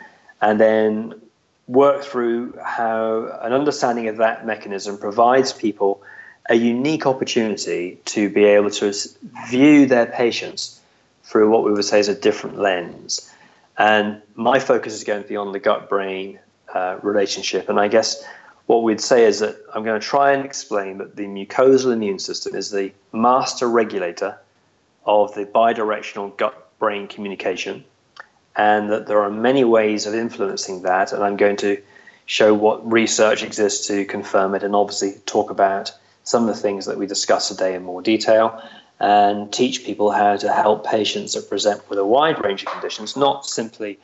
and 0.40 0.58
then 0.58 1.20
work 1.68 2.02
through 2.02 2.58
how 2.64 3.38
an 3.42 3.52
understanding 3.52 4.08
of 4.08 4.16
that 4.16 4.46
mechanism 4.46 4.96
provides 4.96 5.52
people 5.52 6.02
a 6.48 6.54
unique 6.54 7.06
opportunity 7.06 8.00
to 8.06 8.30
be 8.30 8.44
able 8.44 8.70
to 8.70 8.92
view 9.50 9.86
their 9.86 10.06
patients 10.06 10.79
through 11.30 11.48
what 11.48 11.62
we 11.62 11.70
would 11.70 11.84
say 11.84 12.00
is 12.00 12.08
a 12.08 12.14
different 12.14 12.58
lens. 12.58 13.30
And 13.78 14.20
my 14.34 14.58
focus 14.58 14.94
is 14.94 15.04
going 15.04 15.22
beyond 15.22 15.54
the 15.54 15.60
gut 15.60 15.88
brain 15.88 16.40
uh, 16.74 16.98
relationship. 17.02 17.68
And 17.68 17.78
I 17.78 17.86
guess 17.86 18.24
what 18.66 18.82
we'd 18.82 19.00
say 19.00 19.24
is 19.24 19.38
that 19.38 19.56
I'm 19.72 19.84
going 19.84 20.00
to 20.00 20.06
try 20.06 20.32
and 20.32 20.44
explain 20.44 20.98
that 20.98 21.14
the 21.14 21.26
mucosal 21.26 21.92
immune 21.92 22.18
system 22.18 22.56
is 22.56 22.72
the 22.72 22.92
master 23.12 23.68
regulator 23.68 24.38
of 25.04 25.32
the 25.34 25.46
bidirectional 25.46 26.36
gut 26.36 26.68
brain 26.80 27.06
communication, 27.06 27.84
and 28.56 28.90
that 28.90 29.06
there 29.06 29.22
are 29.22 29.30
many 29.30 29.62
ways 29.62 30.06
of 30.06 30.14
influencing 30.14 30.82
that. 30.82 31.12
And 31.12 31.22
I'm 31.22 31.36
going 31.36 31.56
to 31.58 31.80
show 32.26 32.52
what 32.54 32.90
research 32.90 33.44
exists 33.44 33.86
to 33.86 34.04
confirm 34.04 34.56
it, 34.56 34.64
and 34.64 34.74
obviously 34.74 35.14
talk 35.26 35.50
about 35.50 35.92
some 36.24 36.48
of 36.48 36.54
the 36.54 36.60
things 36.60 36.86
that 36.86 36.98
we 36.98 37.06
discussed 37.06 37.48
today 37.48 37.74
in 37.76 37.82
more 37.82 38.02
detail. 38.02 38.62
And 39.00 39.50
teach 39.50 39.84
people 39.84 40.10
how 40.10 40.36
to 40.36 40.52
help 40.52 40.86
patients 40.86 41.32
that 41.32 41.48
present 41.48 41.88
with 41.88 41.98
a 41.98 42.04
wide 42.04 42.44
range 42.44 42.62
of 42.64 42.70
conditions, 42.70 43.16
not 43.16 43.46
simply 43.46 43.98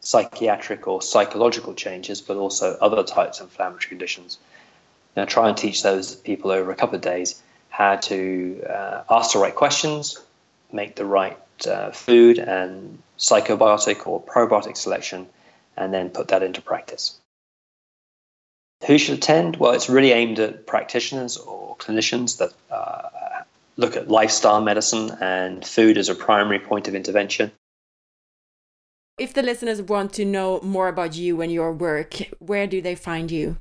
psychiatric 0.00 0.88
or 0.88 1.00
psychological 1.00 1.72
changes, 1.74 2.20
but 2.20 2.36
also 2.36 2.76
other 2.80 3.04
types 3.04 3.38
of 3.38 3.46
inflammatory 3.46 3.88
conditions. 3.88 4.38
Now, 5.16 5.24
try 5.24 5.48
and 5.48 5.56
teach 5.56 5.82
those 5.82 6.16
people 6.16 6.50
over 6.50 6.72
a 6.72 6.74
couple 6.74 6.96
of 6.96 7.02
days 7.02 7.40
how 7.68 7.96
to 7.96 8.62
uh, 8.68 9.02
ask 9.08 9.32
the 9.32 9.38
right 9.38 9.54
questions, 9.54 10.20
make 10.72 10.96
the 10.96 11.04
right 11.04 11.38
uh, 11.66 11.92
food 11.92 12.38
and 12.38 12.98
psychobiotic 13.18 14.06
or 14.06 14.20
probiotic 14.20 14.76
selection, 14.76 15.28
and 15.76 15.94
then 15.94 16.10
put 16.10 16.28
that 16.28 16.42
into 16.42 16.60
practice. 16.60 17.20
Who 18.86 18.98
should 18.98 19.18
attend? 19.18 19.56
Well, 19.56 19.72
it's 19.72 19.88
really 19.88 20.12
aimed 20.12 20.38
at 20.40 20.66
practitioners 20.66 21.36
or 21.36 21.76
clinicians 21.76 22.38
that 22.38 22.52
uh, 22.70 23.08
look 23.80 23.96
at 23.96 24.08
lifestyle 24.08 24.60
medicine 24.60 25.16
and 25.20 25.64
food 25.64 25.98
as 25.98 26.08
a 26.08 26.14
primary 26.14 26.60
point 26.60 26.86
of 26.86 26.94
intervention. 26.94 27.50
If 29.18 29.34
the 29.34 29.42
listeners 29.42 29.82
want 29.82 30.12
to 30.14 30.24
know 30.24 30.60
more 30.62 30.88
about 30.88 31.16
you 31.16 31.40
and 31.40 31.52
your 31.52 31.72
work, 31.72 32.14
where 32.38 32.66
do 32.66 32.80
they 32.80 32.94
find 32.94 33.30
you? 33.30 33.56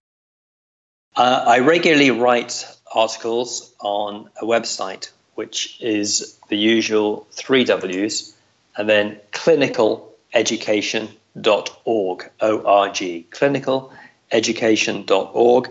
Uh, 1.15 1.43
I 1.47 1.59
regularly 1.59 2.11
write 2.11 2.65
articles 2.93 3.73
on 3.79 4.29
a 4.41 4.45
website, 4.45 5.09
which 5.35 5.81
is 5.81 6.37
the 6.49 6.57
usual 6.57 7.25
three 7.31 7.63
W's, 7.63 8.35
and 8.77 8.87
then 8.87 9.19
clinicaleducation.org, 9.31 12.31
O-R-G, 12.41 13.27
clinicaleducation.org. 13.31 15.69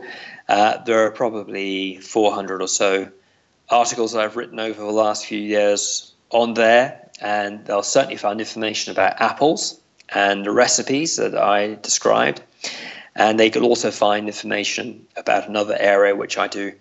Uh, 0.48 0.82
there 0.84 1.06
are 1.06 1.10
probably 1.10 1.98
400 1.98 2.62
or 2.62 2.68
so 2.68 3.12
articles 3.70 4.12
that 4.12 4.20
I've 4.20 4.36
written 4.36 4.58
over 4.58 4.80
the 4.80 4.90
last 4.90 5.26
few 5.26 5.38
years 5.38 6.12
on 6.30 6.54
there 6.54 7.08
and 7.20 7.64
they'll 7.64 7.82
certainly 7.82 8.16
find 8.16 8.40
information 8.40 8.92
about 8.92 9.20
apples 9.20 9.80
and 10.08 10.44
the 10.44 10.52
recipes 10.52 11.16
that 11.16 11.36
I 11.36 11.74
described. 11.76 12.42
And 13.14 13.38
they 13.38 13.50
could 13.50 13.62
also 13.62 13.90
find 13.90 14.26
information 14.26 15.06
about 15.16 15.48
another 15.48 15.76
area 15.78 16.14
which 16.14 16.38
I 16.38 16.46
do 16.46 16.72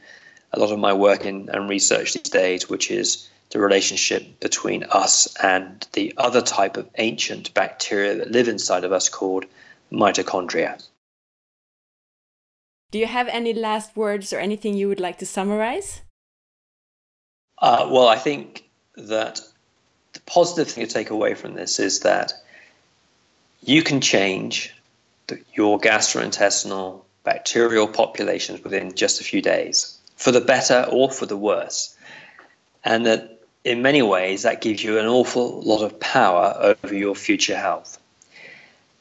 a 0.54 0.60
lot 0.60 0.72
of 0.72 0.80
my 0.80 0.94
work 0.94 1.26
in 1.26 1.50
and 1.50 1.70
research 1.70 2.14
these 2.14 2.30
days, 2.30 2.70
which 2.70 2.92
is 2.92 3.28
the 3.50 3.60
relationship 3.60 4.40
between 4.40 4.84
us 4.84 5.34
and 5.42 5.88
the 5.94 6.14
other 6.18 6.42
type 6.42 6.78
of 6.78 6.90
ancient 6.98 7.54
bacteria 7.54 8.16
that 8.16 8.32
live 8.32 8.48
inside 8.48 8.84
of 8.84 8.92
us 8.92 9.10
called 9.10 9.46
mitochondria. 9.92 10.82
Do 12.92 13.00
you 13.00 13.08
have 13.08 13.28
any 13.28 13.54
last 13.54 13.96
words 13.98 14.32
or 14.32 14.40
anything 14.40 14.76
you 14.76 14.88
would 14.88 15.00
like 15.00 15.18
to 15.20 15.26
summarize? 15.26 16.02
Uh, 17.60 17.88
well, 17.90 18.08
I 18.08 18.18
think 18.18 18.68
that 18.96 19.42
the 20.14 20.20
positive 20.22 20.72
thing 20.72 20.86
to 20.86 20.94
take 20.94 21.10
away 21.10 21.34
from 21.34 21.54
this 21.54 21.80
is 21.80 22.02
that 22.02 22.34
you 23.64 23.84
can 23.84 24.02
change 24.02 24.74
the, 25.28 25.40
your 25.54 25.80
gastrointestinal 25.80 27.02
bacterial 27.24 27.88
populations 27.88 28.64
within 28.64 28.94
just 28.96 29.20
a 29.20 29.24
few 29.24 29.42
days 29.42 29.98
for 30.16 30.32
the 30.32 30.42
better 30.42 30.88
or 30.90 31.12
for 31.12 31.26
the 31.26 31.38
worse. 31.38 31.96
And 32.84 33.06
that 33.06 33.40
in 33.64 33.82
many 33.82 34.02
ways, 34.02 34.44
that 34.44 34.62
gives 34.62 34.84
you 34.84 34.98
an 34.98 35.08
awful 35.08 35.62
lot 35.62 35.84
of 35.84 36.00
power 36.00 36.56
over 36.58 36.96
your 36.96 37.16
future 37.16 37.58
health. 37.58 38.00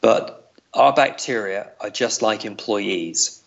But 0.00 0.50
our 0.74 0.92
bacteria 0.92 1.70
are 1.80 1.90
just 1.90 2.20
like 2.20 2.44
employees. 2.44 3.40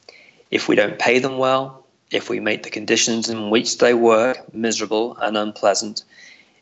If 0.49 0.67
we 0.67 0.75
don't 0.75 0.97
pay 0.97 1.19
them 1.19 1.37
well, 1.37 1.78
if 2.11 2.29
we 2.29 2.39
make 2.39 2.63
the 2.63 2.69
conditions 2.69 3.29
in 3.29 3.49
which 3.49 3.77
they 3.77 3.93
work 3.93 4.53
miserable 4.53 5.15
and 5.17 5.37
unpleasant, 5.37 6.03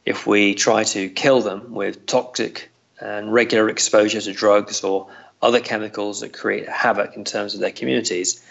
if 0.06 0.28
we 0.28 0.54
try 0.54 0.84
to 0.84 1.10
kill 1.10 1.42
them 1.42 1.74
with 1.74 2.06
toxic 2.06 2.70
and 3.00 3.32
regular 3.32 3.70
exposure 3.70 4.22
to 4.22 4.34
drugs 4.34 4.84
or 4.84 5.08
other 5.42 5.60
chemicals 5.60 6.22
that 6.22 6.34
create 6.34 6.68
havoc 6.68 7.16
in 7.16 7.24
terms 7.24 7.54
of 7.54 7.60
their 7.60 7.72
communities, 7.72 8.44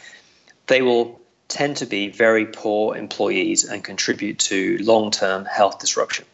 they 0.67 0.83
will 0.83 1.21
tend 1.49 1.77
to 1.77 1.87
be 1.87 2.09
very 2.09 2.47
poor 2.47 2.97
employees 2.97 3.65
and 3.65 3.85
contribute 3.85 4.39
to 4.39 4.79
long 4.79 5.11
term 5.11 5.45
health 5.45 5.79
disruption. 5.79 6.25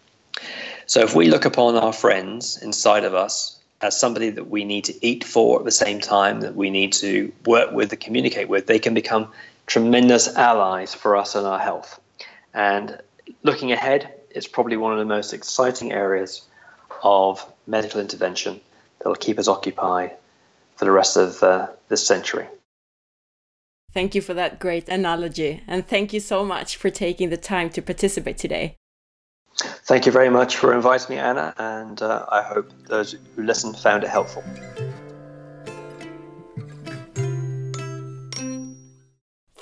So, 0.86 1.00
if 1.00 1.14
we 1.14 1.28
look 1.28 1.44
upon 1.44 1.76
our 1.76 1.92
friends 1.92 2.60
inside 2.62 3.04
of 3.04 3.14
us 3.14 3.58
as 3.80 3.98
somebody 3.98 4.30
that 4.30 4.48
we 4.48 4.64
need 4.64 4.84
to 4.84 5.06
eat 5.06 5.24
for 5.24 5.58
at 5.58 5.64
the 5.64 5.70
same 5.70 6.00
time, 6.00 6.40
that 6.40 6.54
we 6.54 6.70
need 6.70 6.92
to 6.94 7.32
work 7.46 7.72
with 7.72 7.92
and 7.92 8.00
communicate 8.00 8.48
with, 8.48 8.66
they 8.66 8.78
can 8.78 8.94
become 8.94 9.28
tremendous 9.72 10.28
allies 10.36 10.94
for 10.94 11.16
us 11.16 11.34
and 11.34 11.46
our 11.46 11.58
health. 11.58 11.98
And 12.52 13.00
looking 13.42 13.72
ahead, 13.72 14.12
it's 14.28 14.46
probably 14.46 14.76
one 14.76 14.92
of 14.92 14.98
the 14.98 15.06
most 15.06 15.32
exciting 15.32 15.92
areas 15.92 16.42
of 17.02 17.50
medical 17.66 17.98
intervention 17.98 18.60
that 18.98 19.08
will 19.08 19.16
keep 19.26 19.38
us 19.38 19.48
occupied 19.48 20.10
for 20.76 20.84
the 20.84 20.90
rest 20.90 21.16
of 21.16 21.42
uh, 21.42 21.68
this 21.88 22.06
century. 22.06 22.46
Thank 23.94 24.14
you 24.14 24.20
for 24.20 24.34
that 24.34 24.58
great 24.58 24.90
analogy, 24.90 25.62
and 25.66 25.88
thank 25.88 26.12
you 26.12 26.20
so 26.20 26.44
much 26.44 26.76
for 26.76 26.90
taking 26.90 27.30
the 27.30 27.38
time 27.38 27.70
to 27.70 27.80
participate 27.80 28.36
today. 28.36 28.76
Thank 29.88 30.04
you 30.04 30.12
very 30.12 30.28
much 30.28 30.56
for 30.56 30.74
inviting 30.74 31.16
me, 31.16 31.20
Anna, 31.20 31.54
and 31.56 32.02
uh, 32.02 32.26
I 32.28 32.42
hope 32.42 32.70
those 32.88 33.16
who 33.36 33.42
listened 33.42 33.78
found 33.78 34.04
it 34.04 34.10
helpful. 34.10 34.44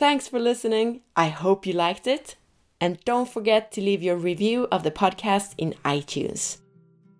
Thanks 0.00 0.26
for 0.26 0.38
listening. 0.38 1.02
I 1.14 1.28
hope 1.28 1.66
you 1.66 1.74
liked 1.74 2.06
it. 2.06 2.36
And 2.80 3.04
don't 3.04 3.28
forget 3.28 3.70
to 3.72 3.82
leave 3.82 4.02
your 4.02 4.16
review 4.16 4.66
of 4.72 4.82
the 4.82 4.90
podcast 4.90 5.52
in 5.58 5.74
iTunes. 5.84 6.56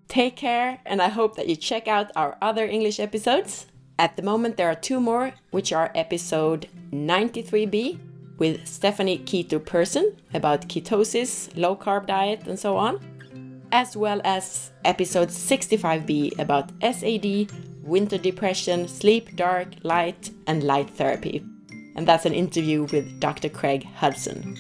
Take 0.09 0.37
care, 0.37 0.81
and 0.87 1.03
I 1.03 1.09
hope 1.09 1.37
that 1.37 1.47
you 1.47 1.57
check 1.57 1.89
out 1.89 2.11
our 2.17 2.39
other 2.41 2.65
English 2.65 2.99
episodes. 2.99 3.67
At 3.99 4.17
the 4.17 4.23
moment, 4.23 4.57
there 4.57 4.71
are 4.71 4.75
two 4.75 4.99
more, 4.99 5.35
which 5.51 5.75
are 5.75 5.93
episode 5.95 6.69
93b 6.91 7.99
with 8.39 8.67
Stephanie 8.67 9.19
Keto 9.19 9.63
Person 9.63 10.17
about 10.33 10.67
ketosis, 10.69 11.55
low 11.59 11.77
carb 11.77 12.07
diet, 12.07 12.47
and 12.47 12.59
so 12.59 12.79
on, 12.79 12.99
as 13.73 13.95
well 13.95 14.23
as 14.25 14.71
episode 14.87 15.29
65b 15.29 16.39
about 16.39 16.73
SAD, 16.81 17.53
winter 17.85 18.17
depression, 18.17 18.89
sleep, 18.89 19.37
dark, 19.37 19.69
light, 19.83 20.31
and 20.47 20.63
light 20.63 20.89
therapy 20.89 21.45
and 22.01 22.09
that's 22.09 22.25
an 22.25 22.33
interview 22.33 22.85
with 22.85 23.21
Dr. 23.21 23.51
Craig 23.51 23.85
Hudson. 23.85 24.57